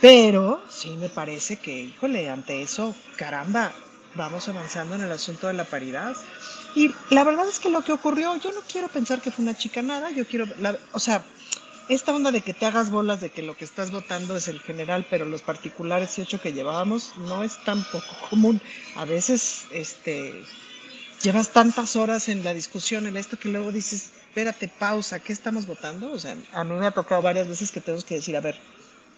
[0.00, 3.72] Pero sí me parece que, híjole, ante eso, caramba,
[4.14, 6.14] vamos avanzando en el asunto de la paridad.
[6.74, 9.56] Y la verdad es que lo que ocurrió, yo no quiero pensar que fue una
[9.56, 10.46] chicanada, yo quiero,
[10.92, 11.24] o sea,
[11.88, 14.60] esta onda de que te hagas bolas de que lo que estás votando es el
[14.60, 18.60] general, pero los particulares y ocho que llevábamos no es tan poco común.
[18.96, 20.44] A veces, este,
[21.22, 25.66] llevas tantas horas en la discusión, en esto que luego dices, espérate, pausa, ¿qué estamos
[25.66, 26.10] votando?
[26.10, 28.58] O sea, a mí me ha tocado varias veces que tenemos que decir, a ver,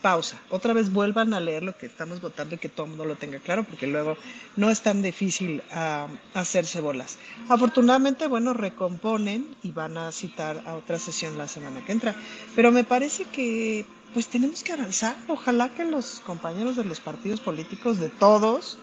[0.02, 3.04] pausa, otra vez vuelvan a leer lo que estamos votando y que todo el mundo
[3.04, 4.16] lo tenga claro, porque luego
[4.56, 7.18] no es tan difícil uh, hacerse bolas.
[7.48, 12.14] Afortunadamente, bueno, recomponen y van a citar a otra sesión la semana que entra,
[12.54, 15.16] pero me parece que pues tenemos que avanzar.
[15.28, 18.78] Ojalá que los compañeros de los partidos políticos, de todos,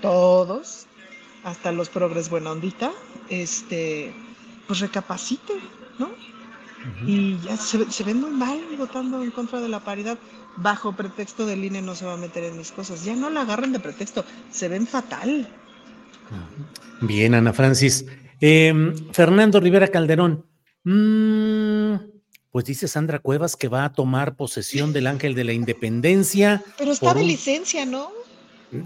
[0.00, 0.86] todos,
[1.44, 2.92] hasta los progres buena ondita,
[3.28, 4.12] este,
[4.66, 5.58] pues recapaciten,
[5.98, 6.10] ¿no?
[7.04, 10.18] Y ya se, se, ven muy mal votando en contra de la paridad
[10.56, 13.04] bajo pretexto del INE no se va a meter en mis cosas.
[13.04, 15.48] Ya no la agarren de pretexto, se ven fatal.
[17.00, 18.04] Bien, Ana Francis.
[18.40, 20.46] Eh, Fernando Rivera Calderón.
[20.84, 21.96] Mmm,
[22.50, 26.62] pues dice Sandra Cuevas que va a tomar posesión del Ángel de la Independencia.
[26.78, 27.26] Pero está de un...
[27.26, 28.10] licencia, ¿no?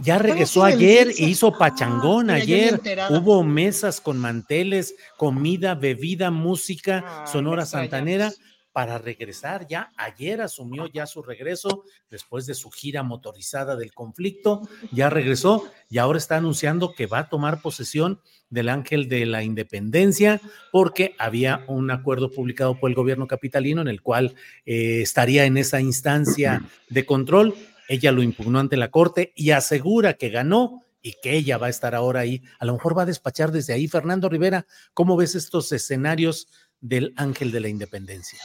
[0.03, 2.81] Ya regresó ayer e hizo pachangón ah, ayer.
[3.11, 8.31] Hubo mesas con manteles, comida, bebida, música, ah, sonora santanera
[8.73, 9.93] para regresar ya.
[9.97, 15.99] Ayer asumió ya su regreso después de su gira motorizada del conflicto, ya regresó y
[15.99, 20.41] ahora está anunciando que va a tomar posesión del Ángel de la Independencia
[20.73, 24.35] porque había un acuerdo publicado por el gobierno capitalino en el cual
[24.67, 27.55] eh, estaría en esa instancia de control.
[27.89, 31.71] Ella lo impugnó ante la corte y asegura que ganó y que ella va a
[31.71, 32.43] estar ahora ahí.
[32.59, 33.89] A lo mejor va a despachar desde ahí.
[33.89, 36.49] Fernando Rivera, ¿cómo ves estos escenarios
[36.81, 38.39] del Ángel de la Independencia?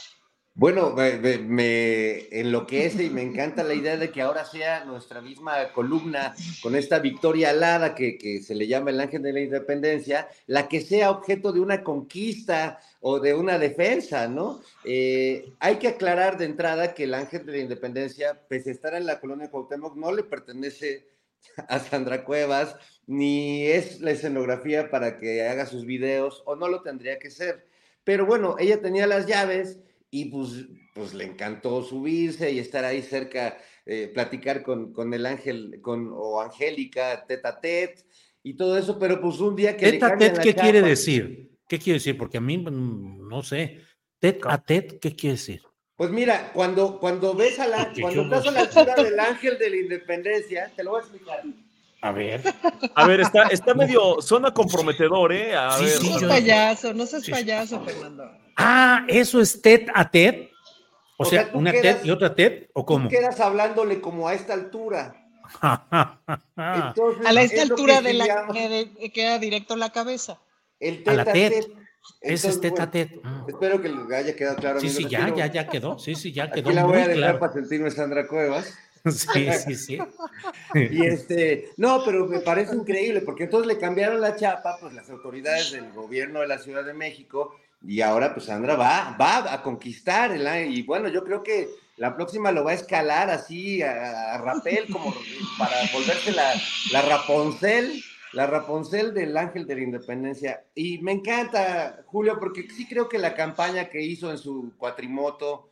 [0.58, 6.34] Bueno, me, enloquece y me encanta la idea de que ahora sea nuestra misma columna
[6.62, 10.66] con esta victoria alada que, que, se le llama el ángel de la independencia, la
[10.66, 14.62] que sea objeto de una conquista o de una defensa, ¿no?
[14.84, 18.94] Eh, hay que aclarar de entrada que el ángel de la independencia, pese a estar
[18.94, 21.06] en la colonia Cuauhtémoc, no le pertenece
[21.68, 22.76] a Sandra Cuevas,
[23.06, 27.66] ni es la escenografía para que haga sus videos, o no lo tendría que ser.
[28.04, 29.80] Pero bueno, ella tenía las llaves
[30.16, 30.64] y pues,
[30.94, 36.10] pues le encantó subirse y estar ahí cerca, eh, platicar con, con, el ángel con,
[36.10, 38.04] o Angélica, tete a tete
[38.42, 39.92] y todo eso, pero pues un día que...
[39.92, 41.50] Tete a tete, ¿qué chapa, quiere decir?
[41.68, 42.16] ¿Qué quiere decir?
[42.16, 43.82] Porque a mí mm, no sé.
[44.18, 45.60] Tete a tete, ¿qué quiere decir?
[45.96, 49.68] Pues mira, cuando, cuando ves a la, cuando estás a la altura del ángel de
[49.68, 51.42] la independencia, te lo voy a explicar.
[52.00, 52.40] A ver.
[52.94, 55.54] A ver, está, está medio, suena comprometedor, ¿eh?
[55.54, 58.45] A Sí, ver, sí, No seas payaso, no seas payaso, Fernando.
[58.56, 60.48] Ah, ¿eso es TED a TED?
[61.18, 63.04] O, O sea, una quedas- TED y otra TED, ¿o cómo?
[63.08, 65.14] Tú quedas hablándole como a esta altura.
[66.56, 68.46] Entonces, A la esta es altura que de la
[68.98, 70.38] que queda directo la cabeza.
[70.80, 71.52] el A la TED.
[72.20, 73.08] Ese es Entonces, TED a bueno, TED.
[73.24, 73.44] Ah.
[73.48, 74.80] Espero que les haya quedado claro.
[74.80, 75.98] Sí, sí, ya, ya, ya quedó.
[75.98, 77.38] Sí, sí, ya quedó Aquí la voy muy a dejar claro.
[77.40, 78.74] para sentirme Sandra Cuevas.
[79.08, 79.98] Sí, sí, sí.
[80.74, 85.08] Y este, no, pero me parece increíble porque entonces le cambiaron la chapa, pues las
[85.08, 87.54] autoridades del gobierno de la Ciudad de México
[87.86, 92.14] y ahora pues Sandra va, va a conquistar el y bueno, yo creo que la
[92.14, 95.14] próxima lo va a escalar así a, rapel como
[95.58, 96.52] para volverse la,
[96.92, 98.02] la Raponcel,
[98.32, 100.64] la Raponcel del Ángel de la Independencia.
[100.74, 105.70] Y me encanta, Julio, porque sí creo que la campaña que hizo en su cuatrimoto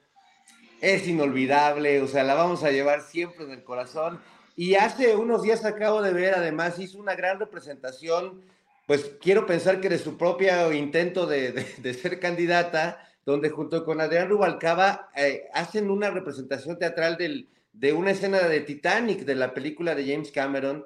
[0.81, 4.21] es inolvidable, o sea, la vamos a llevar siempre en el corazón.
[4.57, 8.41] Y hace unos días acabo de ver, además, hizo una gran representación,
[8.87, 14.01] pues quiero pensar que de su propio intento de, de- ser candidata, donde junto con
[14.01, 19.55] Adrián Rubalcaba eh, hacen una representación teatral del, de una escena de Titanic, de la
[19.55, 20.85] película de James Cameron,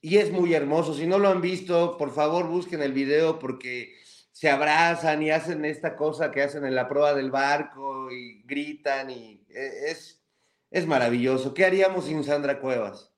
[0.00, 0.94] y es muy hermoso.
[0.94, 3.94] Si no lo han visto, por favor busquen el video porque
[4.32, 9.10] se abrazan y hacen esta cosa que hacen en la prueba del barco y gritan
[9.10, 10.22] y eh, es,
[10.70, 11.52] es maravilloso.
[11.52, 13.12] ¿Qué haríamos sin Sandra Cuevas?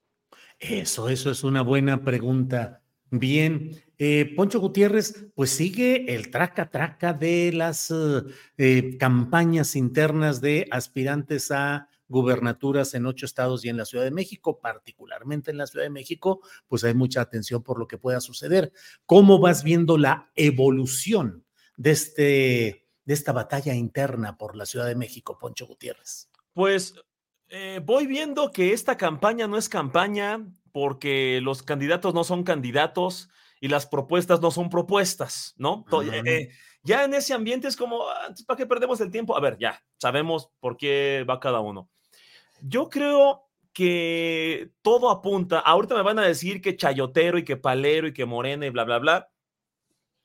[0.58, 2.82] Eso, eso es una buena pregunta.
[3.10, 8.24] Bien, eh, Poncho Gutiérrez, pues sigue el traca-traca de las eh,
[8.58, 14.10] eh, campañas internas de aspirantes a gubernaturas en ocho estados y en la Ciudad de
[14.10, 18.20] México, particularmente en la Ciudad de México, pues hay mucha atención por lo que pueda
[18.20, 18.72] suceder.
[19.06, 21.44] ¿Cómo vas viendo la evolución
[21.76, 26.28] de, este, de esta batalla interna por la Ciudad de México, Poncho Gutiérrez?
[26.54, 26.96] Pues
[27.50, 33.28] eh, voy viendo que esta campaña no es campaña porque los candidatos no son candidatos
[33.62, 35.84] y las propuestas no son propuestas, ¿no?
[36.02, 36.48] Eh,
[36.82, 39.36] ya en ese ambiente es como, "Ah, ¿para qué perdemos el tiempo?
[39.36, 41.88] A ver, ya, sabemos por qué va cada uno.
[42.60, 48.08] Yo creo que todo apunta, ahorita me van a decir que Chayotero y que Palero
[48.08, 49.30] y que Morena y bla, bla, bla.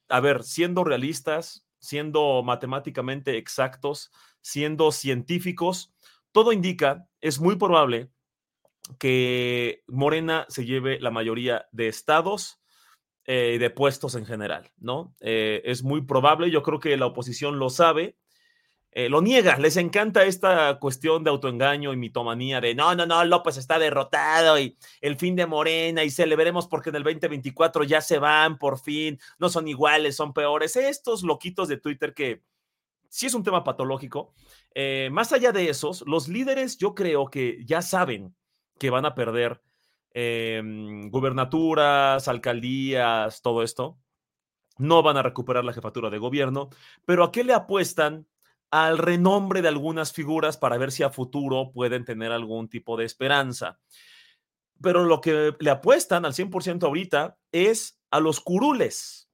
[0.09, 4.11] A ver, siendo realistas, siendo matemáticamente exactos,
[4.41, 5.93] siendo científicos,
[6.31, 8.09] todo indica, es muy probable
[8.97, 12.59] que Morena se lleve la mayoría de estados
[13.29, 15.13] eh, de puestos en general, ¿no?
[15.19, 18.15] Eh, es muy probable, yo creo que la oposición lo sabe,
[18.93, 23.25] eh, lo niega, les encanta esta cuestión de autoengaño y mitomanía de no, no, no,
[23.25, 27.99] López está derrotado y el fin de Morena y celebremos porque en el 2024 ya
[27.99, 30.77] se van por fin, no son iguales, son peores.
[30.77, 32.43] Estos loquitos de Twitter que
[33.09, 34.33] sí es un tema patológico.
[35.11, 38.33] Más allá de esos, los líderes yo creo que ya saben
[38.79, 39.61] que van a perder
[40.19, 40.59] eh,
[41.11, 43.99] gubernaturas, alcaldías, todo esto.
[44.79, 46.69] No van a recuperar la jefatura de gobierno,
[47.05, 48.27] pero ¿a qué le apuestan?
[48.71, 53.05] Al renombre de algunas figuras para ver si a futuro pueden tener algún tipo de
[53.05, 53.79] esperanza.
[54.81, 59.29] Pero lo que le apuestan al 100% ahorita es a los curules.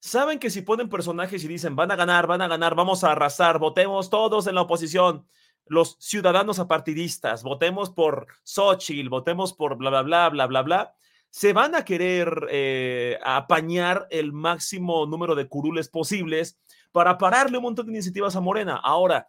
[0.00, 3.12] Saben que si ponen personajes y dicen van a ganar, van a ganar, vamos a
[3.12, 5.26] arrasar, votemos todos en la oposición,
[5.66, 10.94] los ciudadanos apartidistas, votemos por Xochitl, votemos por bla, bla, bla, bla, bla, bla,
[11.30, 16.58] se van a querer eh, apañar el máximo número de curules posibles
[16.92, 18.76] para pararle un montón de iniciativas a Morena.
[18.76, 19.28] Ahora,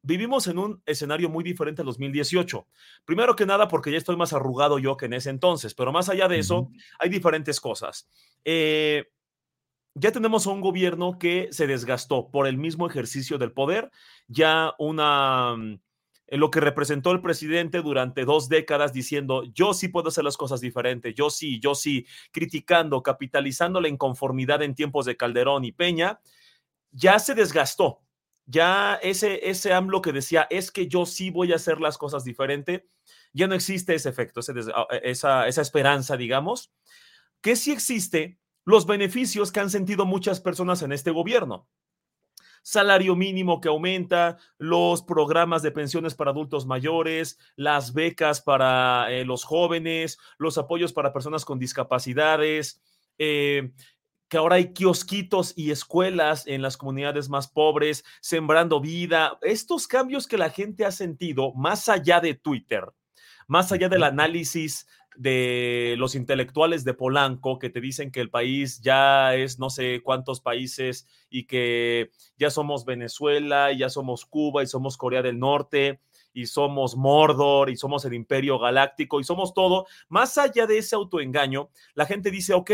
[0.00, 2.66] vivimos en un escenario muy diferente al 2018.
[3.04, 6.08] Primero que nada, porque ya estoy más arrugado yo que en ese entonces, pero más
[6.08, 8.08] allá de eso, hay diferentes cosas.
[8.44, 9.10] Eh,
[9.94, 13.90] ya tenemos un gobierno que se desgastó por el mismo ejercicio del poder,
[14.28, 15.80] ya una mm,
[16.26, 20.36] en lo que representó el presidente durante dos décadas diciendo yo sí puedo hacer las
[20.36, 25.72] cosas diferentes, yo sí, yo sí, criticando, capitalizando la inconformidad en tiempos de Calderón y
[25.72, 26.20] Peña,
[26.92, 28.00] ya se desgastó.
[28.46, 32.24] Ya ese, ese AMLO que decía es que yo sí voy a hacer las cosas
[32.24, 32.86] diferente,
[33.32, 34.40] ya no existe ese efecto,
[34.74, 36.70] a- esa, esa esperanza, digamos,
[37.40, 41.68] que sí existe los beneficios que han sentido muchas personas en este gobierno.
[42.62, 49.26] Salario mínimo que aumenta, los programas de pensiones para adultos mayores, las becas para eh,
[49.26, 52.80] los jóvenes, los apoyos para personas con discapacidades,
[53.18, 53.70] eh,
[54.28, 59.38] que ahora hay kiosquitos y escuelas en las comunidades más pobres, sembrando vida.
[59.42, 62.84] Estos cambios que la gente ha sentido, más allá de Twitter,
[63.46, 64.86] más allá del análisis
[65.16, 70.00] de los intelectuales de Polanco que te dicen que el país ya es no sé
[70.02, 75.38] cuántos países y que ya somos Venezuela, y ya somos Cuba y somos Corea del
[75.38, 76.00] Norte
[76.32, 80.96] y somos Mordor y somos el imperio galáctico y somos todo, más allá de ese
[80.96, 82.72] autoengaño, la gente dice, ok,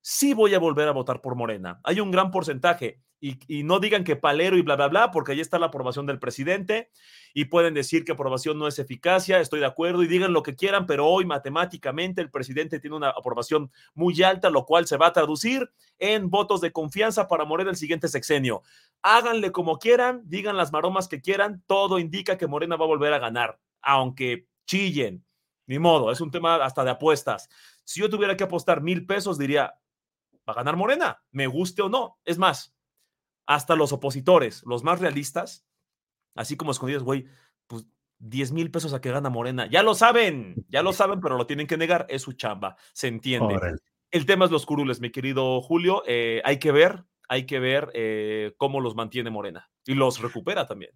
[0.00, 1.80] sí voy a volver a votar por Morena.
[1.84, 5.40] Hay un gran porcentaje y, no digan que palero y bla, bla, bla, porque ahí
[5.40, 6.90] está la aprobación del presidente
[7.32, 10.56] y pueden decir que aprobación no es eficacia, estoy de acuerdo y digan lo que
[10.56, 15.06] quieran, pero hoy matemáticamente el presidente tiene una aprobación muy alta, lo cual se va
[15.06, 15.70] a traducir
[16.00, 18.62] en votos de confianza para Morena el siguiente sexenio.
[19.02, 23.12] Háganle como quieran, digan las maromas que quieran, todo indica que Morena va a volver
[23.12, 25.24] a ganar, aunque chillen,
[25.66, 27.48] ni modo, es un tema hasta de apuestas.
[27.84, 29.74] Si yo tuviera que apostar mil pesos, diría,
[30.48, 32.18] va a ganar Morena, me guste o no.
[32.24, 32.74] Es más,
[33.46, 35.66] hasta los opositores, los más realistas,
[36.34, 37.26] así como escondidos, güey,
[37.66, 37.86] pues
[38.18, 39.66] 10 mil pesos a que gana Morena.
[39.66, 43.08] Ya lo saben, ya lo saben, pero lo tienen que negar, es su chamba, se
[43.08, 43.56] entiende.
[44.10, 46.02] El tema es los curules, mi querido Julio.
[46.06, 50.66] Eh, hay que ver, hay que ver eh, cómo los mantiene Morena y los recupera
[50.66, 50.92] también.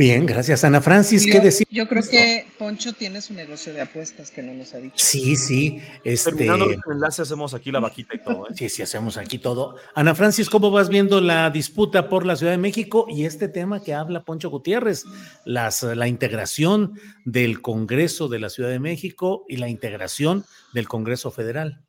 [0.00, 1.26] Bien, gracias Ana Francis.
[1.26, 1.66] ¿Qué decir?
[1.70, 4.94] Yo creo que Poncho tiene su negocio de apuestas que no nos ha dicho.
[4.96, 5.78] Sí, sí.
[6.02, 6.30] Este...
[6.30, 8.48] Terminando el enlace hacemos aquí la vaquita y todo.
[8.48, 8.52] ¿eh?
[8.54, 9.76] Sí, sí, hacemos aquí todo.
[9.94, 13.82] Ana Francis, ¿cómo vas viendo la disputa por la Ciudad de México y este tema
[13.82, 15.04] que habla Poncho Gutiérrez,
[15.44, 21.30] las, la integración del Congreso de la Ciudad de México y la integración del Congreso
[21.30, 21.84] Federal?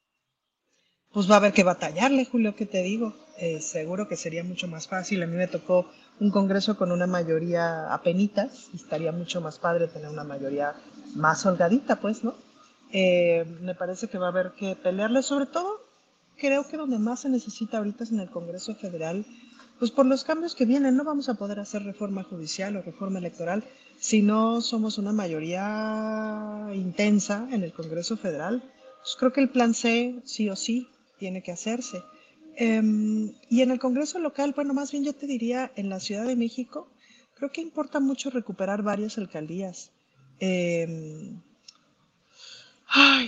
[1.14, 3.16] Pues va a haber que batallarle, Julio, ¿qué te digo?
[3.38, 5.24] Eh, seguro que sería mucho más fácil.
[5.24, 5.90] A mí me tocó
[6.22, 10.76] un Congreso con una mayoría apenitas y estaría mucho más padre tener una mayoría
[11.16, 12.36] más holgadita, pues, ¿no?
[12.92, 15.82] Eh, me parece que va a haber que pelearle, sobre todo,
[16.38, 19.26] creo que donde más se necesita ahorita es en el Congreso Federal,
[19.80, 23.18] pues por los cambios que vienen, no vamos a poder hacer reforma judicial o reforma
[23.18, 23.64] electoral
[24.00, 28.62] si no somos una mayoría intensa en el Congreso Federal.
[29.02, 30.88] Pues creo que el plan C, sí o sí,
[31.18, 32.04] tiene que hacerse.
[32.64, 36.28] Em, y en el Congreso local, bueno, más bien yo te diría, en la Ciudad
[36.28, 36.92] de México,
[37.34, 39.90] creo que importa mucho recuperar varias alcaldías.
[40.40, 41.42] Em,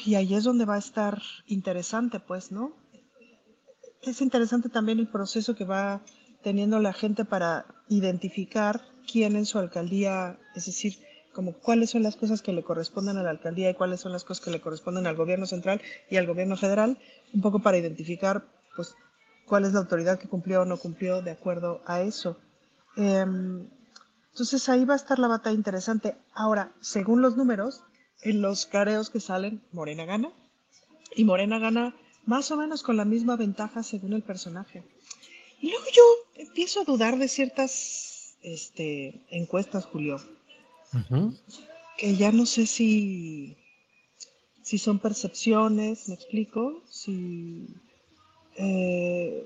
[0.05, 2.73] y ahí es donde va a estar interesante, pues, ¿no?
[4.03, 6.03] Es interesante también el proceso que va
[6.43, 8.81] teniendo la gente para identificar
[9.11, 10.99] quién en su alcaldía, es decir,
[11.33, 14.25] como cuáles son las cosas que le corresponden a la alcaldía y cuáles son las
[14.25, 16.99] cosas que le corresponden al gobierno central y al gobierno federal,
[17.33, 18.45] un poco para identificar,
[18.75, 18.95] pues,
[19.45, 22.37] cuál es la autoridad que cumplió o no cumplió de acuerdo a eso.
[22.95, 23.67] Em,
[24.31, 26.15] entonces ahí va a estar la batalla interesante.
[26.33, 27.83] Ahora, según los números,
[28.21, 30.31] en los careos que salen, Morena gana.
[31.15, 31.95] Y Morena gana
[32.25, 34.83] más o menos con la misma ventaja según el personaje.
[35.61, 36.03] Y luego yo
[36.35, 40.19] empiezo a dudar de ciertas este, encuestas, Julio.
[41.97, 43.57] Que ya no sé si,
[44.61, 47.67] si son percepciones, me explico, si
[48.55, 49.45] eh,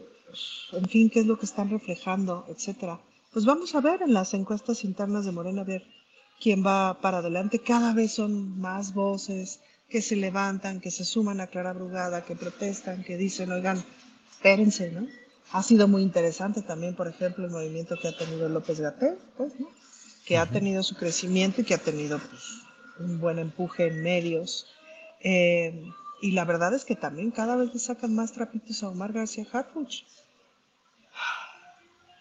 [0.74, 3.00] en fin, qué es lo que están reflejando, etcétera.
[3.32, 5.84] Pues vamos a ver en las encuestas internas de Morena, a ver
[6.40, 7.60] quién va para adelante.
[7.60, 9.60] Cada vez son más voces
[9.90, 13.84] que se levantan, que se suman a Clara Brugada, que protestan, que dicen, oigan,
[14.32, 15.08] espérense, ¿no?
[15.54, 19.58] Ha sido muy interesante también, por ejemplo, el movimiento que ha tenido López Gatel, pues,
[19.60, 19.70] ¿no?
[20.26, 22.44] Que ha tenido su crecimiento y que ha tenido pues,
[23.00, 24.68] un buen empuje en medios.
[25.22, 25.90] Eh,
[26.22, 29.45] y la verdad es que también cada vez le sacan más trapitos a Omar García
[29.52, 30.03] Harfuch.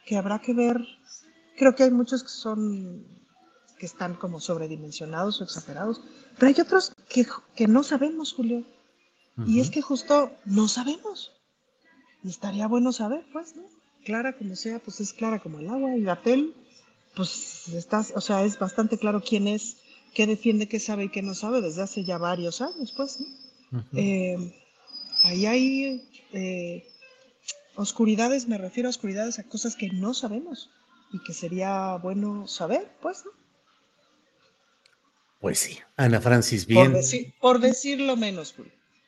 [0.05, 0.81] Que habrá que ver.
[1.57, 3.05] Creo que hay muchos que son
[3.79, 6.01] que están como sobredimensionados o exagerados,
[6.39, 8.65] pero hay otros que, que no sabemos, Julio.
[9.47, 11.33] Y es que justo no sabemos.
[12.25, 13.65] Y estaría bueno saber, pues, ¿no?
[14.03, 15.95] Clara como sea, pues es clara como el agua.
[15.95, 16.55] Y Gatel,
[17.15, 19.77] pues estás, o sea, es bastante claro quién es,
[20.15, 23.27] qué defiende, qué sabe y qué no sabe desde hace ya varios años, pues, ¿no?
[23.95, 24.37] Eh,
[25.23, 26.87] ahí hay eh,
[27.75, 30.71] oscuridades, me refiero a oscuridades, a cosas que no sabemos
[31.13, 33.31] y que sería bueno saber, pues, ¿no?
[35.41, 36.97] Pues sí, Ana Francis, bien.
[37.41, 38.55] Por, decirlo menos,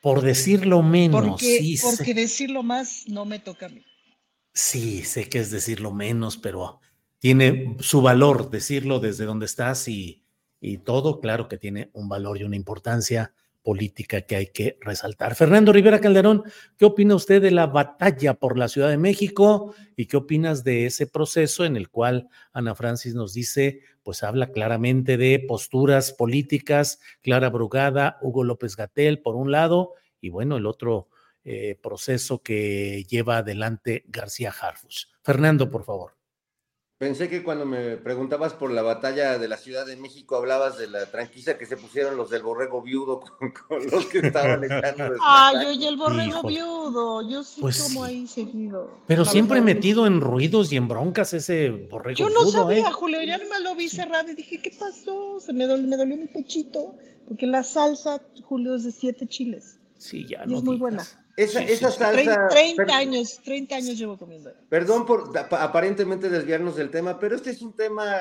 [0.02, 1.78] Por decirlo menos, porque, sí.
[1.82, 3.84] Porque decirlo más no me toca a mí.
[4.52, 6.80] Sí, sé que es decirlo menos, pero
[7.18, 10.22] tiene su valor decirlo desde donde estás y,
[10.60, 13.32] y todo, claro que tiene un valor y una importancia
[13.62, 15.34] política que hay que resaltar.
[15.34, 16.44] Fernando Rivera Calderón,
[16.76, 20.86] ¿qué opina usted de la batalla por la Ciudad de México y qué opinas de
[20.86, 27.00] ese proceso en el cual Ana Francis nos dice, pues habla claramente de posturas políticas,
[27.20, 31.08] Clara Brugada, Hugo López Gatel, por un lado, y bueno, el otro
[31.44, 35.10] eh, proceso que lleva adelante García Harfus.
[35.22, 36.17] Fernando, por favor.
[36.98, 40.88] Pensé que cuando me preguntabas por la batalla de la Ciudad de México hablabas de
[40.88, 45.14] la tranquisa que se pusieron los del borrego viudo con, con los que estaban echando.
[45.24, 48.10] Ay, oye, el borrego viudo, yo sí Pues como sí.
[48.10, 48.98] ahí seguido.
[49.06, 52.88] Pero La siempre verdad, metido en ruidos y en broncas ese borrego Yo no sabía,
[52.88, 52.92] ¿eh?
[52.92, 55.38] Julio, ya nomás lo vi cerrado y dije, ¿qué pasó?
[55.38, 56.96] Se me dolió, me dolió mi pechito,
[57.28, 59.78] porque la salsa, Julio, es de siete chiles.
[59.98, 61.04] Sí, ya Y no es muy buena.
[61.38, 62.10] Esa, salsa.
[62.48, 64.52] 30 per- años, 30 años llevo comiendo.
[64.68, 68.12] Perdón por ap- aparentemente desviarnos del tema, pero este es un tema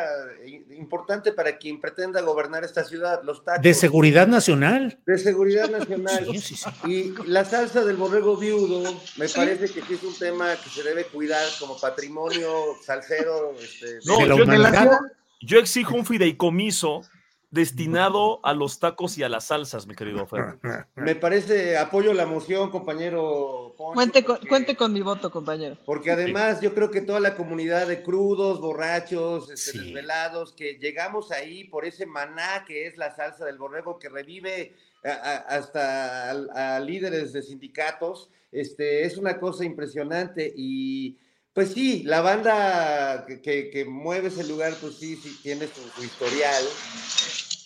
[0.46, 3.64] i- importante para quien pretenda gobernar esta ciudad, los tacos.
[3.64, 5.00] De seguridad nacional.
[5.06, 6.28] De seguridad nacional.
[6.32, 6.70] Sí, sí, sí.
[6.92, 8.84] Y la salsa del borrego viudo,
[9.18, 12.52] me parece que sí es un tema que se debe cuidar como patrimonio
[12.86, 13.56] salsero.
[13.60, 15.00] Este, No, De la yo, humanidad.
[15.42, 17.02] yo exijo un fideicomiso
[17.50, 20.58] destinado a los tacos y a las salsas, mi querido Fer.
[20.96, 25.78] Me parece, apoyo la moción, compañero Poncho, Cuente con, porque- cuente con mi voto, compañero.
[25.86, 29.78] Porque además yo creo que toda la comunidad de crudos, borrachos, este, Sí.
[29.80, 34.74] desvelados, que llegamos ahí por ese maná que es la salsa del borrego que revive
[35.06, 41.18] a- a- hasta a, a líderes de sindicatos, este, es una cosa impresionante y
[41.58, 45.82] pues sí, la banda que, que- que mueve ese lugar, pues sí, sí tiene su,
[45.90, 46.64] su historial,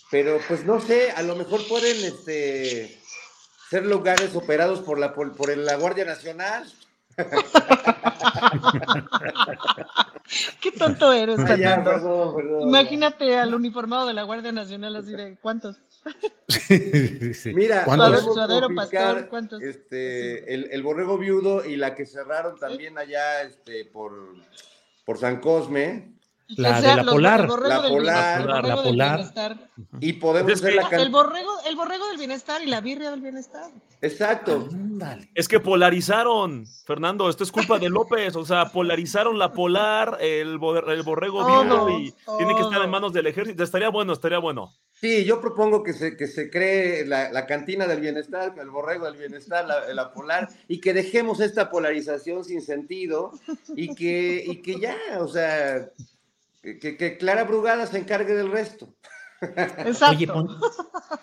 [0.10, 2.98] pero pues no sé, a lo mejor pueden este,
[3.70, 6.72] ser lugares operados por la, por, por la Guardia Nacional.
[10.62, 11.92] Qué tonto eres, ya, Fernando.
[11.92, 12.62] perdón, perdón.
[12.62, 15.76] Imagínate al uniformado de la Guardia Nacional así de ¿cuántos?
[16.48, 17.54] Sí.
[17.54, 18.10] Mira, ¿Cuántos?
[18.12, 19.62] podemos Suadero, confiscar, pastor, ¿cuántos?
[19.62, 24.12] este, el, el borrego viudo y la que cerraron también allá este, por,
[25.06, 26.18] por San Cosme.
[26.58, 27.40] La O de la los- polar.
[27.42, 28.42] El La polar.
[28.42, 29.70] bienestar, el La polar.
[30.02, 32.82] Y podemos Es hacer que- la can- El borrego, el borrego del bienestar y la
[32.82, 33.72] birria del bienestar.
[34.02, 34.68] Exacto.
[35.34, 40.60] Es que polarizaron, Fernando, esto es culpa de López, o sea, polarizaron la polar, el,
[40.60, 43.64] bor- el borrego viudo y tiene que estar en manos del ejército.
[43.64, 44.74] Estaría bueno, estaría bueno.
[45.02, 49.06] Sí, yo propongo que se, que se cree la, la cantina del bienestar, el borrego
[49.06, 53.32] del bienestar, la, la polar, y que dejemos esta polarización sin sentido
[53.76, 55.90] y que, y que ya, o sea,
[56.62, 58.94] que, que Clara Brugada se encargue del resto.
[59.42, 60.16] Exacto.
[60.16, 60.60] Oye, Pon-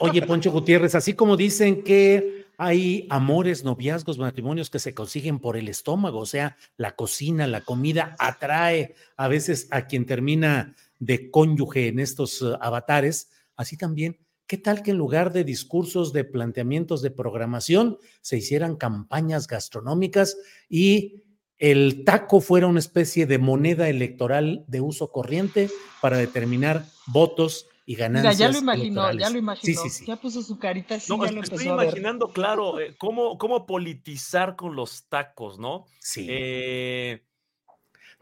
[0.01, 5.57] oye, Poncho Gutiérrez, así como dicen que hay amores, noviazgos, matrimonios que se consiguen por
[5.57, 11.31] el estómago, o sea, la cocina, la comida atrae a veces a quien termina de
[11.31, 14.17] cónyuge en estos eh, avatares, así también,
[14.47, 20.39] ¿qué tal que en lugar de discursos, de planteamientos de programación, se hicieran campañas gastronómicas
[20.71, 21.25] y
[21.59, 25.69] el taco fuera una especie de moneda electoral de uso corriente
[26.01, 28.39] para determinar votos y Mira, ganancias.
[28.39, 29.21] ya lo imaginó, electorales.
[29.23, 29.83] ya lo imaginó.
[29.83, 30.05] Sí, sí, sí.
[30.07, 31.85] Ya puso su carita así, No, ya lo estoy empezó a ver.
[31.87, 35.87] imaginando, claro, eh, cómo, cómo politizar con los tacos, ¿no?
[35.99, 36.27] Sí.
[36.31, 37.25] Eh,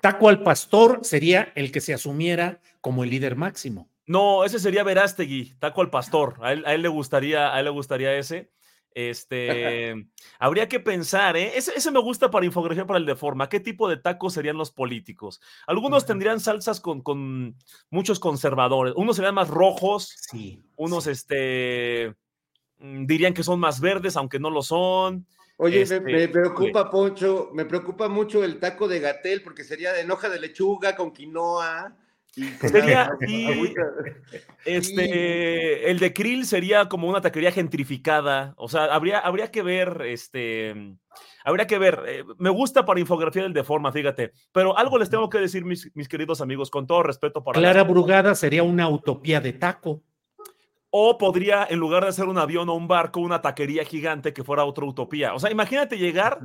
[0.00, 3.90] Taco al pastor sería el que se asumiera como el líder máximo.
[4.06, 6.36] No, ese sería Verástegui, taco al pastor.
[6.40, 8.50] A él, a él le gustaría, a él le gustaría ese.
[8.94, 9.92] Este,
[10.38, 11.52] habría que pensar, ¿eh?
[11.54, 13.48] Ese, ese me gusta para infografía para el de forma.
[13.48, 15.40] ¿Qué tipo de tacos serían los políticos?
[15.66, 17.56] Algunos tendrían salsas con, con
[17.90, 18.94] muchos conservadores.
[18.96, 20.62] Unos serían más rojos, Sí.
[20.76, 22.14] unos, este,
[22.78, 25.26] mm, dirían que son más verdes, aunque no lo son.
[25.58, 29.92] Oye, Este, me, me preocupa, Poncho, me preocupa mucho el taco de gatel, porque sería
[29.92, 31.96] de hoja de lechuga con quinoa.
[32.60, 33.74] Sería, agua- y,
[34.64, 38.54] este, el de Krill sería como una taquería gentrificada.
[38.56, 40.96] O sea, habría, habría que ver, este,
[41.44, 42.02] habría que ver.
[42.06, 44.32] eh, me gusta para infografía del de forma, fíjate.
[44.52, 47.58] Pero algo les tengo que decir, mis, mis queridos amigos, con todo respeto para.
[47.58, 50.02] Clara las- Brugada sería una utopía de taco.
[50.90, 54.44] O podría, en lugar de hacer un avión o un barco, una taquería gigante que
[54.44, 55.34] fuera otra utopía.
[55.34, 56.38] O sea, imagínate llegar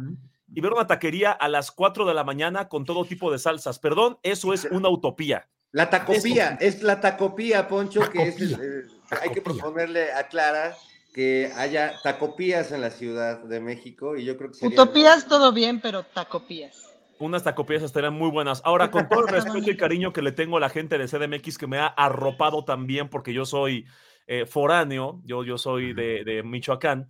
[0.53, 3.79] y ver una taquería a las 4 de la mañana con todo tipo de salsas.
[3.79, 5.47] Perdón, eso es una utopía.
[5.71, 8.83] La tacopía, es la tacopía, Poncho, que es, eh,
[9.21, 10.75] hay que proponerle a Clara
[11.13, 14.81] que haya tacopías en la Ciudad de México y yo creo que sería...
[14.81, 16.89] Utopías todo bien, pero tacopías.
[17.19, 18.61] Unas tacopías estarían muy buenas.
[18.65, 21.57] Ahora, con todo el respeto y cariño que le tengo a la gente de CDMX
[21.57, 23.85] que me ha arropado también, porque yo soy
[24.27, 27.07] eh, foráneo, yo, yo soy de, de Michoacán.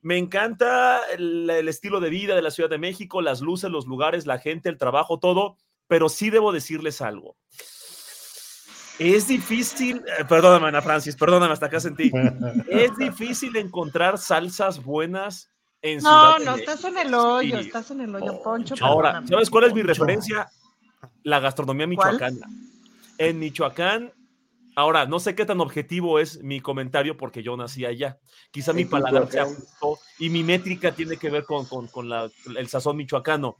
[0.00, 3.86] Me encanta el, el estilo de vida de la Ciudad de México, las luces, los
[3.86, 5.56] lugares, la gente, el trabajo, todo,
[5.88, 7.36] pero sí debo decirles algo.
[8.98, 12.10] Es difícil, eh, perdóname Ana Francis, perdóname hasta acá sentí.
[12.68, 15.50] Es difícil encontrar salsas buenas
[15.82, 18.74] en No, Ciudad no, estás en el hoyo, estás en el hoyo, Poncho.
[18.80, 19.28] Ahora, perdóname.
[19.28, 19.92] ¿sabes cuál es mi Poncho.
[19.92, 20.48] referencia?
[21.22, 22.14] La gastronomía ¿Cuál?
[22.14, 22.46] michoacana.
[23.18, 24.12] En Michoacán,
[24.74, 28.18] ahora, no sé qué tan objetivo es mi comentario porque yo nací allá.
[28.50, 32.30] Quizá mi paladar se ajustó y mi métrica tiene que ver con, con, con la-
[32.56, 33.56] el sazón michoacano.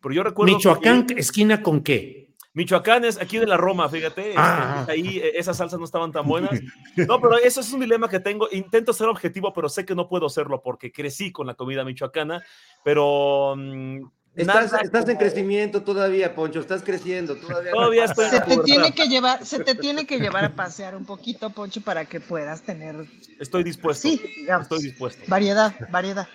[0.00, 0.52] Pero yo recuerdo.
[0.52, 2.29] que- Michoacán, esquina con qué?
[2.60, 4.28] Michoacán es aquí de la Roma, fíjate.
[4.28, 4.84] este, Ah.
[4.86, 6.60] ahí eh, esas salsas no estaban tan buenas.
[6.96, 8.48] No, pero eso es un dilema que tengo.
[8.52, 12.42] Intento ser objetivo, pero sé que no puedo serlo porque crecí con la comida michoacana.
[12.84, 13.54] Pero.
[13.56, 14.00] mm,
[14.36, 17.34] Estás, en crecimiento todavía, Poncho, estás creciendo.
[17.36, 20.94] Todavía, Todavía estoy Se te, tiene que llevar, se te tiene que llevar a pasear
[20.94, 23.06] un poquito, Poncho, para que puedas tener
[23.40, 24.06] Estoy dispuesto.
[24.08, 24.64] Sí, digamos.
[24.64, 25.22] Estoy dispuesto.
[25.26, 26.28] variedad, variedad.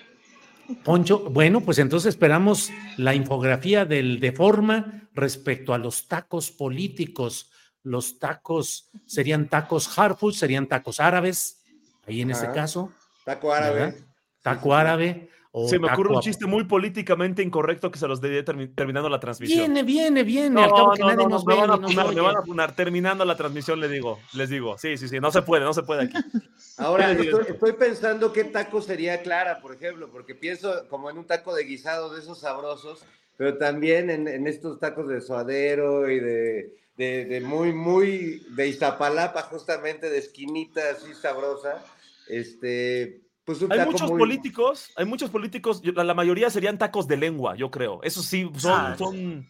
[0.83, 7.51] Poncho, bueno, pues entonces esperamos la infografía del de forma respecto a los tacos políticos.
[7.83, 11.63] Los tacos serían tacos Harfood, serían tacos árabes,
[12.07, 12.53] ahí en ese Ajá.
[12.53, 12.91] caso.
[13.23, 13.79] Taco árabe.
[13.79, 13.95] ¿verdad?
[14.41, 15.29] Taco árabe.
[15.57, 19.21] O Se me ocurre un chiste muy políticamente incorrecto que se los termi- terminando la
[19.21, 19.59] transmisión.
[19.59, 20.49] Viene, viene, viene.
[20.49, 22.41] No, al cabo que no, nadie no, nos me ve van a me van a
[22.41, 22.75] funar.
[22.75, 24.77] Terminando la transmisión le digo, les digo.
[24.77, 26.17] Sí, sí, sí, no se puede, no se puede aquí.
[26.77, 31.23] Ahora, estoy, estoy pensando qué taco sería Clara, por ejemplo, porque pienso como en un
[31.23, 33.05] taco de guisado de esos sabrosos,
[33.37, 38.67] pero también en, en estos tacos de suadero y de, de, de muy, muy de
[38.67, 41.81] Iztapalapa, justamente de esquinita así sabrosa.
[42.27, 46.77] Este, pues un Hay taco muchos muy- políticos, hay muchos políticos, la, la mayoría serían
[46.77, 48.01] tacos de lengua, yo creo.
[48.03, 49.47] Eso sí, son, Ah, son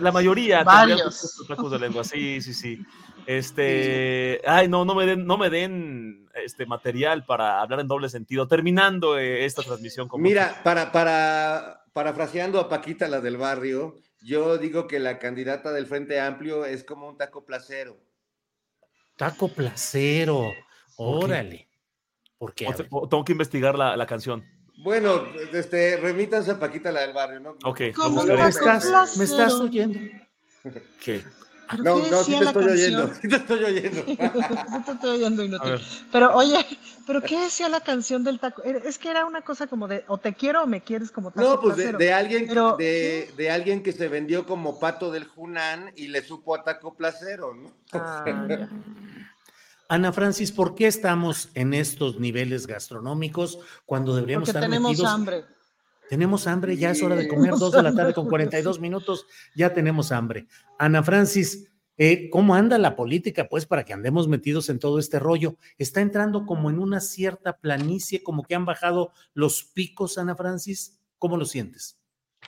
[0.00, 1.44] la mayoría Varios.
[1.46, 2.78] tacos de lengua, sí, sí, sí.
[3.26, 8.08] Este, ay, no, no me den, no me den este material para hablar en doble
[8.08, 8.48] sentido.
[8.48, 14.58] Terminando eh, esta transmisión con Mira, para, para, parafraseando a Paquita, la del barrio, yo
[14.58, 17.98] digo que la candidata del Frente Amplio es como un taco placero.
[19.16, 20.50] Taco placero.
[20.96, 21.68] ¿Por qué?
[22.40, 22.66] ¿Por qué?
[22.90, 24.42] O o tengo que investigar la, la canción.
[24.78, 27.50] Bueno, este, remítanse a Paquita, la del barrio, ¿no?
[27.64, 30.00] Ok, ¿Cómo ¿Me estás, ¿Me estás oyendo?
[31.04, 31.22] ¿Qué?
[31.70, 33.14] ¿Pero No, no, sí decía te la estoy oyendo, canción?
[33.22, 34.02] sí te estoy oyendo.
[34.86, 35.80] Te estoy oyendo, ver.
[36.10, 36.66] Pero oye,
[37.06, 38.62] ¿pero qué decía la canción del taco?
[38.64, 41.30] Era- Es que era una cosa como de o te quiero o me quieres como
[41.32, 45.26] taco No, pues de, alguien, Pero, de, de alguien que se vendió como pato del
[45.26, 47.70] Junán y le supo a taco placero, ¿no?
[47.92, 48.24] Ah.
[49.90, 55.10] Ana Francis, ¿por qué estamos en estos niveles gastronómicos cuando deberíamos Porque estar tenemos metidos?
[55.10, 55.44] hambre.
[56.08, 59.26] Tenemos hambre, ya es hora de comer, dos de la tarde con 42 minutos,
[59.56, 60.46] ya tenemos hambre.
[60.78, 61.66] Ana Francis,
[61.98, 63.48] eh, ¿cómo anda la política?
[63.48, 65.56] Pues para que andemos metidos en todo este rollo.
[65.76, 71.00] Está entrando como en una cierta planicie, como que han bajado los picos, Ana Francis.
[71.18, 71.98] ¿Cómo lo sientes?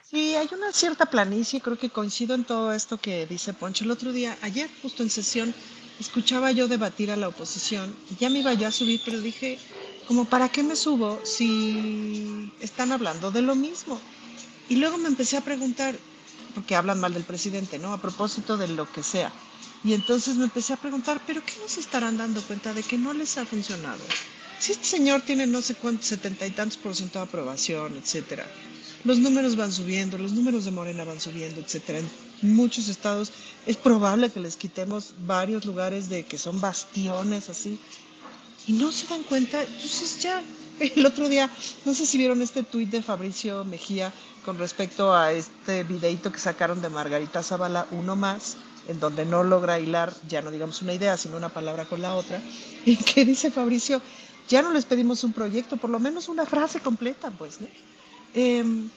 [0.04, 3.82] Sí, hay una cierta planicie, creo que coincido en todo esto que dice Poncho.
[3.82, 5.52] El otro día, ayer, justo en sesión,
[6.02, 7.94] escuchaba yo debatir a la oposición.
[8.10, 9.58] y Ya me iba yo a subir, pero dije,
[10.06, 13.98] como, ¿para qué me subo si están hablando de lo mismo?
[14.68, 15.98] Y luego me empecé a preguntar,
[16.54, 17.92] porque hablan mal del presidente, ¿no?
[17.92, 19.32] A propósito de lo que sea.
[19.84, 22.98] Y entonces me empecé a preguntar, ¿pero qué no se estarán dando cuenta de que
[22.98, 24.04] no les ha funcionado?
[24.58, 28.46] Si este señor tiene no sé cuántos, setenta y tantos por ciento de aprobación, etcétera,
[29.04, 32.00] los números van subiendo, los números de Morena van subiendo, etcétera.
[32.42, 33.32] Muchos estados
[33.66, 37.78] es probable que les quitemos varios lugares de que son bastiones así
[38.66, 39.62] y no se dan cuenta.
[39.62, 40.42] Entonces ya,
[40.80, 41.48] el otro día,
[41.84, 44.12] no sé si vieron este tuit de Fabricio Mejía
[44.44, 48.56] con respecto a este videito que sacaron de Margarita Zavala, uno más,
[48.88, 52.14] en donde no logra hilar, ya no digamos una idea, sino una palabra con la
[52.14, 52.42] otra,
[52.84, 54.02] y que dice Fabricio,
[54.48, 57.68] ya no les pedimos un proyecto, por lo menos una frase completa, pues, ¿no?
[58.34, 58.90] Em,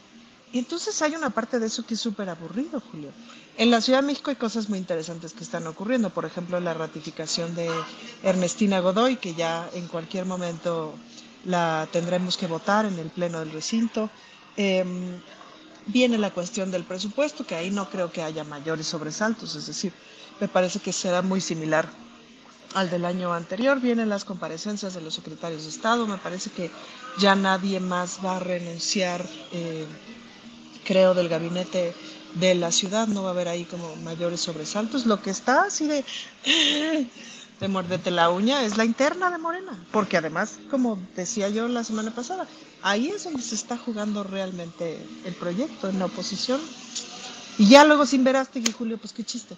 [0.56, 3.10] y entonces hay una parte de eso que es súper aburrido, Julio.
[3.58, 6.12] En la Ciudad de México hay cosas muy interesantes que están ocurriendo.
[6.12, 7.70] Por ejemplo, la ratificación de
[8.24, 10.94] Ernestina Godoy, que ya en cualquier momento
[11.44, 14.10] la tendremos que votar en el Pleno del recinto.
[14.56, 15.20] Em,
[15.88, 19.56] viene la cuestión del presupuesto, que ahí no creo que haya mayores sobresaltos.
[19.56, 19.92] Es decir,
[20.40, 21.90] me parece que será muy similar
[22.76, 23.80] al del año anterior.
[23.80, 26.06] Vienen las comparecencias de los secretarios de Estado.
[26.06, 26.70] Me parece que
[27.18, 29.86] ya nadie más va a renunciar, eh,
[30.86, 31.94] creo, del gabinete
[32.36, 33.08] de la ciudad.
[33.08, 35.06] No va a haber ahí como mayores sobresaltos.
[35.06, 36.06] Lo que está así de,
[37.60, 39.78] de muerdete la uña es la interna de Morena.
[39.92, 42.48] Porque además, como decía yo la semana pasada,
[42.82, 46.62] ahí es donde se está jugando realmente el proyecto, en la oposición.
[47.58, 49.56] Y ya luego sin Verástegui, Julio, pues qué chiste.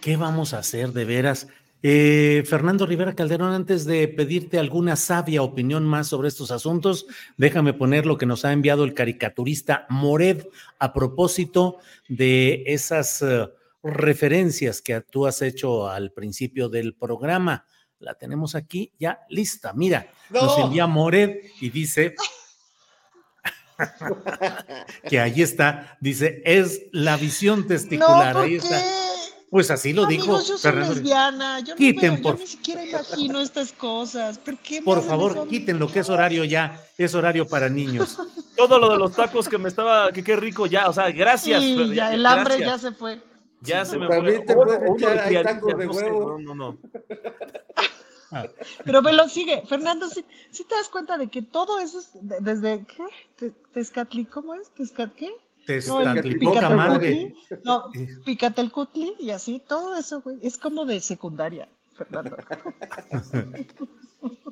[0.00, 1.48] ¿Qué vamos a hacer de veras?
[1.82, 7.06] Eh, Fernando Rivera Calderón, antes de pedirte alguna sabia opinión más sobre estos asuntos,
[7.36, 10.46] déjame poner lo que nos ha enviado el caricaturista Mored
[10.80, 11.78] a propósito
[12.08, 13.48] de esas eh,
[13.82, 17.64] referencias que tú has hecho al principio del programa.
[18.00, 19.72] La tenemos aquí ya lista.
[19.72, 20.64] Mira, nos ¡No!
[20.66, 22.14] envía Mored y dice
[25.08, 28.34] que ahí está, dice, es la visión testicular.
[28.34, 28.82] ¿por ahí está.
[29.50, 32.46] Pues así lo dijo Amigos, yo soy Fernando lesbiana, yo, no Quiten, por- yo ni
[32.46, 34.38] siquiera imagino estas cosas.
[34.38, 38.18] ¿Por qué favor, quiten lo que es horario ya, es horario para niños.
[38.56, 41.62] Todo lo de los tacos que me estaba, que qué rico ya, o sea, gracias.
[41.62, 43.22] Sí, ya, el hambre ya se fue.
[43.62, 44.38] Ya se me fue.
[44.40, 46.78] te puedes echar tacos de no sé, no, no, no.
[48.84, 49.62] Pero me lo sigue.
[49.66, 53.02] Fernando, ¿sí, sí te das cuenta de que todo eso es de- desde, ¿qué?
[53.36, 54.68] Te- Tezcatli, ¿cómo es?
[54.74, 55.30] ¿Tezcat qué?
[55.68, 57.34] No, el Tezcatlipoca madre.
[57.34, 57.90] Picatelcutli, No,
[58.24, 62.36] Picatelcutli y así, todo eso, güey, es como de secundaria, Fernando.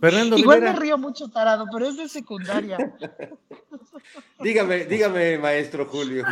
[0.00, 0.72] Fernando Igual Rivera.
[0.74, 2.76] me río mucho, tarado, pero es de secundaria.
[4.40, 6.24] Dígame, dígame, maestro Julio.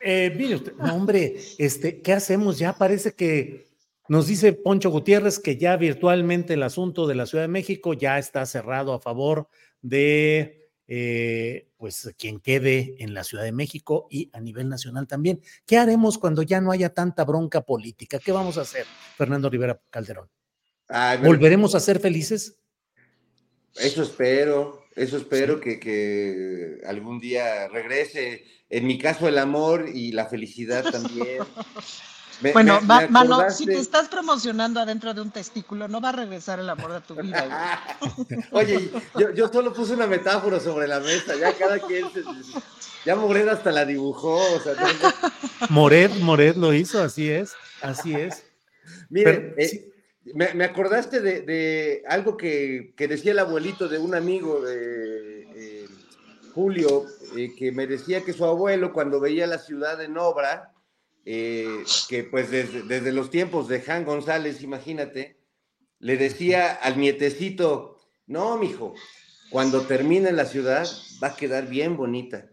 [0.00, 2.58] Eh, mire usted, no, hombre, este, ¿qué hacemos?
[2.58, 3.68] Ya parece que
[4.08, 8.18] nos dice Poncho Gutiérrez que ya virtualmente el asunto de la Ciudad de México ya
[8.18, 9.48] está cerrado a favor
[9.82, 15.40] de eh, pues quien quede en la Ciudad de México y a nivel nacional también.
[15.64, 18.18] ¿Qué haremos cuando ya no haya tanta bronca política?
[18.18, 18.84] ¿Qué vamos a hacer,
[19.16, 20.28] Fernando Rivera Calderón?
[20.88, 22.58] Ay, ¿Volveremos a ser felices?
[23.76, 28.44] Eso espero, eso espero que, que algún día regrese.
[28.70, 31.42] En mi caso, el amor y la felicidad también.
[32.40, 36.12] Me- bueno, me- mano, si te estás promocionando adentro de un testículo, no va a
[36.12, 37.82] regresar el amor de tu vida.
[38.52, 42.22] Oye, yo, yo solo puse una metáfora sobre la mesa, ya cada quien se...
[43.04, 47.52] Ya Moret hasta la dibujó, o sea, no- Moret, Moret lo hizo, así es,
[47.82, 48.42] así es.
[49.10, 49.92] Miren, Pero, eh,
[50.32, 55.42] me, me acordaste de, de algo que, que decía el abuelito de un amigo de
[55.54, 55.88] eh,
[56.54, 57.04] Julio,
[57.36, 60.72] eh, que me decía que su abuelo cuando veía la ciudad en obra,
[61.24, 65.38] eh, que pues desde, desde los tiempos de Jan González, imagínate,
[65.98, 68.94] le decía al nietecito, no, mijo,
[69.50, 70.88] cuando termine la ciudad
[71.22, 72.46] va a quedar bien bonita.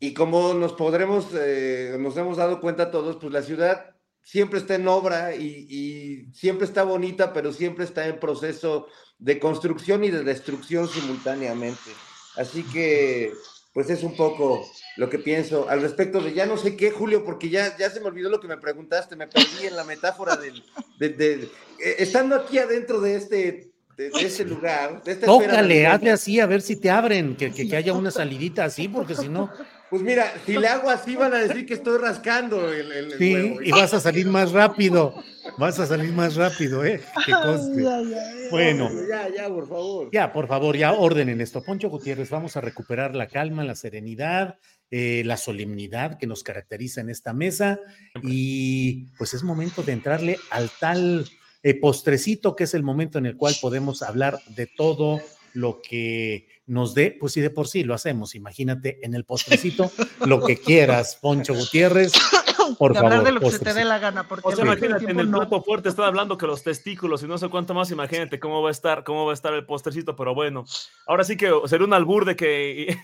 [0.00, 4.74] Y como nos podremos, eh, nos hemos dado cuenta todos, pues la ciudad siempre está
[4.74, 8.88] en obra y, y siempre está bonita, pero siempre está en proceso
[9.18, 11.90] de construcción y de destrucción simultáneamente.
[12.36, 13.32] Así que,
[13.76, 14.66] pues es un poco
[14.96, 18.00] lo que pienso al respecto de ya no sé qué, Julio, porque ya, ya se
[18.00, 20.64] me olvidó lo que me preguntaste, me perdí en la metáfora del,
[20.98, 21.34] de, de-
[21.78, 26.40] eh, estando aquí adentro de este, de, de este lugar, de esta Tócale, hazle así
[26.40, 29.50] a ver si te abren, que, que, que haya una salidita así, porque si no,
[29.88, 33.18] Pues mira, si le hago así van a decir que estoy rascando el, el- el
[33.18, 33.62] sí, huevo.
[33.62, 35.14] y vas a salir más rápido,
[35.58, 37.00] vas a salir más rápido, ¿eh?
[37.24, 38.14] Que ay,
[38.50, 38.90] Bueno.
[39.08, 40.08] Ya, ya, por favor.
[40.12, 41.62] Ya, por favor, ya ordenen esto.
[41.62, 44.56] Poncho Gutiérrez, vamos a recuperar la calma, la serenidad,
[44.90, 47.78] eh, la solemnidad que nos caracteriza en esta mesa
[48.22, 51.26] y pues es momento de entrarle al tal
[51.62, 55.20] eh, postrecito que es el momento en el cual podemos hablar de todo
[55.54, 59.90] lo que nos dé, pues si de por sí lo hacemos, imagínate en el postrecito
[60.26, 62.12] lo que quieras, Poncho Gutiérrez,
[62.78, 63.12] por de favor.
[63.12, 65.20] hablar de lo que se te dé la gana, porque O sea, el imagínate, en
[65.20, 65.38] el no.
[65.38, 68.70] plato fuerte están hablando que los testículos y no sé cuánto más, imagínate cómo va
[68.70, 70.64] a estar, cómo va a estar el postrecito, pero bueno,
[71.06, 72.98] ahora sí que sería un albur de que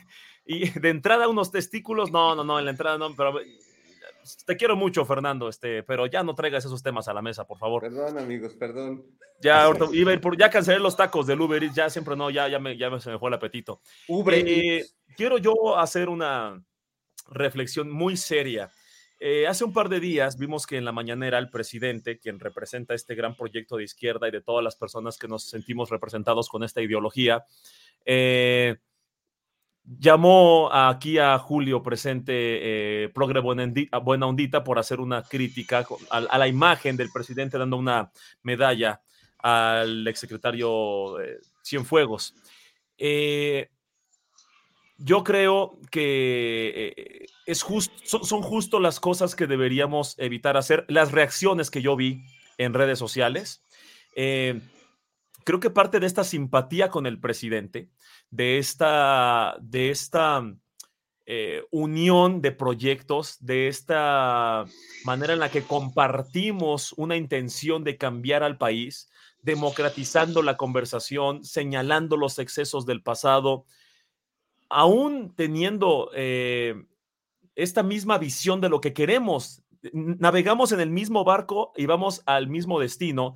[0.45, 3.35] y, y de entrada unos testículos, no, no, no, en la entrada no, pero
[4.47, 7.59] te quiero mucho, Fernando, este, pero ya no traigas esos temas a la mesa, por
[7.59, 7.83] favor.
[7.83, 9.05] Perdón, amigos, perdón.
[9.41, 12.49] Ya, ahorita iba por- ya cancelé los tacos del Uber Eats, ya siempre no, ya,
[12.49, 13.81] ya, me, ya se me fue el apetito.
[14.09, 14.85] Uber Eh,
[15.17, 16.63] quiero yo hacer una
[17.29, 18.71] reflexión muy seria.
[19.19, 22.95] Eh, hace un par de días vimos que en la mañanera el presidente, quien representa
[22.95, 26.65] este gran proyecto de izquierda y de todas las personas que nos sentimos representados con
[26.65, 27.45] esta ideología,
[28.05, 28.77] eh,
[29.85, 32.33] llamó aquí a Julio presente
[33.05, 38.11] eh, Progre Buena Ondita por hacer una crítica a, la imagen del presidente dando una
[38.43, 39.01] medalla
[39.39, 42.35] al exsecretario eh, Cienfuegos.
[42.97, 43.71] Eh,
[44.99, 50.85] yo creo que eh, es just- son, son justo las cosas que deberíamos evitar hacer.
[50.89, 52.23] Las reacciones que yo vi
[52.59, 53.65] en redes sociales.
[54.15, 54.61] eh,
[55.45, 57.89] creo que parte de esta simpatía con el presidente,
[58.33, 60.43] de esta, de esta
[61.27, 64.65] eh, unión de proyectos, de esta
[65.05, 69.11] manera en la que compartimos una intención de cambiar al país,
[69.43, 73.67] democratizando la conversación, señalando los excesos del pasado,
[74.71, 76.75] aún teniendo eh,
[77.55, 82.49] esta misma visión de lo que queremos, navegamos en el mismo barco y vamos al
[82.49, 83.35] mismo destino,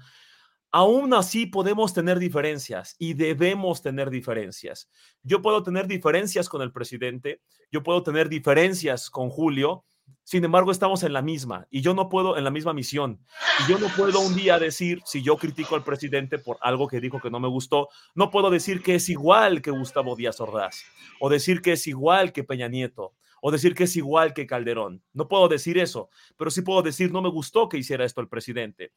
[0.77, 4.91] aún así podemos tener diferencias y debemos tener diferencias.
[5.23, 7.41] Yo puedo tener diferencias con el presidente,
[7.73, 9.87] yo puedo tener diferencias con Julio,
[10.23, 13.25] sin embargo estamos en la misma y yo no puedo en la misma misión.
[13.65, 17.01] Y yo no puedo un día decir, si yo critico al presidente por algo que
[17.01, 20.85] dijo que no me gustó, no puedo decir que es igual que Gustavo Díaz Ordaz
[21.21, 25.03] o decir que es igual que Peña Nieto o decir que es igual que Calderón.
[25.13, 28.29] No puedo decir eso, pero sí puedo decir, no me gustó que hiciera esto el
[28.29, 28.93] presidente.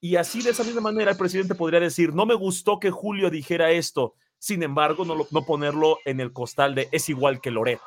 [0.00, 3.30] Y así de esa misma manera el presidente podría decir, no me gustó que Julio
[3.30, 7.80] dijera esto, sin embargo, no, no ponerlo en el costal de es igual que Loret,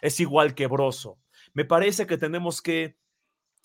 [0.00, 1.18] es igual que Broso.
[1.54, 2.96] Me parece que tenemos que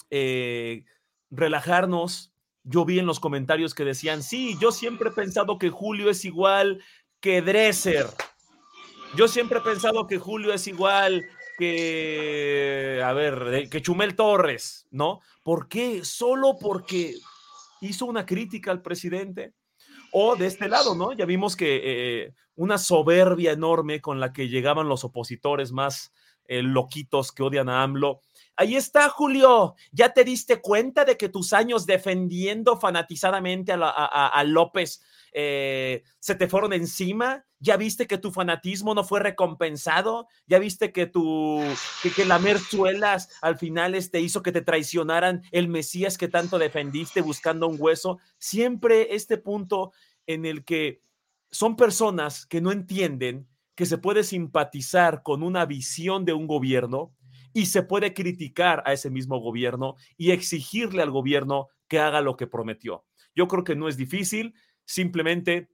[0.10, 0.84] eh,
[1.30, 2.34] relajarnos.
[2.64, 6.26] Yo vi en los comentarios que decían, sí, yo siempre he pensado que Julio es
[6.26, 6.84] igual
[7.22, 8.08] que Dresser.
[9.16, 11.26] Yo siempre he pensado que Julio es igual
[11.58, 15.22] que, a ver, que Chumel Torres, ¿no?
[15.44, 16.06] ¿Por qué?
[16.06, 17.16] Solo porque
[17.82, 19.54] hizo una crítica al presidente.
[20.12, 21.12] O de este lado, ¿no?
[21.14, 26.14] Ya vimos que eh, una soberbia enorme con la que llegaban los opositores más
[26.46, 28.24] eh, loquitos que odian a AMLO.
[28.56, 29.76] Ahí está, Julio.
[29.92, 36.48] ¿Ya te diste cuenta de que tus años defendiendo fanatizadamente a, López eh, se te
[36.48, 37.46] fueron encima?
[37.60, 40.28] ¿Ya viste que tu fanatismo no fue recompensado?
[40.46, 41.62] ¿Ya viste que tu
[42.16, 46.60] que, la merzuelas al final te este, hizo que te traicionaran el Mesías que tanto
[46.60, 48.20] defendiste buscando un hueso?
[48.38, 49.92] Siempre este punto
[50.28, 51.02] en el que
[51.52, 57.14] son personas que no entienden que se puede simpatizar con una visión de un gobierno
[57.54, 62.38] y se puede criticar a ese mismo gobierno y exigirle al gobierno que haga lo
[62.38, 63.06] que prometió.
[63.36, 64.56] Yo creo que no es difícil,
[64.88, 65.70] simplemente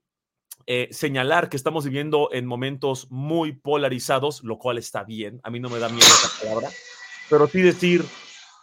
[0.65, 5.59] eh, señalar que estamos viviendo en momentos muy polarizados, lo cual está bien, a mí
[5.59, 6.69] no me da miedo esa palabra,
[7.29, 8.03] pero sí decir,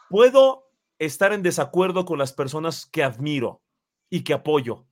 [0.08, 3.62] puedo estar en desacuerdo con las personas que admiro
[4.10, 4.86] y que apoyo.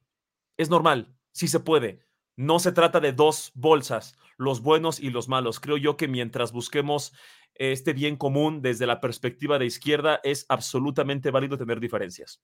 [0.57, 2.07] Es normal, sí se puede.
[2.37, 5.61] No se trata de dos bolsas, los buenos y los malos.
[5.61, 7.13] Creo yo que mientras busquemos
[7.55, 12.41] este bien común desde la perspectiva de izquierda, es absolutamente válido tener diferencias.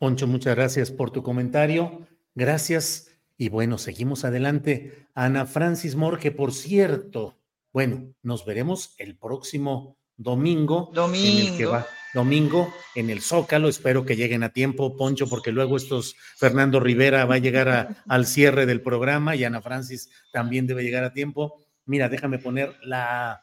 [0.00, 2.06] Poncho, muchas gracias por tu comentario.
[2.34, 3.10] Gracias.
[3.36, 5.06] Y bueno, seguimos adelante.
[5.12, 7.36] Ana Francis Morque, por cierto,
[7.70, 10.90] bueno, nos veremos el próximo domingo.
[10.94, 11.84] Domingo.
[12.14, 13.68] domingo en el Zócalo.
[13.68, 18.26] Espero que lleguen a tiempo, Poncho, porque luego estos, Fernando Rivera va a llegar al
[18.26, 21.60] cierre del programa y Ana Francis también debe llegar a tiempo.
[21.84, 23.42] Mira, déjame poner la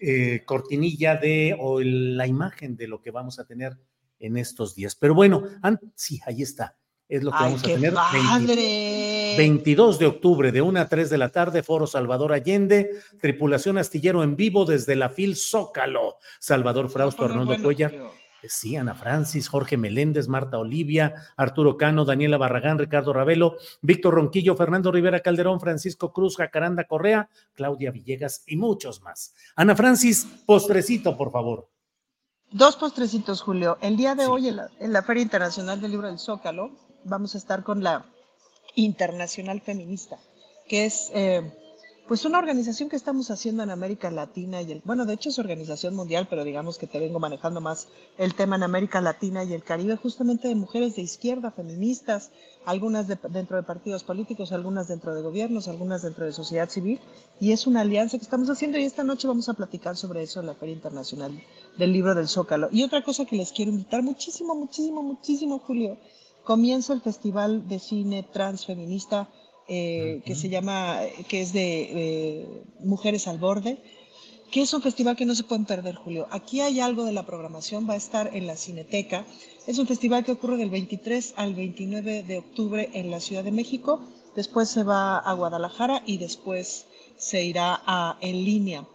[0.00, 3.78] eh, cortinilla de o la imagen de lo que vamos a tener
[4.18, 4.94] en estos días.
[4.94, 5.44] Pero bueno,
[5.94, 6.76] sí, ahí está.
[7.08, 7.92] Es lo que vamos a tener.
[7.92, 9.34] Padre.
[9.36, 14.22] 22 de octubre, de 1 a 3 de la tarde, Foro Salvador Allende, tripulación astillero
[14.22, 16.16] en vivo desde la FIL Zócalo.
[16.40, 17.92] Salvador Frausto, Arnoldo Cuellar.
[18.48, 24.54] Sí, Ana Francis, Jorge Meléndez, Marta Olivia, Arturo Cano, Daniela Barragán, Ricardo Ravelo, Víctor Ronquillo,
[24.54, 29.34] Fernando Rivera Calderón, Francisco Cruz, Jacaranda Correa, Claudia Villegas y muchos más.
[29.56, 31.70] Ana Francis, postrecito, por favor.
[32.54, 33.78] Dos postrecitos, Julio.
[33.80, 36.70] El día de hoy en la, Feria Internacional del Libro del Zócalo
[37.02, 38.06] vamos a estar con la
[38.76, 40.20] Internacional Feminista,
[40.68, 41.52] que es eh,
[42.06, 45.38] pues una organización que estamos haciendo en América Latina y el, bueno, de hecho es
[45.38, 49.54] organización mundial, pero digamos que te vengo manejando más el tema en América Latina y
[49.54, 52.30] el Caribe, justamente de mujeres de izquierda, feministas,
[52.66, 57.00] algunas dentro de partidos políticos, algunas dentro de gobiernos, algunas dentro de sociedad civil,
[57.40, 60.40] y es una alianza que estamos haciendo y esta noche vamos a platicar sobre eso
[60.40, 61.42] en la Feria Internacional
[61.78, 62.68] del Libro del Zócalo.
[62.70, 65.96] Y otra cosa que les quiero invitar muchísimo, muchísimo, muchísimo, Julio,
[66.44, 69.28] comienza el Festival de Cine Transfeminista
[69.68, 73.78] eh, que se llama, que es de eh, Mujeres al Borde,
[74.50, 76.28] que es un festival que no se pueden perder, Julio.
[76.30, 79.26] Aquí hay algo de la programación, va a estar en la Cineteca.
[79.66, 83.50] Es un festival que ocurre del 23 al 29 de octubre en la Ciudad de
[83.50, 84.00] México,
[84.36, 86.86] después se va a Guadalajara y después
[87.16, 88.86] se irá a, en línea.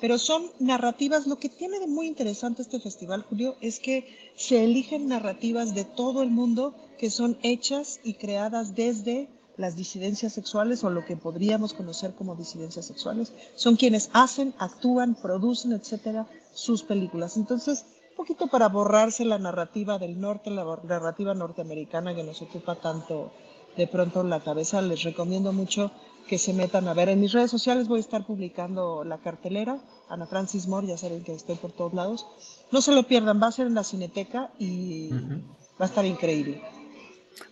[0.00, 4.62] Pero son narrativas, lo que tiene de muy interesante este festival, Julio, es que se
[4.62, 9.28] eligen narrativas de todo el mundo que son hechas y creadas desde
[9.58, 15.14] las disidencias sexuales o lo que podríamos conocer como disidencias sexuales, son quienes hacen, actúan,
[15.14, 17.36] producen, etcétera, sus películas.
[17.36, 22.76] Entonces, un poquito para borrarse la narrativa del norte, la narrativa norteamericana que nos ocupa
[22.76, 23.32] tanto
[23.76, 25.92] de pronto en la cabeza, les recomiendo mucho
[26.26, 27.08] que se metan a ver.
[27.08, 31.22] En mis redes sociales voy a estar publicando la cartelera, Ana Francis Moore, ya saben
[31.22, 32.26] que estoy por todos lados.
[32.70, 36.62] No se lo pierdan, va a ser en la Cineteca y va a estar increíble.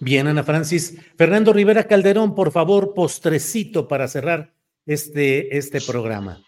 [0.00, 0.98] Bien, Ana Francis.
[1.16, 4.54] Fernando Rivera Calderón, por favor, postrecito para cerrar
[4.84, 6.42] este, este programa.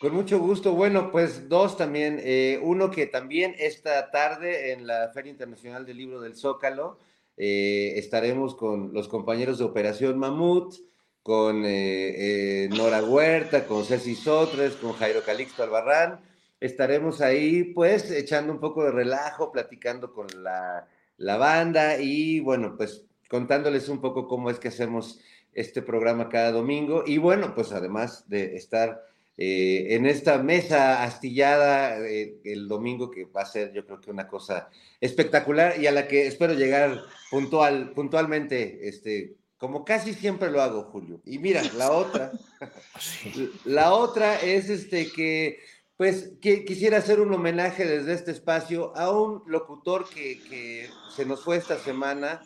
[0.00, 0.74] Con mucho gusto.
[0.74, 2.20] Bueno, pues dos también.
[2.22, 6.98] Eh, uno que también esta tarde en la Feria Internacional del Libro del Zócalo
[7.36, 10.74] eh, estaremos con los compañeros de Operación Mamut,
[11.22, 16.20] con eh, Nora Huerta, con Ceci Sotres, con Jairo Calixto Albarrán.
[16.60, 20.88] Estaremos ahí pues echando un poco de relajo, platicando con la
[21.18, 25.20] la banda y bueno, pues contándoles un poco cómo es que hacemos
[25.52, 29.04] este programa cada domingo y bueno, pues además de estar
[29.36, 34.10] eh, en esta mesa astillada eh, el domingo que va a ser yo creo que
[34.10, 34.68] una cosa
[35.00, 40.84] espectacular y a la que espero llegar puntual, puntualmente, este, como casi siempre lo hago,
[40.84, 41.20] Julio.
[41.24, 42.32] Y mira, la otra,
[43.64, 45.58] la otra es este que
[45.98, 51.56] pues quisiera hacer un homenaje desde este espacio a un locutor que, se nos fue
[51.56, 52.40] esta semana,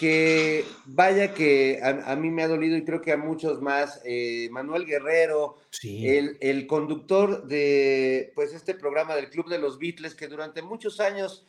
[0.00, 4.48] que vaya que a, mí me ha dolido y creo que a muchos más, eh,
[4.52, 10.62] Manuel Guerrero, el, conductor de pues este programa del Club de los Beatles, que durante
[10.62, 11.44] muchos años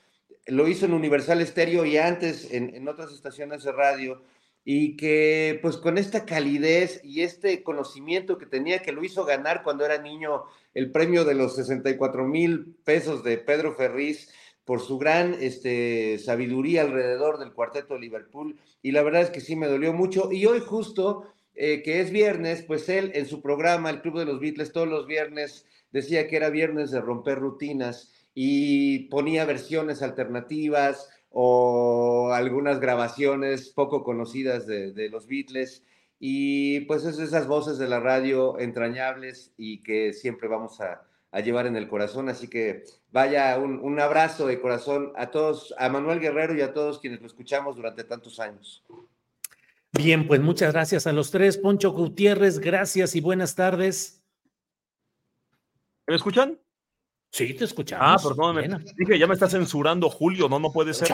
[0.46, 4.22] lo hizo en Universal Stereo y antes en, en otras estaciones de radio,
[4.66, 9.64] y que pues con esta calidez y este conocimiento que tenía, que lo hizo ganar
[9.64, 14.30] cuando era niño el premio de los 64 mil pesos de Pedro Ferriz
[14.70, 18.60] por su gran este, sabiduría alrededor del cuarteto de Liverpool.
[18.84, 20.32] Y la verdad es que sí me dolió mucho.
[20.32, 21.26] Y hoy justo,
[21.56, 24.88] eh, que es viernes, pues él en su programa, el Club de los Beatles, todos
[24.88, 32.80] los viernes decía que era viernes de romper rutinas y ponía versiones alternativas, o algunas
[32.80, 35.84] grabaciones poco conocidas de, los Beatles
[36.20, 41.06] y pues es esas voces de la radio entrañables y que siempre vamos a,
[41.44, 42.28] llevar en el corazón.
[42.28, 47.00] Así que vaya un, abrazo de corazón a todos, a Manuel Guerrero y a todos
[47.00, 48.84] quienes lo escuchamos durante tantos años.
[49.92, 51.58] Bien, pues muchas gracias a los tres.
[51.58, 54.24] Poncho Gutiérrez, gracias y buenas tardes.
[56.08, 56.60] ¿Me escuchan?
[57.32, 58.06] Sí, te escuchamos.
[58.08, 61.10] Ah, perdón, dije, ya me está censurando Julio, no, no puede ser.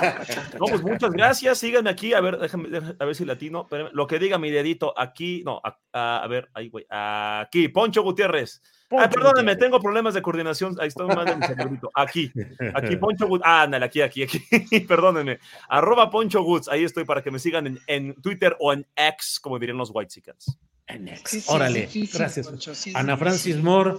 [0.60, 4.18] No, pues muchas gracias, síganme aquí, a ver, déjame, a ver si latino, lo que
[4.18, 5.62] diga mi dedito aquí, no,
[5.92, 8.62] a, ver, ahí, güey, aquí, Poncho Gutiérrez.
[8.92, 12.32] ah, perdónenme, tengo problemas de coordinación, ahí estoy más de mi cerebrito, aquí,
[12.74, 14.40] aquí, Poncho Gutiérrez, ah, ándale, aquí, aquí, aquí,
[14.88, 18.88] perdónenme, arroba Poncho Guts, ahí estoy para que me sigan en, en Twitter o en
[18.96, 20.58] X, como dirían los White Chickens.
[20.88, 22.48] En X, órale, gracias.
[22.94, 23.96] Ana Francis Moore.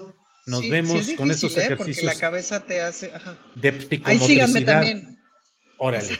[0.46, 1.98] Nos vemos con esos ejercicios.
[1.98, 2.02] ¿eh?
[2.02, 3.12] Porque la cabeza te hace.
[3.12, 3.36] Ajá.
[3.56, 5.18] De Ahí síganme también.
[5.76, 6.16] Órale.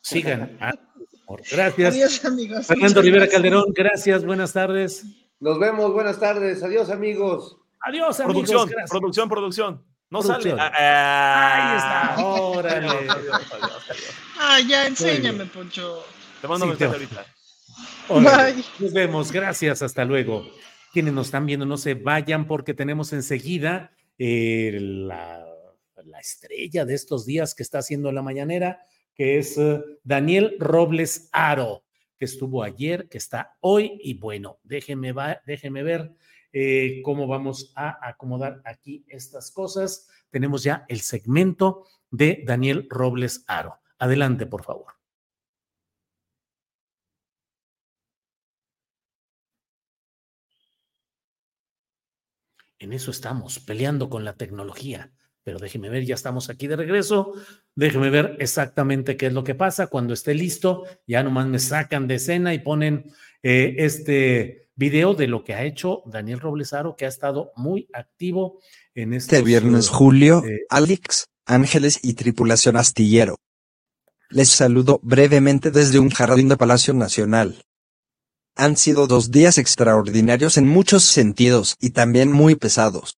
[0.00, 0.58] Sigan.
[1.50, 1.94] Gracias.
[1.94, 2.66] Adiós, amigos.
[2.66, 4.24] Fernando Rivera Calderón, gracias.
[4.24, 5.04] Buenas tardes.
[5.40, 5.92] Nos vemos.
[5.92, 6.62] Buenas tardes.
[6.62, 7.58] Adiós, amigos.
[7.80, 8.50] Adiós, amigos.
[8.50, 9.84] Producción, producción, producción.
[10.08, 10.54] No sale.
[10.58, 11.52] Ah, ah.
[11.54, 12.24] Ahí está.
[12.26, 13.08] Órale.
[14.38, 16.02] ah, ya, enséñame, Poncho.
[16.40, 17.26] Te mando un mensaje ahorita.
[18.08, 18.64] Bye.
[18.78, 19.30] Nos vemos.
[19.30, 19.82] Gracias.
[19.82, 20.46] Hasta luego
[20.92, 25.44] quienes nos están viendo no se vayan porque tenemos enseguida eh, la,
[26.20, 28.80] estrella de estos días que está haciendo la mañanera,
[29.14, 31.84] que es eh, Daniel Robles Aro,
[32.16, 36.12] que estuvo ayer, que está hoy y bueno, déjenme, va, ver
[36.52, 40.08] eh, cómo vamos a acomodar aquí estas cosas.
[40.30, 43.78] Tenemos ya el segmento de Daniel Robles Aro.
[43.98, 44.97] Adelante, por favor.
[52.78, 55.12] En eso estamos, peleando con la tecnología.
[55.42, 57.32] Pero déjeme ver, ya estamos aquí de regreso.
[57.74, 59.86] Déjeme ver exactamente qué es lo que pasa.
[59.86, 63.10] Cuando esté listo, ya nomás me sacan de escena y ponen
[63.42, 68.60] eh, este video de lo que ha hecho Daniel Roblesaro, que ha estado muy activo
[68.94, 69.36] en este.
[69.36, 73.36] Este viernes, Julio, eh, Alex, Ángeles y tripulación astillero.
[74.28, 77.62] Les saludo brevemente desde un jardín de Palacio Nacional.
[78.60, 83.16] Han sido dos días extraordinarios en muchos sentidos y también muy pesados.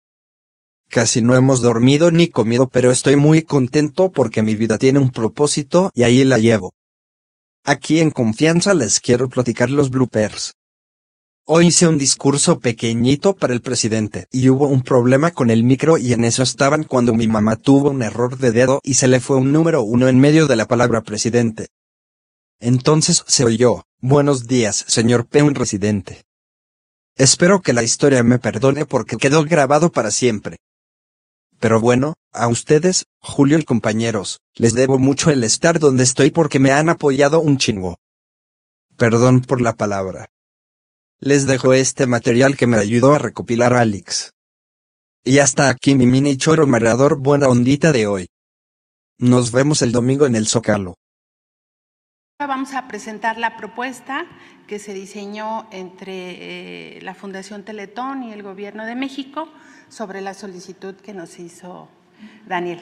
[0.90, 5.11] Casi no hemos dormido ni comido pero estoy muy contento porque mi vida tiene un
[5.11, 6.74] propósito y ahí la llevo.
[7.64, 10.56] Aquí en confianza les quiero platicar los bloopers.
[11.45, 15.98] Hoy hice un discurso pequeñito para el presidente y hubo un problema con el micro
[15.98, 19.22] y en eso estaban cuando mi mamá tuvo un error de dedo y se le
[19.22, 21.70] fue un número uno en medio de la palabra presidente.
[22.61, 26.23] Entonces se oyó, buenos días, señor Peun residente.
[27.15, 30.57] Espero que la historia me perdone porque quedó grabado para siempre.
[31.60, 36.60] Pero bueno, a ustedes, Julio y compañeros, les debo mucho el estar donde estoy porque
[36.60, 37.98] me han apoyado un chingo.
[38.98, 40.27] Perdón por la palabra.
[41.22, 44.34] Les dejo este material que me ayudó a recopilar Alex.
[45.23, 48.27] Y hasta aquí mi mini choro marador buena ondita de hoy.
[49.18, 50.99] Nos vemos el domingo en el Zócalo.
[52.48, 54.26] Vamos a presentar la propuesta
[54.66, 59.49] que se diseñó entre eh, la Fundación Teletón y el Gobierno de México
[59.90, 61.90] sobre la solicitud que nos hizo
[62.48, 62.80] Daniel.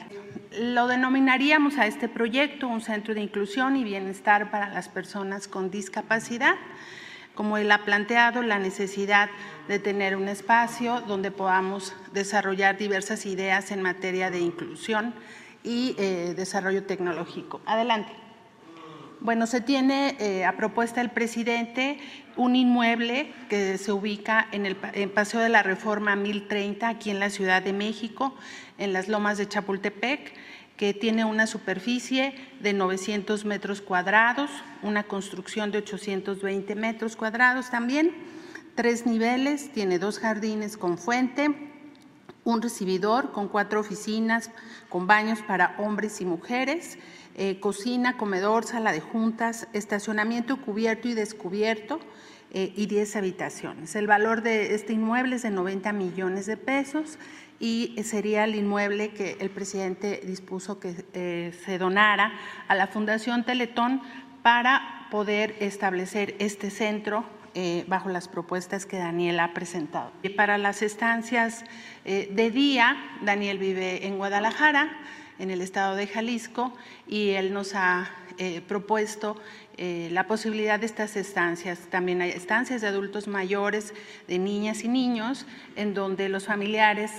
[0.60, 5.72] Lo denominaríamos a este proyecto un centro de inclusión y bienestar para las personas con
[5.72, 6.54] discapacidad,
[7.34, 9.28] como él ha planteado, la necesidad
[9.66, 15.14] de tener un espacio donde podamos desarrollar diversas ideas en materia de inclusión
[15.64, 17.60] y eh, desarrollo tecnológico.
[17.66, 18.27] Adelante.
[19.20, 21.98] Bueno, se tiene eh, a propuesta del presidente
[22.36, 27.28] un inmueble que se ubica en el Paseo de la Reforma 1030, aquí en la
[27.28, 28.36] Ciudad de México,
[28.78, 30.34] en las lomas de Chapultepec,
[30.76, 34.50] que tiene una superficie de 900 metros cuadrados,
[34.82, 38.14] una construcción de 820 metros cuadrados también,
[38.76, 41.50] tres niveles, tiene dos jardines con fuente,
[42.44, 44.52] un recibidor con cuatro oficinas,
[44.88, 46.98] con baños para hombres y mujeres,
[47.40, 52.00] eh, cocina, comedor, sala de juntas, estacionamiento cubierto y descubierto
[52.50, 53.94] eh, y 10 habitaciones.
[53.94, 57.16] El valor de este inmueble es de 90 millones de pesos
[57.60, 62.32] y sería el inmueble que el presidente dispuso que eh, se donara
[62.66, 64.02] a la Fundación Teletón
[64.42, 67.24] para poder establecer este centro
[67.88, 70.12] bajo las propuestas que Daniel ha presentado.
[70.36, 71.64] Para las estancias
[72.04, 74.96] de día, Daniel vive en Guadalajara,
[75.38, 76.72] en el estado de Jalisco,
[77.06, 79.36] y él nos ha eh, propuesto
[79.78, 81.78] la posibilidad de estas estancias.
[81.88, 83.94] También hay estancias de adultos mayores,
[84.26, 85.46] de niñas y niños,
[85.76, 87.12] en donde los familiares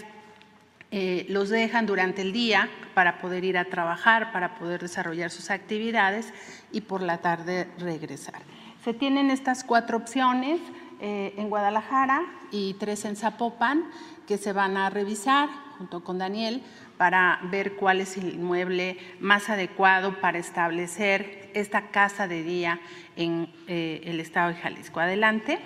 [1.30, 6.34] los dejan durante el día para poder ir a trabajar, para poder desarrollar sus actividades
[6.74, 8.42] y por la tarde regresar.
[8.84, 10.60] Se tienen estas cuatro opciones
[11.02, 13.86] eh, en Guadalajara y tres en Zapopan
[14.28, 15.48] que se van a revisar
[15.78, 16.62] junto con Daniel
[17.00, 22.82] para ver cuál es el inmueble más adecuado para establecer esta casa de día
[23.16, 25.00] en eh, el estado de Jalisco.
[25.00, 25.60] Adelante.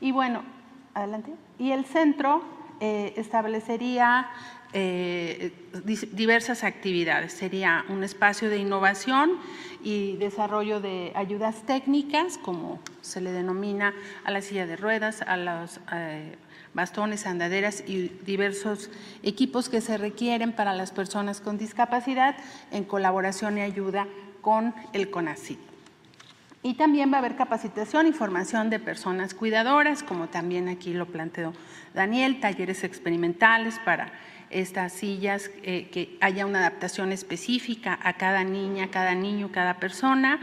[0.00, 0.44] Y bueno,
[0.94, 1.32] adelante.
[1.58, 2.44] Y el centro
[2.78, 4.28] eh, establecería
[4.72, 5.50] eh,
[6.12, 7.32] diversas actividades.
[7.32, 9.32] Sería un espacio de innovación
[9.82, 15.36] y desarrollo de ayudas técnicas, como se le denomina a la silla de ruedas, a
[15.36, 15.80] los
[16.74, 18.90] bastones, andaderas y diversos
[19.22, 22.36] equipos que se requieren para las personas con discapacidad
[22.70, 24.06] en colaboración y ayuda
[24.40, 25.58] con el CONACYT.
[26.62, 31.06] Y también va a haber capacitación y formación de personas cuidadoras, como también aquí lo
[31.06, 31.52] planteó
[31.94, 34.12] Daniel, talleres experimentales para
[34.50, 40.40] estas sillas, eh, que haya una adaptación específica a cada niña, cada niño, cada persona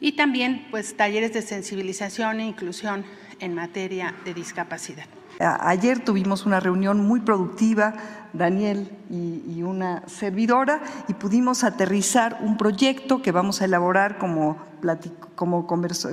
[0.00, 3.04] y también pues talleres de sensibilización e inclusión
[3.38, 5.06] en materia de discapacidad.
[5.40, 7.94] Ayer tuvimos una reunión muy productiva,
[8.34, 14.58] Daniel y, una servidora, y pudimos aterrizar un proyecto que vamos a elaborar como,
[15.34, 15.66] como,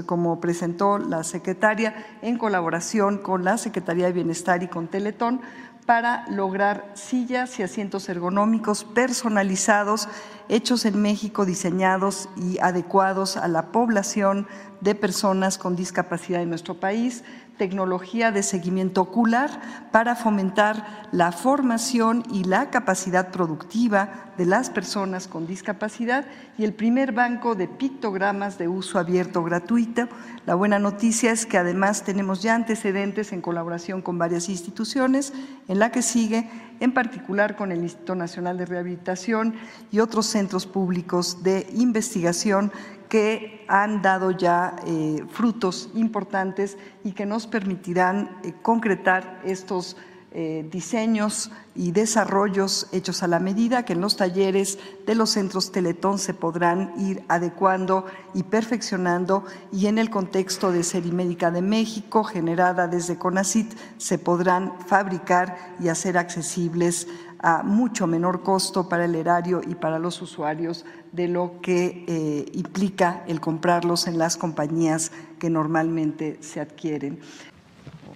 [0.06, 5.41] como presentó la secretaria en colaboración con la Secretaría de Bienestar y con Teletón
[5.86, 10.10] para lograr sillas y asientos ergonómicos personalizados,
[10.49, 14.48] hechos en México, diseñados y adecuados a la población
[14.82, 17.24] de personas con discapacidad en nuestro país,
[17.58, 19.50] tecnología de seguimiento ocular
[19.92, 26.26] para fomentar la formación y la capacidad productiva de las personas con discapacidad
[26.58, 30.08] y el primer banco de pictogramas de uso abierto gratuito.
[30.46, 35.34] La buena noticia es que además tenemos ya antecedentes en colaboración con varias instituciones,
[35.68, 39.56] en la que sigue en particular con el Instituto Nacional de Rehabilitación
[39.92, 42.72] y otros centros públicos de investigación
[43.10, 49.98] que han dado ya eh, frutos importantes y que nos permitirán eh, concretar estos
[50.40, 55.72] eh, diseños y desarrollos hechos a la medida que en los talleres de los centros
[55.72, 62.26] Teletón se podrán ir adecuando y perfeccionando y en el contexto de Serimédica de México,
[62.26, 67.08] generada desde CONACIT, se podrán fabricar y hacer accesibles
[67.40, 72.46] a mucho menor costo para el erario y para los usuarios de lo que eh,
[72.54, 77.20] implica el comprarlos en las compañías que normalmente se adquieren.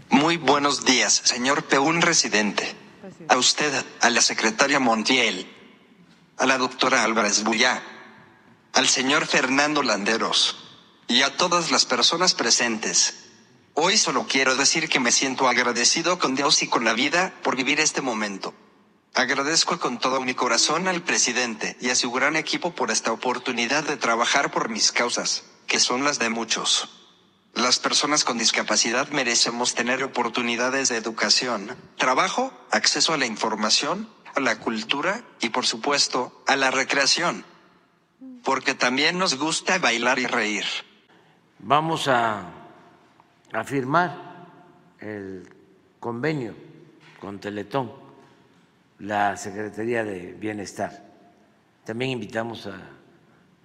[0.10, 2.76] Muy buenos días, señor Peún residente.
[3.28, 3.72] A usted,
[4.02, 5.48] a la secretaria Montiel,
[6.38, 7.82] a la doctora Álvarez Bullá,
[8.74, 10.58] al señor Fernando Landeros
[11.08, 13.30] y a todas las personas presentes.
[13.74, 17.56] Hoy solo quiero decir que me siento agradecido con Dios y con la vida por
[17.56, 18.54] vivir este momento.
[19.14, 23.84] Agradezco con todo mi corazón al presidente y a su gran equipo por esta oportunidad
[23.84, 26.90] de trabajar por mis causas, que son las de muchos.
[27.54, 34.40] Las personas con discapacidad merecemos tener oportunidades de educación, trabajo, acceso a la información, a
[34.40, 37.44] la cultura y por supuesto a la recreación.
[38.46, 40.66] Porque también nos gusta bailar y reír.
[41.60, 42.46] Vamos a,
[43.52, 44.48] a firmar
[45.00, 45.54] el
[46.00, 46.56] convenio
[47.20, 48.01] con Teletón,
[49.02, 50.92] la Secretaría de Bienestar.
[51.84, 52.78] También invitamos a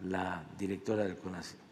[0.02, 1.66] la directora del CONACYT.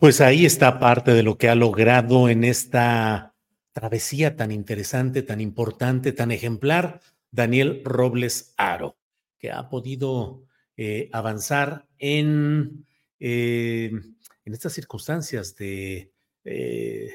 [0.00, 3.34] Pues ahí está parte de lo que ha logrado en esta
[3.72, 8.96] travesía tan interesante, tan importante, tan ejemplar, Daniel Robles Aro,
[9.38, 10.46] que ha podido
[10.78, 12.86] eh, avanzar en,
[13.18, 13.90] eh,
[14.46, 16.14] en estas circunstancias de,
[16.44, 17.12] eh,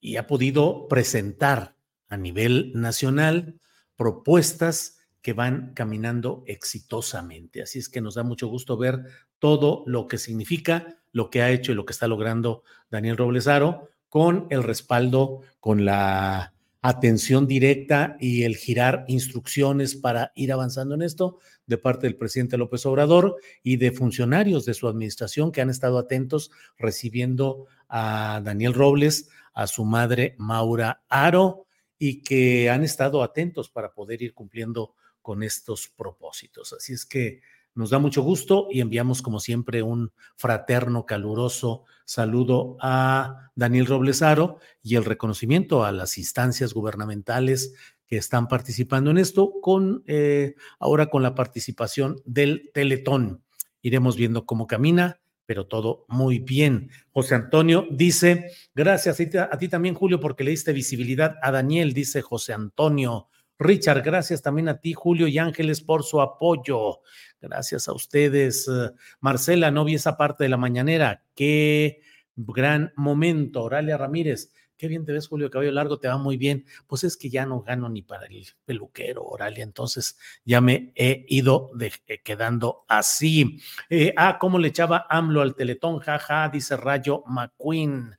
[0.00, 1.78] y ha podido presentar
[2.08, 3.58] a nivel nacional
[3.96, 7.62] propuestas que van caminando exitosamente.
[7.62, 9.00] Así es que nos da mucho gusto ver
[9.38, 13.46] todo lo que significa, lo que ha hecho y lo que está logrando Daniel Robles
[13.46, 20.94] Aro con el respaldo, con la atención directa y el girar instrucciones para ir avanzando
[20.96, 25.62] en esto de parte del presidente López Obrador y de funcionarios de su administración que
[25.62, 31.64] han estado atentos recibiendo a Daniel Robles, a su madre Maura Aro
[31.96, 36.72] y que han estado atentos para poder ir cumpliendo con estos propósitos.
[36.74, 37.40] Así es que
[37.74, 44.58] nos da mucho gusto y enviamos como siempre un fraterno, caluroso saludo a Daniel Roblesaro
[44.82, 47.74] y el reconocimiento a las instancias gubernamentales
[48.06, 53.42] que están participando en esto, con eh, ahora con la participación del Teletón.
[53.80, 56.90] Iremos viendo cómo camina, pero todo muy bien.
[57.12, 62.22] José Antonio dice, gracias a ti también, Julio, porque le diste visibilidad a Daniel, dice
[62.22, 63.28] José Antonio.
[63.58, 67.00] Richard, gracias también a ti, Julio y Ángeles, por su apoyo.
[67.48, 68.68] Gracias a ustedes.
[68.68, 68.90] Eh,
[69.20, 71.22] Marcela, no vi esa parte de la mañanera.
[71.34, 72.00] Qué
[72.36, 73.62] gran momento.
[73.62, 76.64] Oralia Ramírez, qué bien te ves, Julio, cabello largo, te va muy bien.
[76.86, 81.24] Pues es que ya no gano ni para el peluquero, Oralia, entonces ya me he
[81.28, 83.60] ido eh, quedando así.
[83.90, 85.98] Eh, ah, ¿cómo le echaba AMLO al teletón?
[85.98, 88.16] Jaja, dice Rayo McQueen.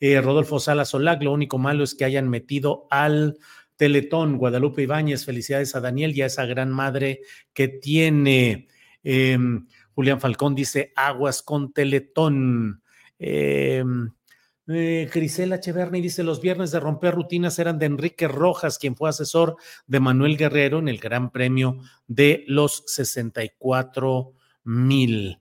[0.00, 3.36] Rodolfo Salas Solac, lo único malo es que hayan metido al
[3.78, 7.20] Teletón, Guadalupe Ibáñez, felicidades a Daniel y a esa gran madre
[7.54, 8.66] que tiene.
[9.04, 12.82] Em, Julián Falcón dice aguas con Teletón.
[13.20, 14.10] Em,
[14.66, 19.08] eh, Grisela Cheverny dice: Los viernes de romper rutinas eran de Enrique Rojas, quien fue
[19.08, 19.56] asesor
[19.86, 21.78] de Manuel Guerrero en el Gran Premio
[22.08, 24.34] de los 64
[24.64, 25.38] mil.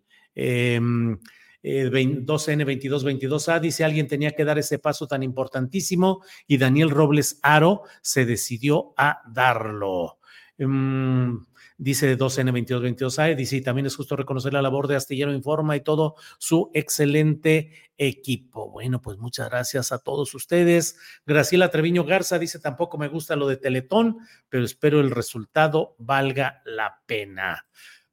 [1.69, 7.84] Em, 2N2222A, dice alguien tenía que dar ese paso tan importantísimo y Daniel Robles Aro
[8.02, 10.19] se decidió a darlo.
[10.57, 11.39] Mm,
[11.77, 16.15] dice 2N2222A, dice, y también es justo reconocer la labor de Astillero Informa y todo
[16.38, 18.72] su excelente equipo.
[18.72, 20.98] Bueno, pues muchas gracias a todos ustedes.
[21.26, 26.61] Graciela Treviño Garza dice, tampoco me gusta lo de Teletón, pero espero el resultado valga
[26.65, 27.65] la pena.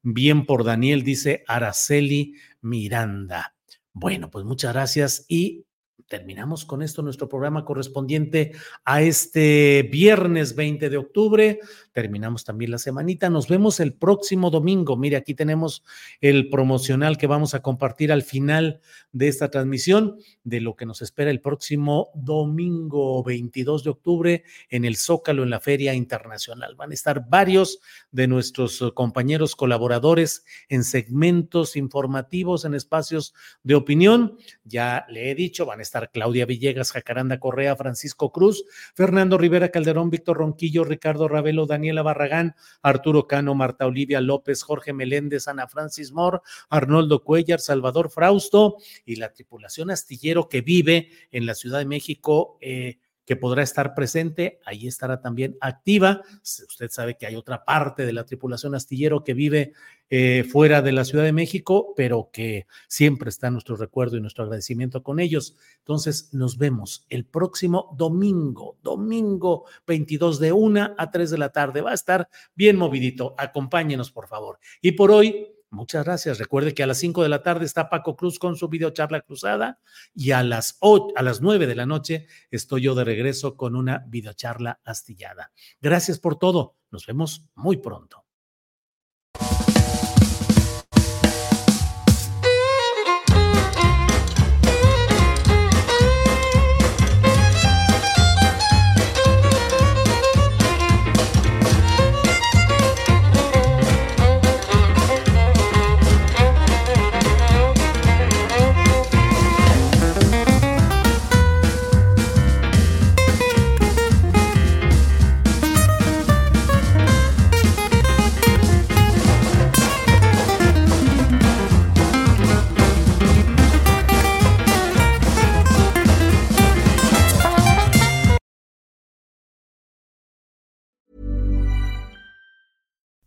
[0.06, 3.54] Bien por Daniel, dice Araceli Miranda.
[3.92, 5.66] Bueno, pues muchas gracias y
[6.08, 8.52] terminamos con esto nuestro programa correspondiente
[8.84, 11.60] a este viernes 20 de octubre.
[11.92, 13.30] Terminamos también la semanita.
[13.30, 14.96] Nos vemos el próximo domingo.
[14.96, 15.84] Mire, aquí tenemos
[16.20, 18.80] el promocional que vamos a compartir al final
[19.12, 24.84] de esta transmisión de lo que nos espera el próximo domingo 22 de octubre en
[24.84, 26.74] el Zócalo, en la Feria Internacional.
[26.74, 34.36] Van a estar varios de nuestros compañeros colaboradores en segmentos informativos, en espacios de opinión.
[34.64, 38.64] Ya le he dicho, van a estar Claudia Villegas, Jacaranda Correa, Francisco Cruz,
[38.94, 44.92] Fernando Rivera Calderón, Víctor Ronquillo, Ricardo Ravelo, Daniela Barragán, Arturo Cano, Marta Olivia López, Jorge
[44.92, 51.46] Meléndez, Ana Francis Mor, Arnoldo Cuellar, Salvador Frausto y la tripulación astillero que vive en
[51.46, 52.58] la Ciudad de México.
[52.60, 56.22] Eh, que podrá estar presente, ahí estará también activa.
[56.42, 59.72] Usted sabe que hay otra parte de la tripulación astillero que vive
[60.10, 64.44] eh, fuera de la Ciudad de México, pero que siempre está nuestro recuerdo y nuestro
[64.44, 65.56] agradecimiento con ellos.
[65.78, 71.80] Entonces, nos vemos el próximo domingo, domingo 22 de 1 a 3 de la tarde.
[71.80, 73.34] Va a estar bien movidito.
[73.38, 74.58] Acompáñenos, por favor.
[74.82, 76.38] Y por hoy, Muchas gracias.
[76.38, 79.80] Recuerde que a las 5 de la tarde está Paco Cruz con su videocharla cruzada
[80.14, 80.78] y a las,
[81.16, 85.50] a las 9 de la noche estoy yo de regreso con una videocharla astillada.
[85.80, 86.76] Gracias por todo.
[86.90, 88.23] Nos vemos muy pronto.